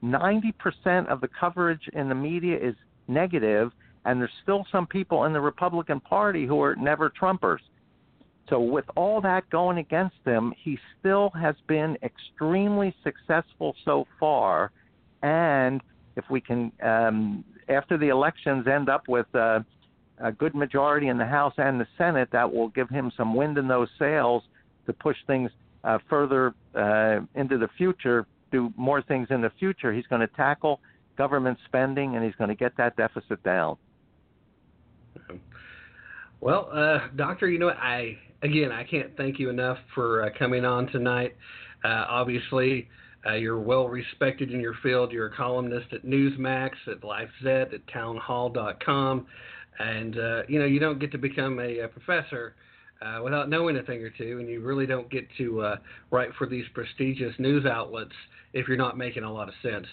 [0.03, 2.75] 90% of the coverage in the media is
[3.09, 3.73] negative,
[4.05, 7.61] and there's still some people in the Republican Party who are never Trumpers.
[8.49, 14.71] So, with all that going against him, he still has been extremely successful so far.
[15.27, 15.83] And
[16.17, 19.61] if we can, um, after the elections, end up with uh,
[20.19, 23.59] a good majority in the House and the Senate, that will give him some wind
[23.59, 24.45] in those sails
[24.87, 25.51] to push things
[25.83, 29.93] uh, further uh, into the future, do more things in the future.
[29.93, 30.81] He's going to tackle
[31.19, 33.77] government spending and he's going to get that deficit down.
[36.41, 37.79] Well, uh, Doctor, you know what?
[37.79, 41.35] I again, I can't thank you enough for uh, coming on tonight.
[41.85, 42.89] Uh, obviously,
[43.27, 45.13] uh, you're well respected in your field.
[45.13, 49.27] You're a columnist at Newsmax, at LifeZet, at TownHall.com,
[49.79, 52.55] and uh, you know you don't get to become a, a professor
[53.03, 55.77] uh, without knowing a thing or two, and you really don't get to uh,
[56.11, 58.13] write for these prestigious news outlets
[58.53, 59.87] if you're not making a lot of sense.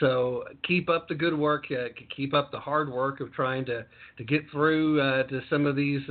[0.00, 1.66] So keep up the good work.
[1.70, 3.86] Uh, keep up the hard work of trying to
[4.18, 6.02] to get through uh, to some of these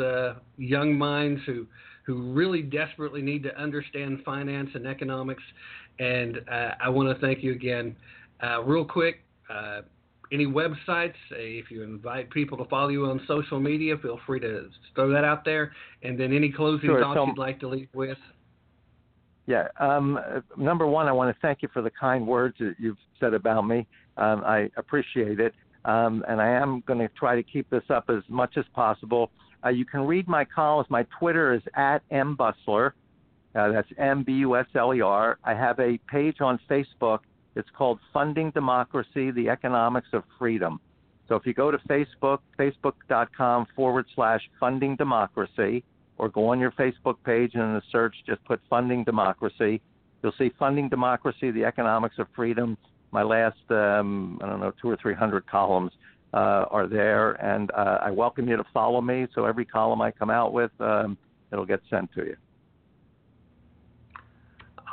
[0.57, 1.67] young minds who
[2.05, 5.43] who really desperately need to understand finance and economics.
[5.99, 7.95] And uh, I want to thank you again.
[8.43, 9.23] Uh, real quick,
[9.53, 9.81] uh,
[10.31, 14.39] any websites, uh, if you invite people to follow you on social media, feel free
[14.39, 15.73] to throw that out there.
[16.03, 18.17] And then any closing Sure, thoughts so- you'd like to leave with.
[19.47, 19.67] Yeah.
[19.79, 20.19] Um,
[20.55, 23.63] number one, I want to thank you for the kind words that you've said about
[23.67, 23.87] me.
[24.17, 25.53] Um, I appreciate it.
[25.83, 29.31] Um, and I am going to try to keep this up as much as possible.
[29.63, 30.89] Uh, you can read my columns.
[30.89, 32.91] My Twitter is at mbusler.
[33.53, 35.37] Uh, that's M B U S L E R.
[35.43, 37.19] I have a page on Facebook.
[37.55, 40.79] It's called Funding Democracy: The Economics of Freedom.
[41.27, 45.83] So if you go to Facebook, facebook.com forward slash Funding Democracy,
[46.17, 49.81] or go on your Facebook page and in the search just put Funding Democracy.
[50.21, 52.77] You'll see Funding Democracy, the Economics of Freedom.
[53.11, 55.91] My last, um, I don't know, two or three hundred columns
[56.33, 59.27] uh, are there, and uh, I welcome you to follow me.
[59.35, 61.17] So every column I come out with, um,
[61.51, 62.37] it'll get sent to you.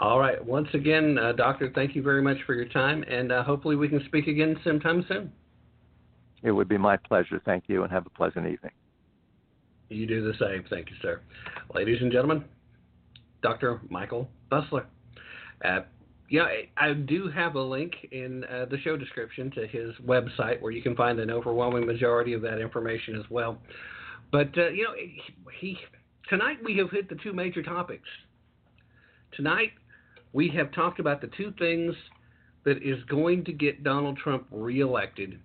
[0.00, 0.44] All right.
[0.44, 3.88] Once again, uh, Doctor, thank you very much for your time, and uh, hopefully we
[3.88, 5.32] can speak again sometime soon.
[6.42, 7.40] It would be my pleasure.
[7.44, 8.72] Thank you, and have a pleasant evening.
[9.88, 10.64] You do the same.
[10.70, 11.20] Thank you, sir.
[11.74, 12.44] Ladies and gentlemen,
[13.42, 13.80] Dr.
[13.88, 14.84] Michael Busler.
[15.64, 15.80] Uh,
[16.28, 16.46] yeah,
[16.76, 20.82] I do have a link in uh, the show description to his website where you
[20.82, 23.58] can find an overwhelming majority of that information as well.
[24.30, 25.22] But uh, you know, he,
[25.60, 25.78] he
[26.28, 28.08] tonight we have hit the two major topics.
[29.34, 29.72] Tonight
[30.32, 31.94] we have talked about the two things
[32.64, 35.40] that is going to get Donald Trump reelected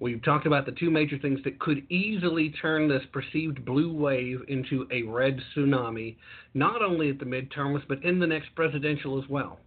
[0.00, 4.40] We've talked about the two major things that could easily turn this perceived blue wave
[4.48, 6.16] into a red tsunami,
[6.54, 9.60] not only at the midterms, but in the next presidential as well.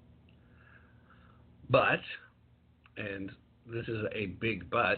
[1.69, 1.99] But,
[2.97, 3.31] and
[3.71, 4.97] this is a big but,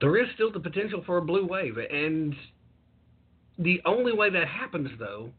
[0.00, 1.76] there is still the potential for a blue wave.
[1.76, 2.34] And
[3.58, 5.30] the only way that happens, though,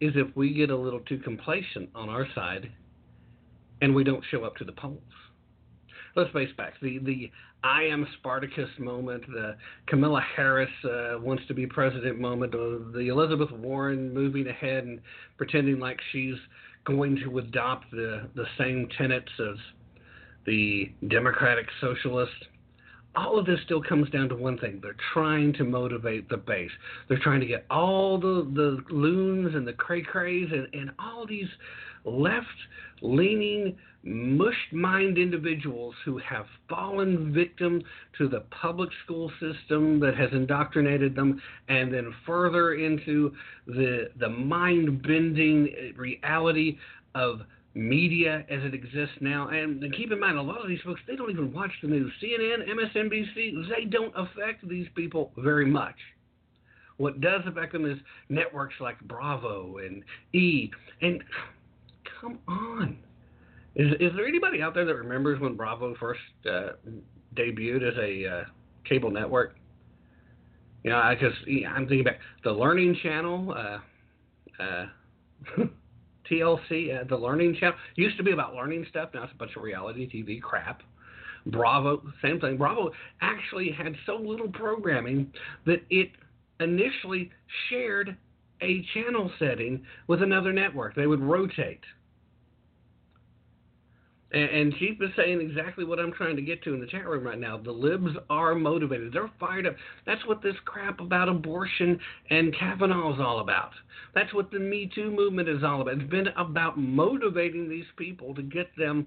[0.00, 2.70] is if we get a little too complacent on our side
[3.82, 5.02] and we don't show up to the polls
[6.16, 6.76] let's face facts.
[6.82, 7.30] The the
[7.62, 9.56] I am Spartacus moment, the
[9.86, 15.00] Kamala Harris uh, wants to be president moment, the Elizabeth Warren moving ahead and
[15.36, 16.36] pretending like she's
[16.84, 19.56] going to adopt the the same tenets as
[20.46, 22.32] the Democratic Socialist.
[23.16, 24.78] All of this still comes down to one thing.
[24.80, 26.70] They're trying to motivate the base.
[27.08, 31.26] They're trying to get all the, the loons and the cray crays and, and all
[31.26, 31.48] these
[32.04, 32.46] left
[33.02, 37.82] leaning mushed mind individuals who have fallen victim
[38.16, 43.32] to the public school system that has indoctrinated them and then further into
[43.66, 46.78] the the mind bending reality
[47.14, 47.40] of
[47.74, 49.48] media as it exists now.
[49.48, 51.88] And, and keep in mind a lot of these folks they don't even watch the
[51.88, 52.12] news.
[52.22, 55.96] Cnn msnbc they don't affect these people very much.
[56.96, 57.98] What does affect them is
[58.30, 60.02] networks like bravo and
[60.32, 60.70] e.
[61.02, 61.22] And
[62.20, 62.98] come on
[63.76, 66.70] is is there anybody out there that remembers when Bravo first uh,
[67.36, 68.44] debuted as a uh,
[68.84, 69.56] cable network?
[70.82, 74.86] You know, because yeah, I'm thinking back the Learning Channel, uh, uh,
[76.30, 79.10] TLC, uh, the Learning Channel used to be about learning stuff.
[79.14, 80.82] Now it's a bunch of reality TV crap.
[81.46, 82.56] Bravo, same thing.
[82.56, 82.90] Bravo
[83.22, 85.32] actually had so little programming
[85.64, 86.10] that it
[86.60, 87.30] initially
[87.68, 88.16] shared
[88.60, 90.94] a channel setting with another network.
[90.94, 91.80] They would rotate.
[94.32, 97.24] And, Chief is saying exactly what I'm trying to get to in the chat room
[97.24, 97.58] right now.
[97.58, 99.12] The libs are motivated.
[99.12, 99.74] They're fired up.
[100.06, 101.98] That's what this crap about abortion
[102.30, 103.72] and Kavanaugh is all about.
[104.14, 105.94] That's what the Me Too movement is all about.
[105.94, 109.06] It's been about motivating these people to get them.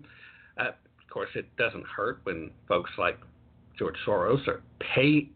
[0.57, 3.17] Uh, of course, it doesn't hurt when folks like
[3.79, 4.61] George Soros are
[4.93, 5.29] pay,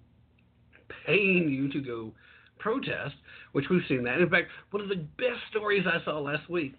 [1.05, 2.11] paying you to go
[2.59, 3.15] protest,
[3.53, 4.19] which we've seen that.
[4.19, 6.76] In fact, one of the best stories I saw last week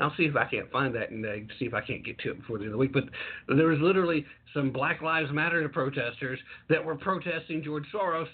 [0.00, 2.30] I'll see if I can't find that and uh, see if I can't get to
[2.30, 2.92] it before the end of the week.
[2.92, 3.04] But
[3.48, 4.24] there was literally
[4.54, 8.28] some Black Lives Matter protesters that were protesting George Soros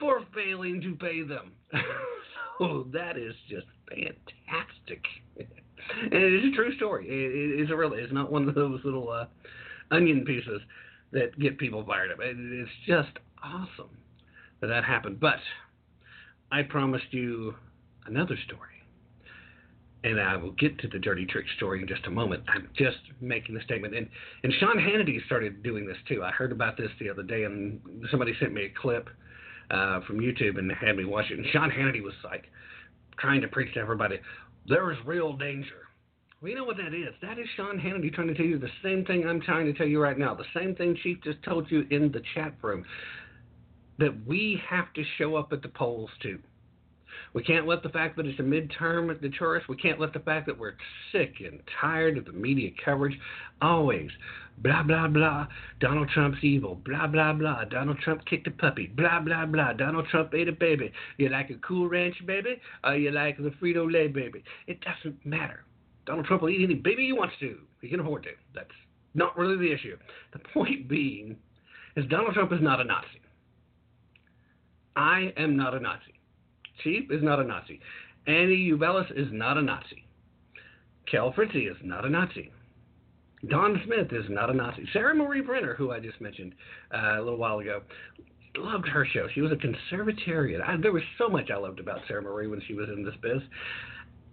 [0.00, 1.52] for failing to pay them.
[2.58, 5.04] so that is just fantastic.
[5.38, 7.06] and it is a true story.
[7.06, 8.02] It, it is a.
[8.02, 9.26] It's not one of those little uh,
[9.90, 10.60] onion pieces
[11.12, 12.18] that get people fired up.
[12.20, 13.90] It, it's just awesome
[14.60, 15.20] that that happened.
[15.20, 15.38] But
[16.50, 17.54] I promised you
[18.06, 18.73] another story
[20.04, 22.44] and I will get to the dirty trick story in just a moment.
[22.48, 24.08] I'm just making the statement, and
[24.42, 26.22] and Sean Hannity started doing this too.
[26.22, 29.08] I heard about this the other day, and somebody sent me a clip
[29.70, 31.38] uh, from YouTube and had me watch it.
[31.38, 32.44] And Sean Hannity was like
[33.18, 34.18] trying to preach to everybody,
[34.68, 35.88] there is real danger.
[36.40, 37.14] Well, you know what that is?
[37.22, 39.86] That is Sean Hannity trying to tell you the same thing I'm trying to tell
[39.86, 40.34] you right now.
[40.34, 42.84] The same thing Chief just told you in the chat room.
[43.98, 46.38] That we have to show up at the polls too.
[47.34, 49.64] We can't let the fact that it's a midterm deter us.
[49.68, 50.76] We can't let the fact that we're
[51.10, 53.18] sick and tired of the media coverage.
[53.60, 54.08] Always,
[54.58, 55.48] blah, blah, blah.
[55.80, 56.76] Donald Trump's evil.
[56.84, 57.64] Blah, blah, blah.
[57.64, 58.86] Donald Trump kicked a puppy.
[58.86, 59.72] Blah, blah, blah.
[59.72, 60.92] Donald Trump ate a baby.
[61.18, 62.60] You like a Cool Ranch baby?
[62.84, 64.44] Or you like the Frito Lay baby?
[64.68, 65.64] It doesn't matter.
[66.06, 67.58] Donald Trump will eat any baby he wants to.
[67.80, 68.30] He can afford to.
[68.54, 68.68] That's
[69.14, 69.96] not really the issue.
[70.32, 71.36] The point being
[71.96, 73.20] is Donald Trump is not a Nazi.
[74.94, 76.13] I am not a Nazi.
[76.82, 77.80] Chief is not a Nazi.
[78.26, 80.04] Annie Uvelis is not a Nazi.
[81.10, 82.50] Kel Fritzy is not a Nazi.
[83.48, 84.88] Don Smith is not a Nazi.
[84.92, 86.54] Sarah Marie Brenner, who I just mentioned
[86.94, 87.82] uh, a little while ago,
[88.56, 89.28] loved her show.
[89.34, 90.62] She was a conservatarian.
[90.62, 93.14] I, there was so much I loved about Sarah Marie when she was in this
[93.20, 93.42] biz.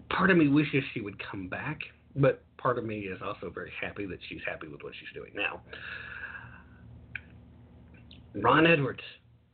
[0.09, 1.80] Part of me wishes she would come back,
[2.15, 5.31] but part of me is also very happy that she's happy with what she's doing
[5.35, 5.61] now.
[8.35, 9.01] Ron Edwards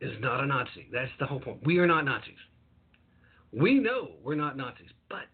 [0.01, 0.87] is not a Nazi.
[0.91, 1.65] That's the whole point.
[1.65, 2.35] We are not Nazis.
[3.57, 5.25] We know we're not Nazis, but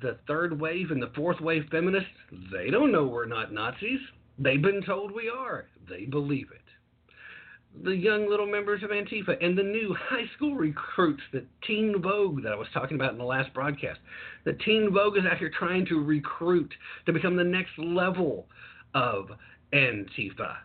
[0.00, 2.08] the third wave and the fourth wave feminists,
[2.50, 4.00] they don't know we're not Nazis.
[4.38, 5.66] They've been told we are.
[5.86, 7.84] They believe it.
[7.84, 12.42] The young little members of Antifa and the new high school recruits, the Teen Vogue
[12.42, 14.00] that I was talking about in the last broadcast.
[14.44, 16.72] The Teen Vogue is out here trying to recruit
[17.04, 18.46] to become the next level
[18.94, 19.28] of
[19.74, 20.56] Antifa.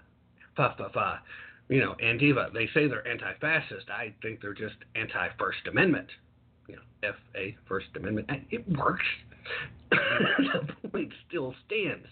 [0.55, 1.19] Fa fa fa.
[1.67, 3.89] You know, Antifa, they say they're anti fascist.
[3.89, 6.07] I think they're just anti First Amendment
[6.71, 8.29] you know, F A First Amendment.
[8.49, 9.05] It works.
[9.91, 12.07] the point still stands.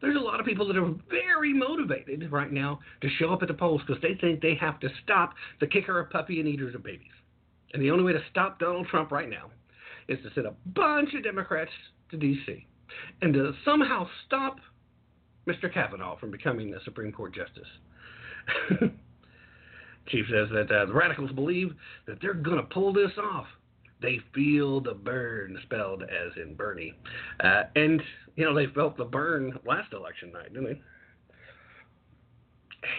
[0.00, 3.48] There's a lot of people that are very motivated right now to show up at
[3.48, 6.74] the polls because they think they have to stop the kicker of puppy and eaters
[6.76, 7.08] of babies.
[7.74, 9.50] And the only way to stop Donald Trump right now
[10.06, 11.72] is to send a bunch of Democrats
[12.10, 12.64] to D.C.
[13.22, 14.58] and to somehow stop
[15.48, 15.72] Mr.
[15.72, 18.90] Kavanaugh from becoming the Supreme Court justice.
[20.08, 21.74] Chief says that uh, the radicals believe
[22.06, 23.46] that they're going to pull this off.
[24.00, 26.94] They feel the burn, spelled as in Bernie.
[27.42, 28.00] Uh, and,
[28.36, 30.80] you know, they felt the burn last election night, didn't they?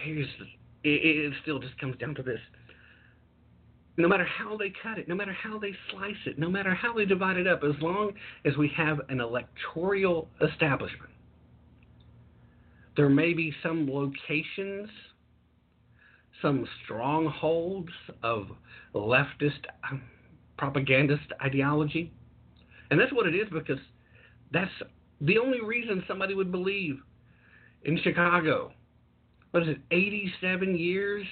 [0.04, 0.28] Here's
[0.84, 2.40] it, it still just comes down to this.
[3.96, 6.94] No matter how they cut it, no matter how they slice it, no matter how
[6.94, 8.12] they divide it up, as long
[8.44, 11.10] as we have an electoral establishment,
[12.96, 14.88] there may be some locations
[16.42, 17.92] some strongholds
[18.22, 18.48] of
[18.94, 20.02] leftist um,
[20.58, 22.12] propagandist ideology.
[22.90, 23.78] And that's what it is because
[24.52, 24.70] that's
[25.20, 26.98] the only reason somebody would believe
[27.84, 28.72] in Chicago.
[29.52, 31.26] What is it, 87 years?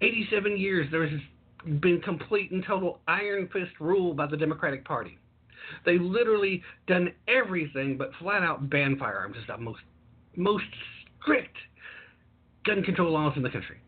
[0.00, 1.20] 87 years there's
[1.80, 5.18] been complete and total iron fist rule by the Democratic Party.
[5.86, 9.36] They've literally done everything but flat out ban firearms.
[9.38, 9.80] It's the most
[10.36, 10.64] most
[11.22, 11.56] strict
[12.64, 13.80] gun control laws in the country.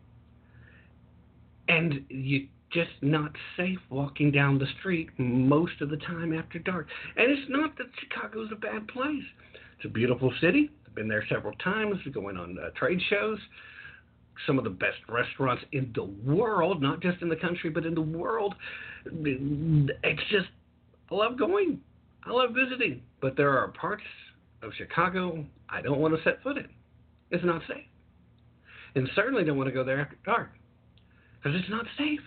[1.67, 6.87] And you just not safe walking down the street most of the time after dark.
[7.15, 9.23] And it's not that Chicago's a bad place.
[9.77, 10.69] It's a beautiful city.
[10.85, 13.39] I've been there several times, going on uh, trade shows.
[14.45, 17.95] Some of the best restaurants in the world, not just in the country, but in
[17.95, 18.53] the world.
[19.05, 20.47] It's just,
[21.11, 21.79] I love going.
[22.25, 23.01] I love visiting.
[23.21, 24.03] But there are parts
[24.61, 26.67] of Chicago I don't want to set foot in.
[27.31, 27.85] It's not safe
[28.97, 30.49] and certainly don't want to go there after dark
[31.37, 32.19] because it's not safe.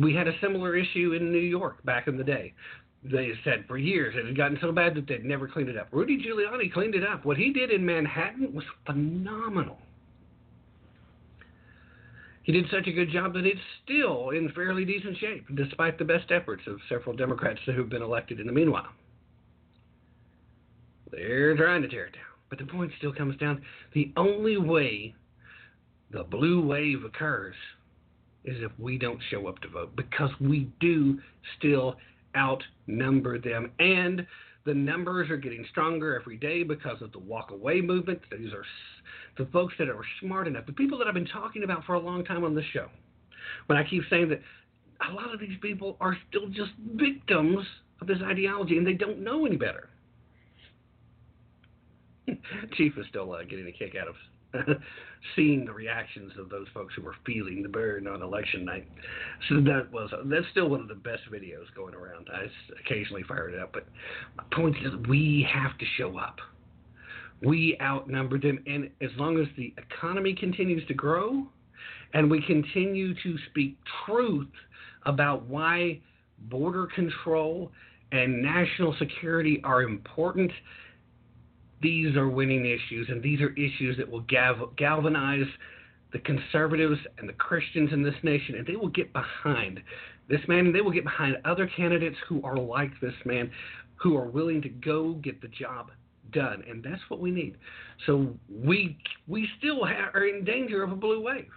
[0.00, 2.54] We had a similar issue in New York back in the day.
[3.04, 5.88] They said for years it had gotten so bad that they'd never cleaned it up.
[5.90, 7.24] Rudy Giuliani cleaned it up.
[7.24, 9.78] What he did in Manhattan was phenomenal.
[12.44, 16.04] He did such a good job that it's still in fairly decent shape, despite the
[16.04, 18.88] best efforts of several Democrats who've been elected in the meanwhile.
[21.10, 22.31] They're trying to tear it down.
[22.52, 23.62] But the point still comes down
[23.94, 25.14] the only way
[26.10, 27.54] the blue wave occurs
[28.44, 31.18] is if we don't show up to vote because we do
[31.56, 31.96] still
[32.36, 33.72] outnumber them.
[33.78, 34.26] And
[34.66, 38.20] the numbers are getting stronger every day because of the walk away movement.
[38.30, 38.66] These are
[39.38, 42.00] the folks that are smart enough, the people that I've been talking about for a
[42.00, 42.90] long time on this show.
[43.64, 44.42] When I keep saying that
[45.08, 47.66] a lot of these people are still just victims
[48.02, 49.88] of this ideology and they don't know any better.
[52.76, 54.14] Chief is still uh, getting a kick out of
[55.36, 58.86] seeing the reactions of those folks who were feeling the burn on election night.
[59.48, 62.28] So that was that's still one of the best videos going around.
[62.32, 62.46] I
[62.80, 63.86] occasionally fire it up, but
[64.36, 66.36] my point is we have to show up.
[67.44, 71.44] We outnumber them, and as long as the economy continues to grow,
[72.14, 73.76] and we continue to speak
[74.06, 74.48] truth
[75.06, 76.00] about why
[76.50, 77.72] border control
[78.12, 80.52] and national security are important
[81.82, 85.46] these are winning issues, and these are issues that will gal- galvanize
[86.12, 89.80] the conservatives and the Christians in this nation, and they will get behind
[90.28, 93.50] this man, and they will get behind other candidates who are like this man,
[93.96, 95.90] who are willing to go get the job
[96.32, 97.56] done, and that's what we need.
[98.06, 101.50] So we we still are in danger of a blue wave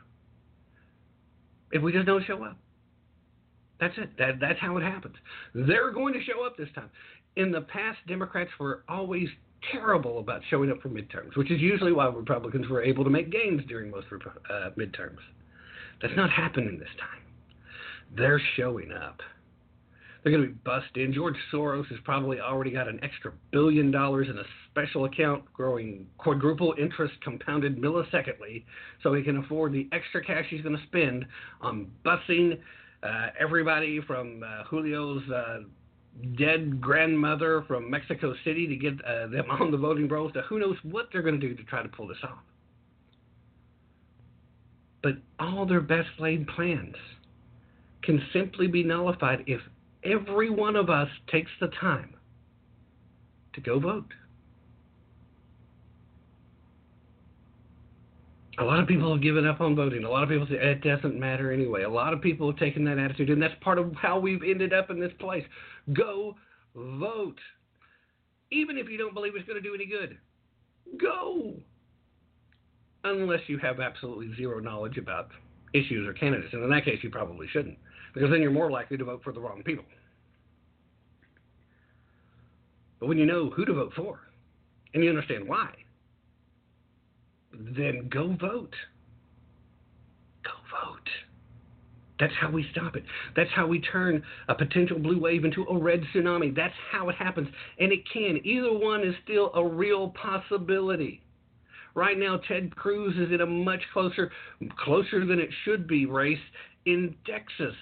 [1.72, 2.58] if we just don't show up.
[3.80, 4.10] That's it.
[4.18, 5.16] That that's how it happens.
[5.54, 6.90] They're going to show up this time.
[7.36, 9.28] In the past, Democrats were always
[9.72, 13.32] terrible about showing up for midterms, which is usually why Republicans were able to make
[13.32, 15.20] gains during most uh, midterms.
[16.02, 17.22] That's not happening this time.
[18.16, 19.22] They're showing up.
[20.24, 21.14] They're going to be bussed in.
[21.14, 26.08] George Soros has probably already got an extra billion dollars in a special account growing
[26.18, 28.64] quadruple interest compounded millisecondly
[29.04, 31.26] so he can afford the extra cash he's going to spend
[31.62, 32.58] on busing
[33.04, 35.60] uh, everybody from uh, Julio's uh,
[36.38, 40.60] dead grandmother from Mexico City to get uh, them on the voting rolls to who
[40.60, 42.40] knows what they're going to do to try to pull this off.
[45.04, 46.96] But all their best laid plans
[48.02, 49.62] can simply be nullified if
[50.04, 52.16] every one of us takes the time
[53.54, 54.12] to go vote.
[58.58, 60.06] A lot of people have given up on voting.
[60.06, 61.84] A lot of people say it doesn't matter anyway.
[61.84, 64.72] A lot of people have taken that attitude, and that's part of how we've ended
[64.72, 65.44] up in this place.
[65.94, 66.36] Go
[66.76, 67.40] vote.
[68.52, 70.18] Even if you don't believe it's going to do any good,
[71.00, 71.54] go.
[73.04, 75.30] Unless you have absolutely zero knowledge about
[75.74, 76.54] issues or candidates.
[76.54, 77.78] And in that case, you probably shouldn't,
[78.14, 79.86] because then you're more likely to vote for the wrong people.
[83.00, 84.20] But when you know who to vote for
[84.94, 85.70] and you understand why,
[87.54, 88.74] then go vote.
[90.44, 91.10] Go vote.
[92.20, 93.04] That's how we stop it.
[93.36, 96.56] That's how we turn a potential blue wave into a red tsunami.
[96.56, 97.50] That's how it happens.
[97.80, 98.40] And it can.
[98.44, 101.22] Either one is still a real possibility.
[101.94, 104.32] Right now, Ted Cruz is in a much closer,
[104.78, 106.38] closer than it should be race
[106.86, 107.76] in Texas.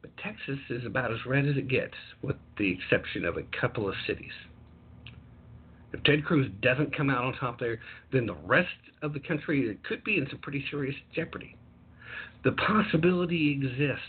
[0.00, 3.88] But Texas is about as red as it gets, with the exception of a couple
[3.88, 4.32] of cities.
[5.92, 7.78] If Ted Cruz doesn't come out on top there,
[8.12, 8.68] then the rest
[9.02, 11.56] of the country could be in some pretty serious jeopardy.
[12.44, 14.02] The possibility exists,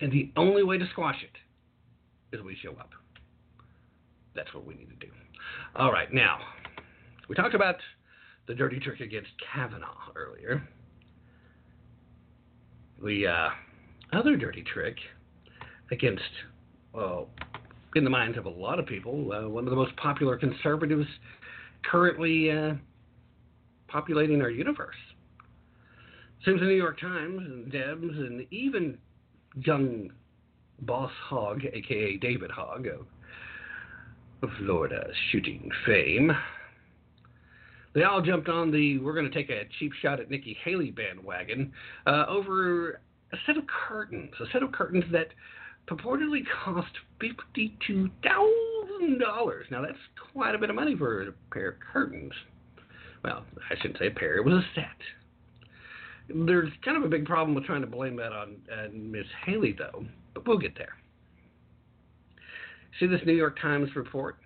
[0.00, 2.90] and the only way to squash it is we show up.
[4.34, 5.12] That's what we need to do.
[5.76, 6.38] All right, now,
[7.28, 7.76] we talked about
[8.46, 10.66] the dirty trick against Kavanaugh earlier.
[13.02, 13.48] The uh,
[14.12, 14.96] other dirty trick
[15.90, 16.22] against,
[16.92, 17.28] well,
[17.94, 21.06] in the minds of a lot of people, uh, one of the most popular conservatives
[21.84, 22.74] currently uh,
[23.88, 24.96] populating our universe.
[26.44, 28.98] Seems the New York Times and Debs and even
[29.56, 30.10] young
[30.80, 32.86] Boss Hogg, aka David Hogg
[34.42, 36.32] of Florida shooting fame,
[37.94, 40.90] they all jumped on the we're going to take a cheap shot at Nikki Haley
[40.90, 41.72] bandwagon
[42.06, 43.00] uh, over
[43.32, 45.28] a set of curtains, a set of curtains that
[45.88, 48.10] purportedly cost $52,000.
[49.70, 49.98] Now, that's
[50.32, 52.32] quite a bit of money for a pair of curtains.
[53.24, 54.86] Well, I shouldn't say a pair, it was a set.
[56.46, 59.74] There's kind of a big problem with trying to blame that on uh, Miss Haley,
[59.76, 60.04] though,
[60.34, 60.94] but we'll get there.
[63.00, 64.36] See this New York Times report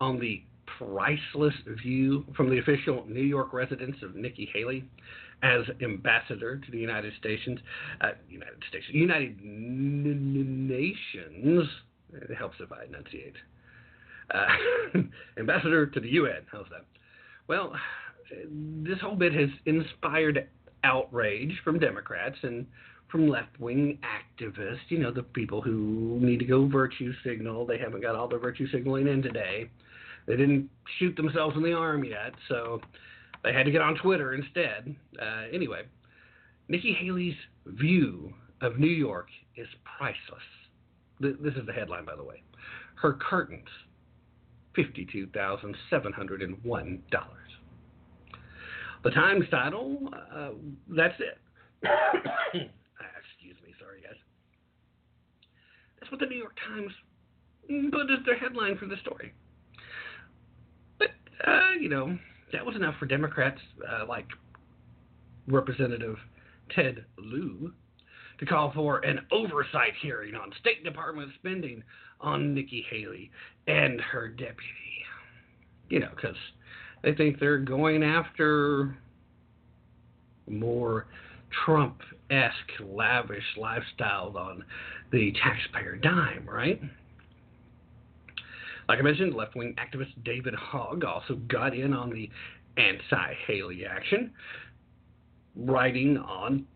[0.00, 0.42] on the
[0.78, 4.84] priceless view from the official New York residence of Nikki Haley
[5.42, 7.42] as ambassador to the United States,
[8.00, 11.68] uh, United States, United N- Nations.
[12.12, 13.34] It helps if I enunciate.
[14.32, 15.00] Uh,
[15.38, 16.42] ambassador to the UN.
[16.50, 16.84] How's that?
[17.48, 17.74] Well,
[18.82, 20.48] this whole bit has inspired
[20.84, 22.66] outrage from Democrats and
[23.10, 24.78] from left wing activists.
[24.88, 27.66] You know, the people who need to go virtue signal.
[27.66, 29.70] They haven't got all their virtue signaling in today.
[30.26, 30.68] They didn't
[30.98, 32.80] shoot themselves in the arm yet, so
[33.46, 34.94] they had to get on Twitter instead.
[35.22, 35.82] Uh, anyway,
[36.68, 40.42] Nikki Haley's view of New York is priceless.
[41.20, 42.42] This is the headline, by the way.
[42.96, 43.68] Her curtains,
[44.76, 46.98] $52,701.
[49.04, 50.50] The Times title, uh,
[50.88, 51.38] that's it.
[51.84, 54.18] Excuse me, sorry, guys.
[56.00, 56.90] That's what the New York Times
[57.92, 59.32] put as their headline for the story.
[60.98, 61.10] But,
[61.46, 62.18] uh, you know,
[62.52, 64.26] that was enough for Democrats uh, like
[65.48, 66.16] Representative
[66.74, 67.72] Ted Lieu
[68.38, 71.82] to call for an oversight hearing on State Department spending
[72.20, 73.30] on Nikki Haley
[73.66, 74.62] and her deputy.
[75.88, 76.36] You know, because
[77.02, 78.96] they think they're going after
[80.48, 81.06] more
[81.64, 82.00] Trump
[82.30, 84.64] esque lavish lifestyles on
[85.12, 86.80] the taxpayer dime, right?
[88.88, 92.30] Like I mentioned, left wing activist David Hogg also got in on the
[92.76, 94.32] anti Haley action,
[95.56, 96.66] writing on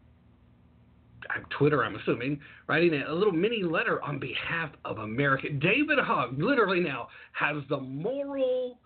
[1.51, 5.49] Twitter, I'm assuming, writing a little mini letter on behalf of America.
[5.51, 8.79] David Hogg literally now has the moral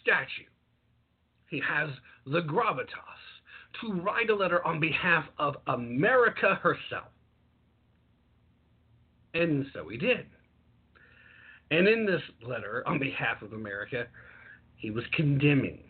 [0.00, 0.48] statue,
[1.48, 1.90] he has
[2.26, 2.86] the gravitas
[3.80, 7.08] to write a letter on behalf of America herself.
[9.34, 10.26] And so he did.
[11.70, 14.06] And in this letter, on behalf of America,
[14.76, 15.80] he was condemning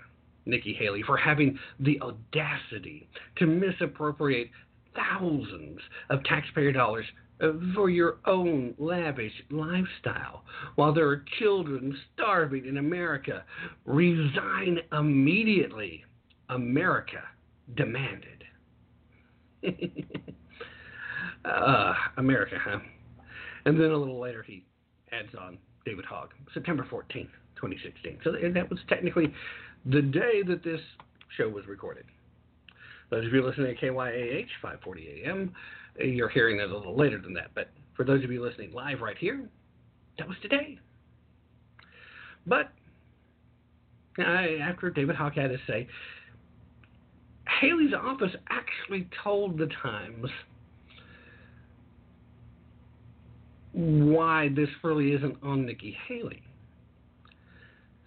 [0.47, 4.51] Nikki Haley for having the audacity to misappropriate
[4.95, 5.79] thousands
[6.11, 7.07] of taxpayer dollars
[7.75, 10.45] for your own lavish lifestyle
[10.75, 13.45] while there are children starving in America.
[13.87, 16.05] Resign immediately.
[16.51, 17.23] America
[17.77, 18.45] demanded.
[21.45, 22.81] uh, America, huh?
[23.65, 24.65] And then a little later he
[25.13, 25.59] adds on
[25.91, 28.19] David Hogg, September 14th, 2016.
[28.23, 29.35] So that was technically
[29.87, 30.81] the day that this
[31.37, 32.05] show was recorded.
[33.11, 35.53] Those of you listening to KYAH 540 AM,
[35.99, 37.51] you're hearing it a little later than that.
[37.57, 39.49] But for those of you listening live right here,
[40.19, 40.79] that was today.
[42.47, 42.71] But
[44.17, 45.89] I, after David Hogg had to say,
[47.61, 50.31] Haley's office actually told the Times
[53.73, 56.43] why this really isn't on Nikki Haley.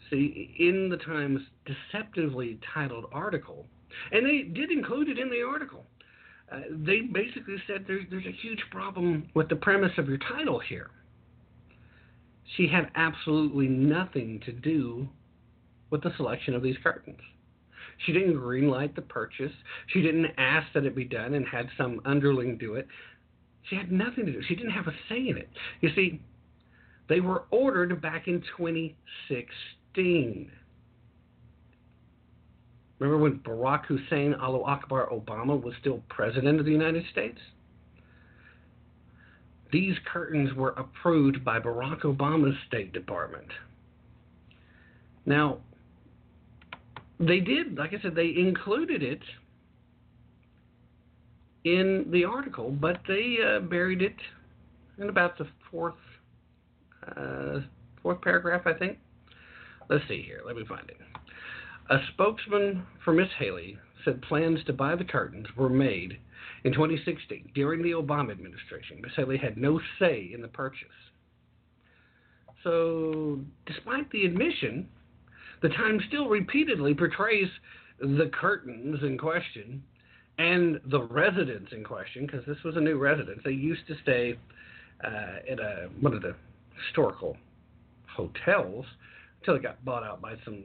[0.09, 3.65] See, in the Times deceptively titled article,
[4.11, 5.85] and they did include it in the article,
[6.51, 10.59] uh, they basically said there's, there's a huge problem with the premise of your title
[10.59, 10.91] here.
[12.57, 15.07] She had absolutely nothing to do
[15.89, 17.19] with the selection of these curtains.
[18.05, 19.51] She didn't greenlight the purchase.
[19.87, 22.87] She didn't ask that it be done and had some underling do it.
[23.69, 24.41] She had nothing to do.
[24.47, 25.49] She didn't have a say in it.
[25.81, 26.21] You see,
[27.07, 30.51] they were ordered back in 2016.
[32.99, 37.39] Remember when Barack Hussein Allahu Akbar Obama was still president of the United States?
[39.71, 43.47] These curtains were approved by Barack Obama's State Department.
[45.25, 45.57] Now,
[47.19, 49.21] they did, like I said, they included it
[51.65, 54.15] in the article, but they uh, buried it
[54.97, 55.95] in about the fourth
[57.17, 57.59] uh,
[58.01, 58.97] fourth paragraph, I think.
[59.89, 60.41] Let's see here.
[60.45, 60.97] Let me find it.
[61.89, 66.17] A spokesman for Miss Haley said plans to buy the curtains were made
[66.63, 69.01] in 2016 during the Obama administration.
[69.01, 70.87] Miss Haley had no say in the purchase.
[72.63, 74.87] So, despite the admission,
[75.61, 77.49] the Times still repeatedly portrays
[77.99, 79.83] the curtains in question
[80.37, 83.41] and the residents in question, because this was a new residence.
[83.43, 84.37] They used to stay
[85.03, 86.35] uh, at a one of the
[86.85, 87.37] historical
[88.07, 88.85] hotels
[89.39, 90.63] until it got bought out by some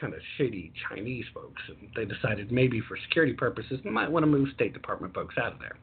[0.00, 4.22] kind of shady Chinese folks, and they decided maybe for security purposes they might want
[4.22, 5.76] to move State Department folks out of there.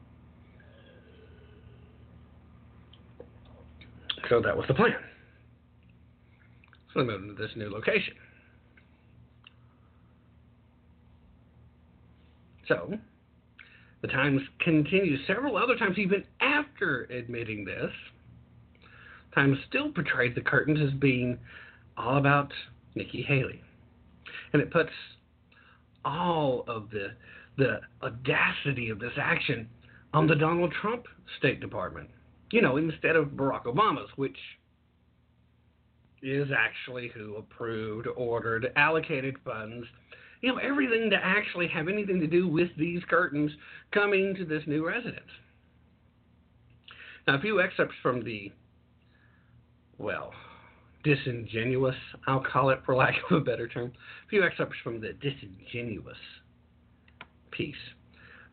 [4.28, 4.96] So that was the plan.
[6.92, 8.14] So they moved to this new location.
[12.68, 12.92] So,
[14.02, 17.90] the Times continues several other times, even after admitting this.
[19.34, 21.38] Times still portrayed the curtains as being
[21.96, 22.52] all about
[22.94, 23.62] Nikki Haley.
[24.52, 24.90] And it puts
[26.04, 27.08] all of the
[27.56, 29.68] the audacity of this action
[30.14, 31.06] on the Donald Trump
[31.38, 32.08] State Department.
[32.52, 34.36] You know, instead of Barack Obama's, which
[36.22, 39.86] is actually who approved, ordered, allocated funds,
[40.40, 43.50] you know, everything to actually have anything to do with these curtains
[43.92, 45.30] coming to this new residence.
[47.26, 48.52] Now, a few excerpts from the,
[49.98, 50.32] well,
[51.04, 51.96] disingenuous,
[52.26, 53.92] I'll call it for lack of a better term,
[54.26, 56.16] a few excerpts from the disingenuous
[57.50, 57.74] piece.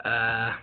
[0.03, 0.53] Uh,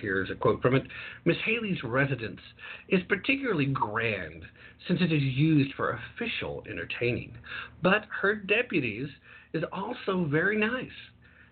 [0.00, 0.84] here's a quote from it
[1.24, 2.40] Miss Haley's residence
[2.88, 4.44] is particularly grand
[4.86, 7.36] since it is used for official entertaining,
[7.82, 9.08] but her deputies
[9.52, 10.88] is also very nice,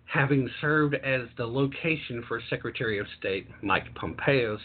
[0.05, 4.61] having served as the location for Secretary of State Mike Pompeo's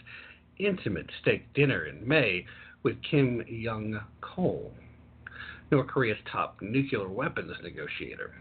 [0.57, 2.45] intimate steak dinner in May
[2.83, 4.71] with Kim Jong Chol,
[5.71, 8.35] North Korea's top nuclear weapons negotiator.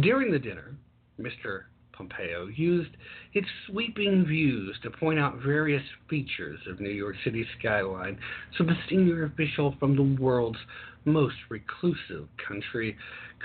[0.00, 0.74] During the dinner,
[1.18, 1.64] Mr.
[1.98, 2.96] Pompeo used
[3.34, 8.18] its sweeping views to point out various features of New York City's skyline
[8.56, 10.58] so the senior official from the world's
[11.04, 12.96] most reclusive country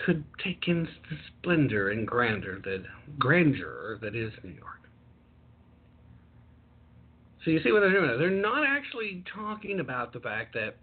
[0.05, 2.83] could take in the splendor and grandeur that
[3.17, 4.67] grandeur that is New York.
[7.43, 8.17] So you see what they're doing?
[8.19, 10.77] They're not actually talking about the fact that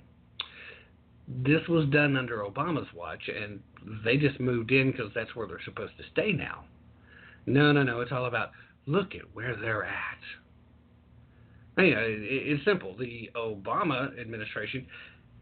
[1.28, 3.60] this was done under Obama's watch and
[4.04, 6.64] they just moved in because that's where they're supposed to stay now.
[7.46, 8.00] No, no, no.
[8.00, 8.50] It's all about
[8.86, 10.18] look at where they're at.
[11.78, 12.96] Anyway, it's simple.
[12.96, 14.86] The Obama administration,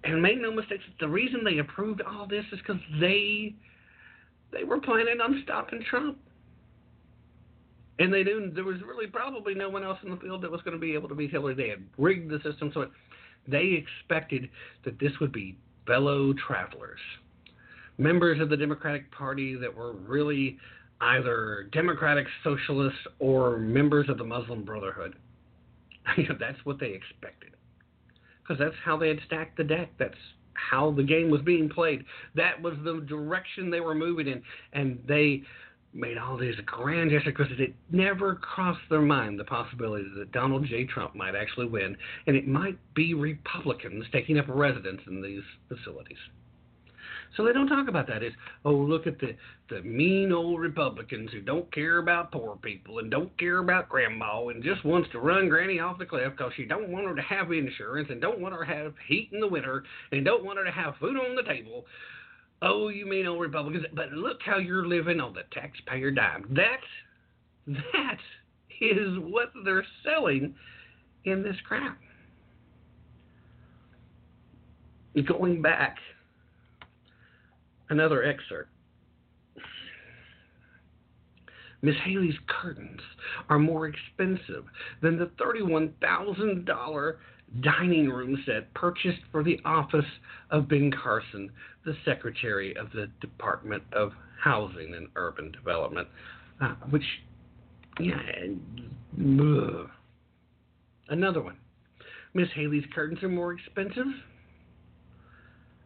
[0.05, 3.55] and make no mistakes, the reason they approved all this is because they
[4.53, 6.19] they were planning on stopping Trump.
[7.99, 10.63] And they knew there was really probably no one else in the field that was
[10.63, 11.55] going to be able to beat Hillary.
[11.55, 12.91] They had rigged the system so it,
[13.49, 14.49] they expected
[14.85, 15.57] that this would be
[15.87, 17.01] fellow travelers,
[17.97, 20.59] members of the Democratic Party that were really
[21.01, 25.17] either Democratic Socialists or members of the Muslim Brotherhood.
[26.41, 27.53] That's what they expected.
[28.43, 29.91] Because that's how they had stacked the deck.
[29.99, 30.17] That's
[30.55, 32.03] how the game was being played.
[32.35, 34.43] That was the direction they were moving in.
[34.73, 35.43] And they
[35.93, 40.67] made all these grand gestures because it never crossed their mind the possibility that Donald
[40.67, 40.85] J.
[40.85, 41.97] Trump might actually win,
[42.27, 46.19] and it might be Republicans taking up residence in these facilities.
[47.37, 48.23] So they don't talk about that.
[48.65, 49.37] Oh look at the
[49.69, 54.49] the mean old Republicans who don't care about poor people and don't care about grandma
[54.49, 57.23] and just wants to run granny off the cliff because she don't want her to
[57.23, 60.59] have insurance and don't want her to have heat in the winter and don't want
[60.59, 61.85] her to have food on the table.
[62.63, 63.85] Oh, you mean old Republicans?
[63.95, 66.47] But look how you're living on the taxpayer dime.
[66.51, 68.19] That's that
[68.81, 70.55] is what they're selling
[71.25, 71.99] in this crap.
[75.27, 75.97] Going back,
[77.91, 78.71] another excerpt.
[81.81, 83.01] Miss Haley's curtains
[83.49, 84.65] are more expensive
[85.01, 87.17] than the $31,000
[87.61, 90.05] dining room set purchased for the office
[90.51, 91.51] of Ben Carson,
[91.85, 94.13] the Secretary of the Department of
[94.43, 96.09] Housing and Urban Development,
[96.61, 97.05] uh, which,
[98.01, 98.21] yeah,
[99.21, 99.89] ugh.
[101.09, 101.57] another one.
[102.35, 104.07] Miss Haley's curtains are more expensive.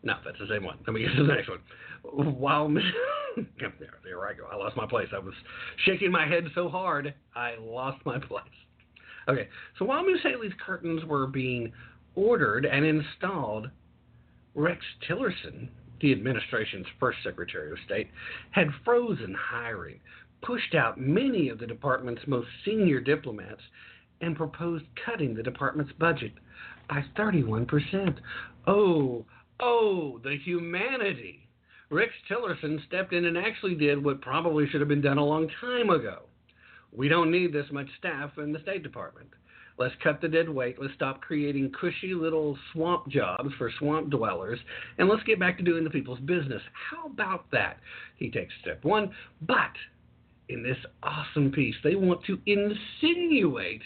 [0.03, 0.79] No, that's the same one.
[0.87, 1.61] Let me get to the next one.
[2.03, 2.69] While
[3.37, 3.73] there,
[4.05, 4.45] there I go.
[4.51, 5.09] I lost my place.
[5.15, 5.35] I was
[5.85, 8.45] shaking my head so hard, I lost my place.
[9.29, 9.49] Okay,
[9.79, 11.73] so while Miss Haley's curtains were being
[12.15, 13.71] ordered and installed,
[14.55, 15.69] Rex Tillerson,
[16.01, 18.11] the administration's first Secretary of State,
[18.51, 20.01] had frozen hiring,
[20.43, 23.63] pushed out many of the department's most senior diplomats,
[24.21, 26.33] and proposed cutting the department's budget
[26.89, 28.17] by 31%.
[28.67, 29.25] Oh,
[29.61, 31.42] oh, the humanity.
[31.93, 35.47] Rex Tillerson stepped in and actually did what probably should have been done a long
[35.61, 36.23] time ago.
[36.91, 39.29] We don't need this much staff in the State Department.
[39.79, 40.77] Let's cut the dead weight.
[40.81, 44.59] Let's stop creating cushy little swamp jobs for swamp dwellers,
[44.97, 46.63] and let's get back to doing the people's business.
[46.91, 47.77] How about that?
[48.17, 49.11] He takes step one,
[49.43, 49.73] but
[50.49, 53.83] in this awesome piece, they want to insinuate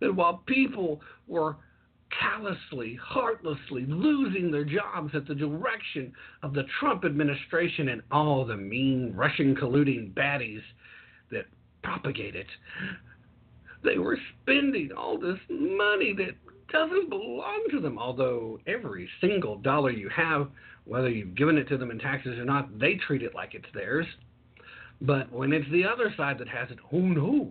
[0.00, 1.56] that while people were
[2.18, 6.12] callously, heartlessly losing their jobs at the direction
[6.42, 10.62] of the Trump administration and all the mean Russian colluding baddies
[11.30, 11.46] that
[11.82, 12.46] propagate it.
[13.84, 16.36] They were spending all this money that
[16.72, 20.48] doesn't belong to them, although every single dollar you have,
[20.84, 23.66] whether you've given it to them in taxes or not, they treat it like it's
[23.74, 24.06] theirs.
[25.00, 27.50] But when it's the other side that has it, oh no,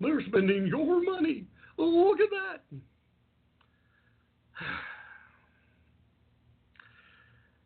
[0.00, 1.46] they're spending your money.
[1.78, 2.78] look at that.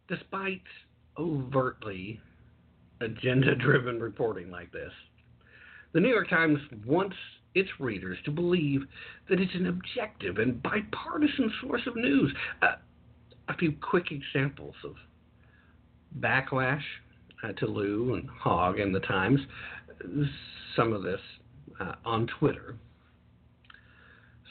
[0.09, 0.62] Despite
[1.19, 2.21] overtly
[3.01, 4.93] agenda driven reporting like this,
[5.93, 7.17] the New York Times wants
[7.55, 8.83] its readers to believe
[9.29, 12.33] that it's an objective and bipartisan source of news.
[12.62, 12.77] Uh,
[13.49, 14.95] a few quick examples of
[16.21, 16.83] backlash
[17.43, 19.41] uh, to Lieu and Hogg and the Times.
[20.77, 21.21] Some of this
[21.81, 22.77] uh, on Twitter.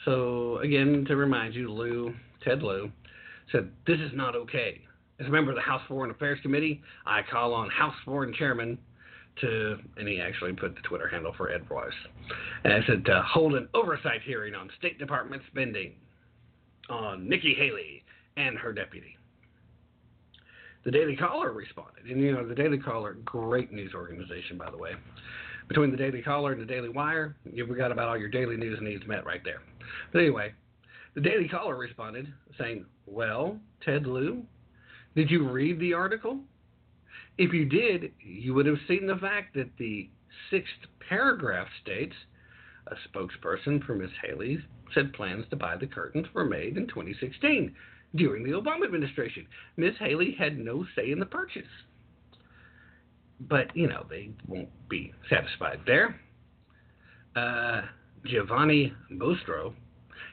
[0.04, 2.90] So, again, to remind you, Lieu, Ted Lieu,
[3.52, 4.80] said, This is not okay.
[5.18, 8.78] As a member of the House Foreign Affairs Committee, I call on House Foreign Chairman
[9.40, 11.92] to, and he actually put the Twitter handle for Ed Royce,
[12.64, 15.92] and I said to hold an oversight hearing on State Department spending
[16.88, 18.02] on Nikki Haley
[18.36, 19.16] and her deputy.
[20.84, 24.78] The Daily Caller responded, and you know the Daily Caller, great news organization by the
[24.78, 24.92] way.
[25.68, 28.78] Between the Daily Caller and the Daily Wire, you've got about all your daily news
[28.80, 29.60] needs met right there.
[30.12, 30.52] But anyway,
[31.14, 34.44] the Daily Caller responded saying, "Well, Ted Lieu,
[35.14, 36.40] did you read the article?
[37.38, 40.10] If you did, you would have seen the fact that the
[40.50, 42.14] sixth paragraph states
[42.86, 44.10] a spokesperson for Ms.
[44.22, 44.58] Haley
[44.94, 47.74] said plans to buy the curtains were made in 2016
[48.16, 49.46] during the Obama administration.
[49.76, 49.94] Ms.
[49.98, 51.62] Haley had no say in the purchase.
[53.40, 56.20] But, you know, they won't be satisfied there.
[57.36, 57.82] Uh,
[58.26, 59.74] Giovanni Bostro.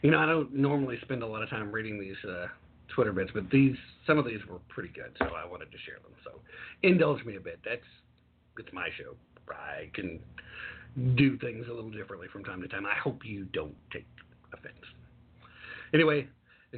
[0.01, 2.47] You know, I don't normally spend a lot of time reading these uh,
[2.93, 3.75] Twitter bits, but these
[4.05, 6.11] some of these were pretty good, so I wanted to share them.
[6.23, 6.39] So
[6.83, 7.59] indulge me a bit.
[7.65, 7.81] That's
[8.57, 9.15] it's my show.
[9.49, 10.19] I can
[11.15, 12.85] do things a little differently from time to time.
[12.85, 14.05] I hope you don't take
[14.53, 14.75] offense.
[15.93, 16.27] Anyway,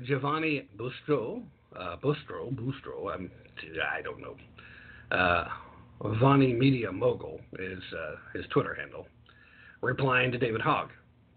[0.06, 1.42] Giovanni Bustro,
[1.76, 3.32] uh, Bustro, Bustro, I'm,
[3.92, 4.36] I don't know.
[5.12, 5.48] Uh,
[6.02, 9.08] Vani Media Mogul is uh, his Twitter handle,
[9.82, 10.90] replying to David Hogg.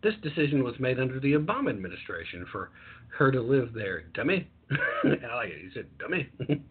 [0.03, 2.71] This decision was made under the Obama administration for
[3.19, 4.49] her to live there, dummy.
[5.05, 5.61] I like it.
[5.63, 6.29] He said, dummy.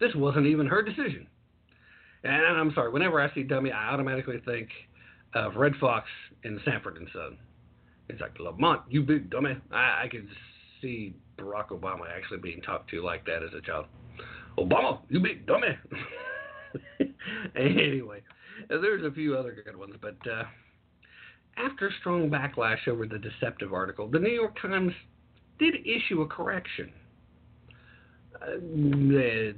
[0.00, 1.26] this wasn't even her decision.
[2.24, 4.68] And I'm sorry, whenever I see dummy, I automatically think
[5.34, 6.06] of Redd Foxx
[6.44, 7.38] in Sanford and Son.
[8.08, 9.56] It's like Lamont, you big dummy.
[9.72, 10.28] I, I could
[10.80, 13.86] see Barack Obama actually being talked to like that as a child.
[14.58, 15.76] Obama, you big dummy.
[17.56, 18.22] anyway,
[18.68, 20.44] there's a few other good ones, but uh,
[21.56, 24.92] after strong backlash over the deceptive article, the New York Times
[25.58, 26.92] did issue a correction.
[28.34, 29.54] Uh, there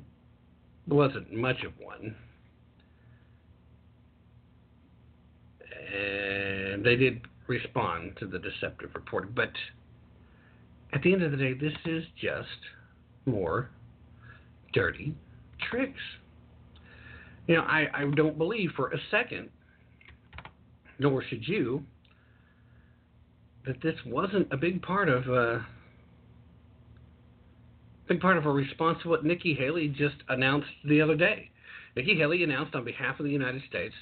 [0.86, 2.14] wasn't much of one.
[5.94, 9.32] And they did respond to the deceptive reporting.
[9.34, 9.52] But
[10.92, 12.46] at the end of the day, this is just
[13.26, 13.70] more
[14.72, 15.14] dirty
[15.70, 16.00] tricks.
[17.46, 19.48] You know, I, I don't believe for a second,
[20.98, 21.82] nor should you,
[23.66, 25.62] that this wasn't a big part of uh,
[28.08, 31.50] big part of a response to what Nikki Haley just announced the other day.
[31.94, 33.94] Nikki Haley announced on behalf of the United States,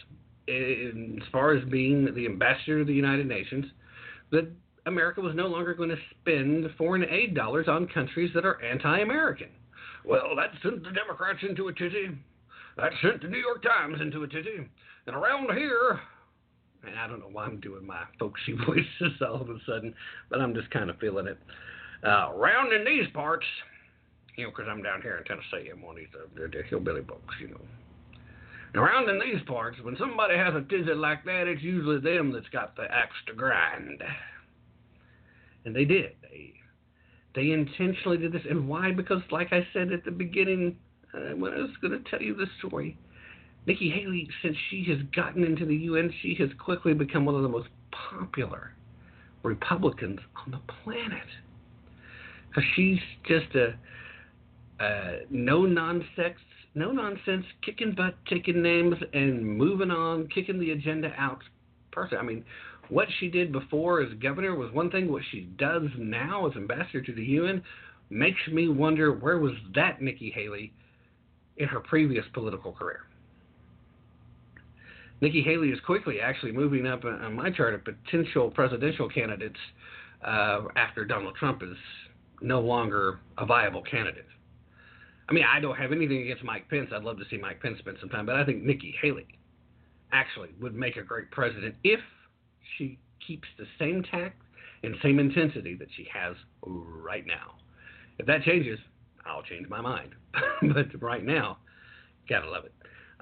[0.46, 3.64] in, as far as being the ambassador to the United Nations,
[4.30, 4.48] that
[4.86, 9.48] America was no longer going to spend foreign aid dollars on countries that are anti-American.
[10.04, 12.16] Well, that sent the Democrats into a tizzy.
[12.76, 14.68] That sent the New York Times into a tizzy.
[15.06, 15.98] And around here,
[16.86, 19.94] and I don't know why I'm doing my folksy voices all of a sudden,
[20.30, 21.38] but I'm just kind of feeling it.
[22.04, 23.46] Uh, around in these parts,
[24.36, 27.02] you know, because I'm down here in Tennessee, I'm one of these the, the hillbilly
[27.02, 27.60] folks, you know.
[28.72, 32.32] And around in these parts, when somebody has a tizzy like that, it's usually them
[32.32, 34.02] that's got the axe to grind.
[35.64, 36.12] And they did.
[36.22, 36.52] They
[37.34, 38.92] they intentionally did this, and why?
[38.92, 40.76] Because, like I said at the beginning,
[41.12, 42.96] uh, when I was going to tell you the story,
[43.66, 47.42] Nikki Haley, since she has gotten into the UN, she has quickly become one of
[47.42, 48.72] the most popular
[49.42, 51.26] Republicans on the planet.
[52.48, 53.74] Because she's just a,
[54.80, 56.38] a no nonsense,
[56.76, 61.42] no nonsense, kicking butt, taking names, and moving on, kicking the agenda out
[61.90, 62.18] person.
[62.18, 62.44] I mean,
[62.88, 65.10] what she did before as governor was one thing.
[65.10, 67.62] What she does now as ambassador to the UN
[68.10, 70.72] makes me wonder where was that Nikki Haley
[71.56, 73.00] in her previous political career.
[75.20, 79.58] Nikki Haley is quickly actually moving up on my chart of potential presidential candidates
[80.24, 81.76] uh, after Donald Trump is
[82.42, 84.26] no longer a viable candidate.
[85.28, 86.90] I mean, I don't have anything against Mike Pence.
[86.94, 89.26] I'd love to see Mike Pence spend some time, but I think Nikki Haley
[90.12, 92.00] actually would make a great president if
[92.76, 94.40] she keeps the same tact
[94.82, 97.54] and same intensity that she has right now.
[98.18, 98.78] If that changes,
[99.24, 100.14] I'll change my mind.
[100.74, 101.58] but right now,
[102.28, 102.72] gotta love it.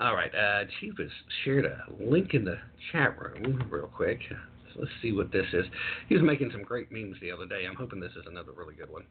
[0.00, 1.10] All right, uh, Chief has
[1.44, 2.58] shared a link in the
[2.90, 4.18] chat room real quick.
[4.28, 5.64] So let's see what this is.
[6.08, 7.64] He was making some great memes the other day.
[7.68, 9.04] I'm hoping this is another really good one.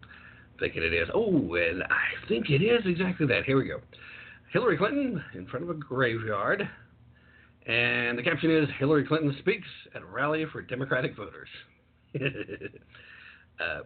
[0.59, 1.07] Thinking it is.
[1.13, 3.45] Oh, and I think it is exactly that.
[3.45, 3.79] Here we go.
[4.51, 6.67] Hillary Clinton in front of a graveyard.
[7.65, 11.47] And the caption is Hillary Clinton speaks at a rally for Democratic voters.
[12.15, 13.79] uh,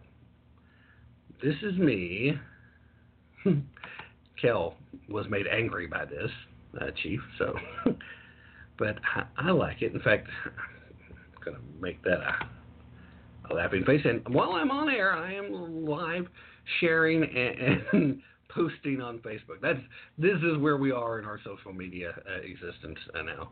[1.43, 2.33] this is me.
[4.41, 4.75] Kel
[5.09, 6.31] was made angry by this
[6.81, 7.19] uh, chief.
[7.37, 7.55] So,
[8.77, 9.93] but I, I, like it.
[9.93, 14.01] In fact, I'm gonna make that a, a, laughing face.
[14.05, 16.27] And while I'm on air, I am live
[16.79, 19.61] sharing and, and posting on Facebook.
[19.61, 19.79] That's
[20.17, 23.49] this is where we are in our social media uh, existence uh, now.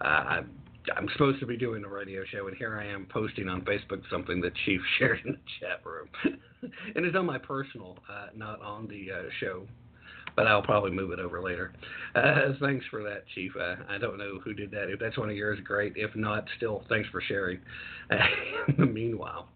[0.00, 0.50] I'm,
[0.96, 4.00] I'm supposed to be doing a radio show, and here I am posting on Facebook
[4.10, 6.08] something that Chief shared in the chat room,
[6.94, 9.66] and it's on my personal, uh, not on the uh, show
[10.38, 11.72] but I'll probably move it over later.
[12.14, 13.50] Uh, thanks for that, Chief.
[13.60, 14.88] Uh, I don't know who did that.
[14.88, 15.94] If that's one of yours, great.
[15.96, 17.58] If not, still, thanks for sharing.
[18.10, 19.48] Uh, meanwhile,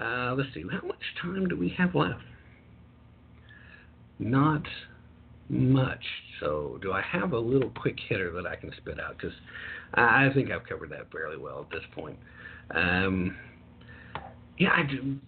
[0.00, 0.64] let's see.
[0.72, 2.22] How much time do we have left?
[4.18, 4.62] Not
[5.50, 6.02] much.
[6.40, 9.18] So, do I have a little quick hitter that I can spit out?
[9.18, 9.36] Because
[9.92, 12.18] I think I've covered that fairly well at this point.
[12.74, 13.36] Um,
[14.58, 15.16] yeah, I do.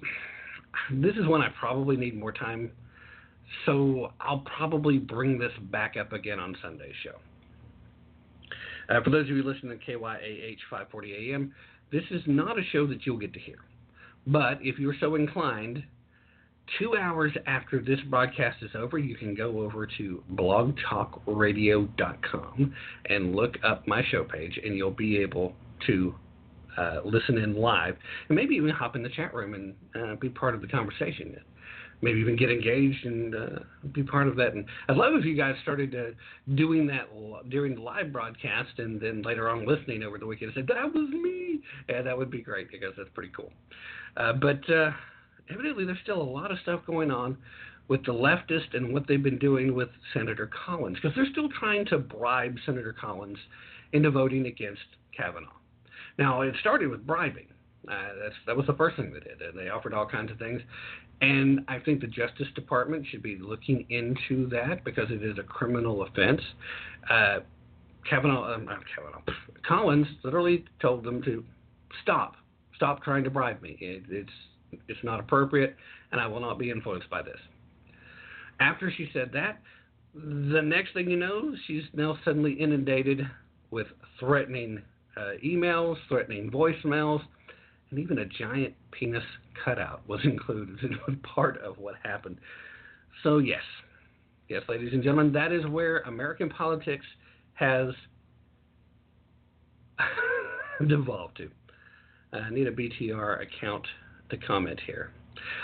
[0.91, 2.71] This is one I probably need more time
[3.65, 7.17] so I'll probably bring this back up again on Sunday's show.
[8.89, 11.53] Uh, for those of you listening to KYAH 540 AM,
[11.91, 13.59] this is not a show that you'll get to hear.
[14.27, 15.83] But if you're so inclined,
[16.79, 22.75] two hours after this broadcast is over, you can go over to blogtalkradio.com
[23.09, 25.55] and look up my show page, and you'll be able
[25.87, 26.15] to
[26.77, 27.97] uh, listen in live
[28.29, 31.35] and maybe even hop in the chat room and uh, be part of the conversation
[32.03, 33.59] maybe even get engaged and uh,
[33.93, 34.55] be part of that.
[34.55, 37.09] And I'd love if you guys started uh, doing that
[37.49, 40.93] during the live broadcast and then later on listening over the weekend and said, that
[40.93, 41.61] was me.
[41.89, 43.53] Yeah, that would be great because that's pretty cool.
[44.17, 44.91] Uh, but uh,
[45.51, 47.37] evidently, there's still a lot of stuff going on
[47.89, 51.87] with the leftists and what they've been doing with Senator Collins because they're still trying
[51.87, 53.39] to bribe Senator Collins
[53.93, 54.83] into voting against
[55.17, 55.49] Kavanaugh.
[56.19, 57.47] Now, it started with bribing.
[57.91, 59.39] Uh, that's, that was the first thing they did.
[59.55, 60.61] They offered all kinds of things.
[61.21, 65.43] And I think the Justice Department should be looking into that because it is a
[65.43, 66.41] criminal offense.
[67.09, 67.39] Uh,
[68.09, 69.23] Kavanaugh, um, not Kavanaugh,
[69.67, 71.43] Collins literally told them to
[72.03, 72.35] stop,
[72.75, 73.77] stop trying to bribe me.
[73.81, 74.31] It, it's
[74.89, 75.77] it's not appropriate,
[76.13, 77.39] and I will not be influenced by this.
[78.61, 79.61] After she said that,
[80.15, 83.21] the next thing you know, she's now suddenly inundated
[83.71, 83.87] with
[84.19, 84.83] threatening
[85.17, 87.21] uh, emails, threatening voicemails,
[87.91, 89.23] and even a giant penis
[89.65, 92.39] cutout was included was part of what happened.
[93.23, 93.63] So, yes,
[94.49, 97.07] yes, ladies and gentlemen, that is where American politics
[97.55, 97.89] has
[100.89, 101.51] devolved to.
[102.33, 103.87] I need a BTR account
[104.31, 105.11] to comment here.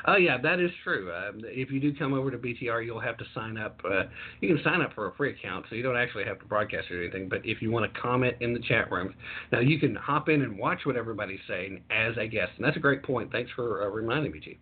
[0.06, 1.12] Oh yeah, that is true.
[1.12, 3.80] Um, if you do come over to BTR, you'll have to sign up.
[3.84, 4.04] Uh,
[4.40, 6.90] you can sign up for a free account, so you don't actually have to broadcast
[6.90, 7.28] or anything.
[7.28, 9.14] But if you want to comment in the chat rooms,
[9.50, 12.76] now you can hop in and watch what everybody's saying as a guest, and that's
[12.76, 13.30] a great point.
[13.32, 14.56] Thanks for uh, reminding me, Chief.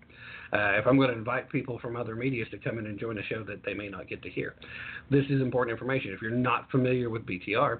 [0.53, 3.19] Uh, if I'm going to invite people from other medias to come in and join
[3.19, 4.57] a show that they may not get to hear,
[5.09, 6.13] this is important information.
[6.13, 7.79] If you're not familiar with BTR,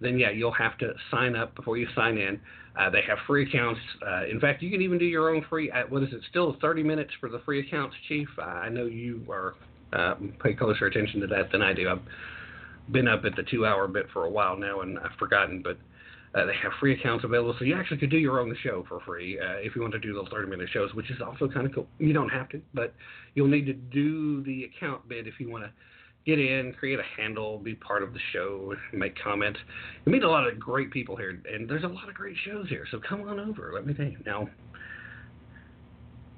[0.00, 2.40] then yeah, you'll have to sign up before you sign in.
[2.78, 3.80] Uh, they have free accounts.
[4.06, 5.70] Uh, in fact, you can even do your own free.
[5.70, 6.20] Uh, what is it?
[6.28, 8.28] Still 30 minutes for the free accounts, Chief.
[8.38, 9.54] Uh, I know you are
[9.92, 11.88] uh, pay closer attention to that than I do.
[11.88, 15.62] I've been up at the two-hour bit for a while now, and I've forgotten.
[15.62, 15.78] But
[16.38, 19.00] uh, they have free accounts available, so you actually could do your own show for
[19.00, 21.74] free uh, if you want to do those 30-minute shows, which is also kind of
[21.74, 21.86] cool.
[21.98, 22.92] You don't have to, but
[23.34, 25.70] you'll need to do the account bit if you want to
[26.26, 29.60] get in, create a handle, be part of the show, make comments.
[30.04, 32.68] You meet a lot of great people here, and there's a lot of great shows
[32.68, 32.84] here.
[32.90, 33.70] So come on over.
[33.72, 34.18] Let me tell you.
[34.26, 34.48] Now,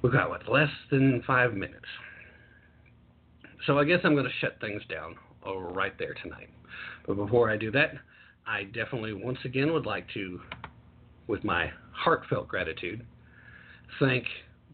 [0.02, 1.86] we've got what less than five minutes.
[3.66, 5.16] So I guess I'm going to shut things down
[5.46, 6.50] right there tonight.
[7.06, 7.94] But before I do that,
[8.46, 10.40] I definitely once again would like to,
[11.26, 13.04] with my heartfelt gratitude,
[13.98, 14.24] thank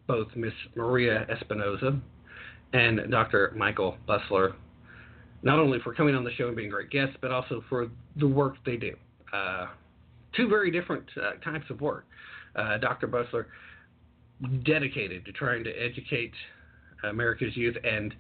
[0.07, 2.01] both Miss Maria Espinoza
[2.73, 3.53] and Dr.
[3.57, 4.55] Michael Busler
[5.45, 8.27] not only for coming on the show and being great guests, but also for the
[8.27, 8.95] work they do.
[9.33, 9.67] Uh,
[10.35, 12.07] two very different uh, types of work.
[12.57, 13.07] Uh, Dr.
[13.07, 13.45] Busler,
[14.65, 16.33] dedicated to trying to educate
[17.09, 18.15] America's youth and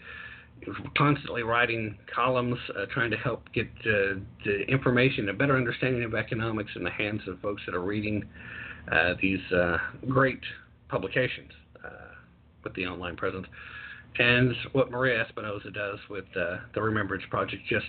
[0.97, 6.15] constantly writing columns, uh, trying to help get uh, the information, a better understanding of
[6.15, 8.23] economics in the hands of folks that are reading
[8.93, 9.41] uh, these
[10.09, 10.41] great
[10.89, 11.51] publications
[12.63, 13.47] with the online presence.
[14.19, 17.87] And what Maria Espinoza does with uh, the Remembrance Project just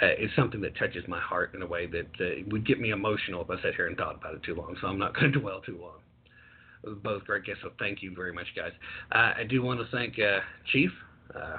[0.00, 2.90] uh, is something that touches my heart in a way that uh, would get me
[2.90, 4.76] emotional if I sat here and thought about it too long.
[4.80, 6.96] So I'm not going to dwell too long.
[7.02, 8.72] Both great guests, so thank you very much, guys.
[9.12, 10.38] Uh, I do want to thank uh,
[10.72, 10.90] Chief,
[11.34, 11.58] uh,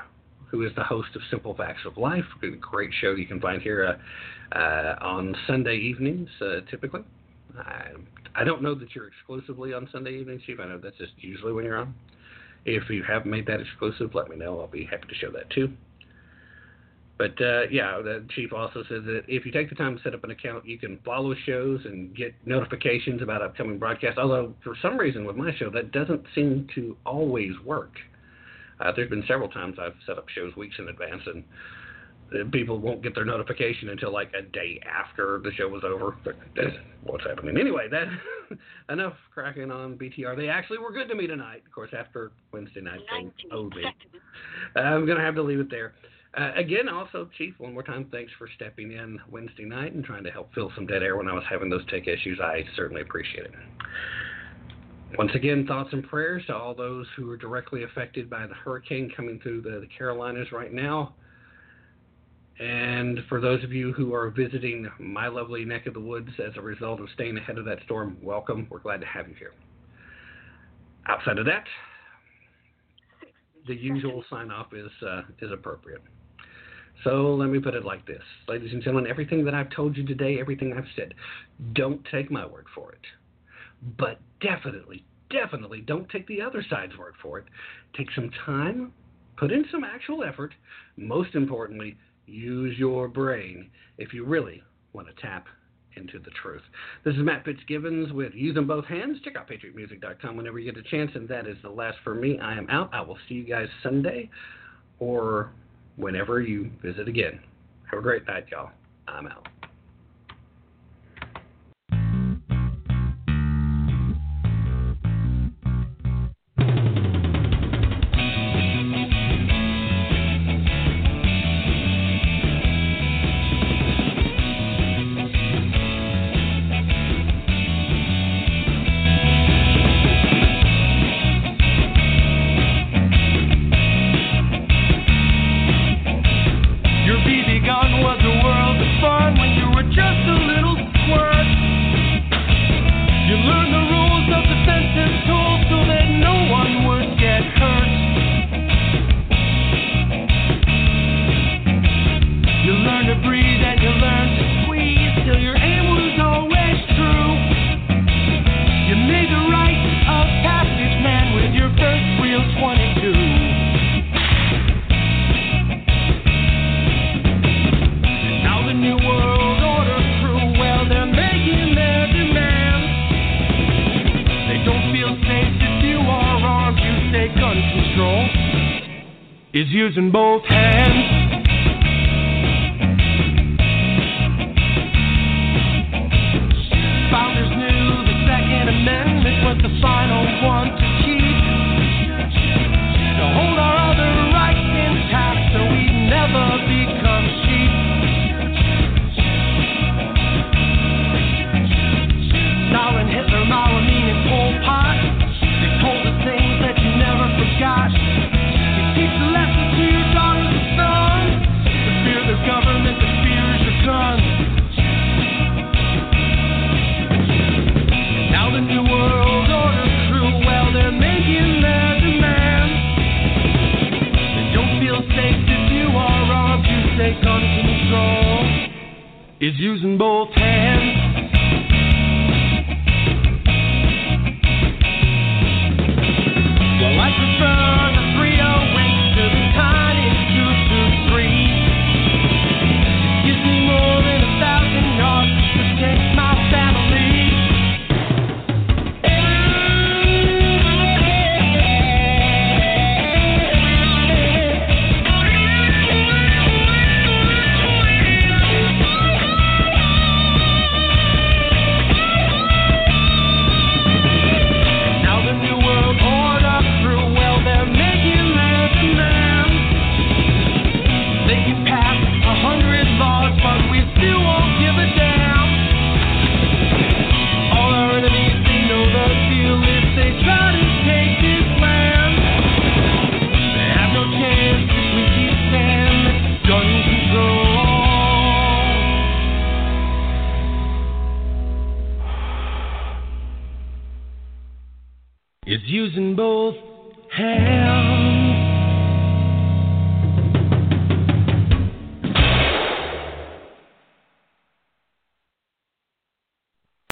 [0.49, 2.26] who is the host of Simple Facts of Life,
[2.60, 3.99] great show you can find here
[4.53, 6.28] on Sunday evenings,
[6.72, 7.02] typically.
[7.56, 7.90] I,
[8.34, 10.60] I don't know that you're exclusively on Sunday evenings, Chief.
[10.60, 11.94] I know that's just usually when you're on.
[12.66, 14.60] If you have made that exclusive, let me know.
[14.60, 15.72] I'll be happy to show that too.
[17.18, 20.16] But uh, yeah, the chief also says that if you take the time to set
[20.16, 24.18] up an account, you can follow shows and get notifications about upcoming broadcasts.
[24.18, 27.92] Although for some reason with my show, that doesn't seem to always work.
[28.80, 31.44] Uh, there's been several times I've set up shows weeks in advance, and
[32.52, 36.16] people won't get their notification until like a day after the show was over.
[36.56, 37.58] That's what's happening.
[37.58, 38.08] Anyway, that
[38.94, 40.36] enough cracking on BTR.
[40.36, 41.64] They actually were good to me tonight.
[41.66, 43.02] Of course, after Wednesday night
[43.52, 43.84] owed me.
[44.76, 45.94] I'm gonna have to leave it there.
[46.38, 50.24] Uh, again, also, Chief, one more time, thanks for stepping in Wednesday night and trying
[50.24, 52.40] to help fill some dead air when I was having those tech issues.
[52.41, 53.52] I certainly appreciate it.
[55.18, 59.12] Once again, thoughts and prayers to all those who are directly affected by the hurricane
[59.14, 61.14] coming through the, the Carolinas right now.
[62.62, 66.54] And for those of you who are visiting my lovely neck of the woods as
[66.58, 68.68] a result of staying ahead of that storm, welcome.
[68.70, 69.54] We're glad to have you here.
[71.08, 71.64] Outside of that,
[73.66, 76.04] the usual sign off is uh, is appropriate.
[77.04, 80.06] So let me put it like this, ladies and gentlemen: everything that I've told you
[80.06, 81.16] today, everything I've said,
[81.74, 83.02] don't take my word for it,
[83.98, 87.46] but definitely, definitely don't take the other side's word for it.
[87.98, 88.94] Take some time,
[89.36, 90.54] put in some actual effort.
[90.96, 91.98] Most importantly,
[92.32, 94.64] Use your brain if you really
[94.94, 95.48] want to tap
[95.98, 96.62] into the truth.
[97.03, 99.18] This is Matt Fitzgibbons with Using Both Hands.
[99.24, 102.40] Check out patriotmusic.com whenever you get a chance, and that is the last for me.
[102.40, 102.90] I am out.
[102.94, 104.30] I will see you guys Sunday
[104.99, 105.52] or
[105.98, 107.41] whenever you visit again.
[107.90, 108.70] Have a great night, y'all.
[109.10, 109.49] I'm out.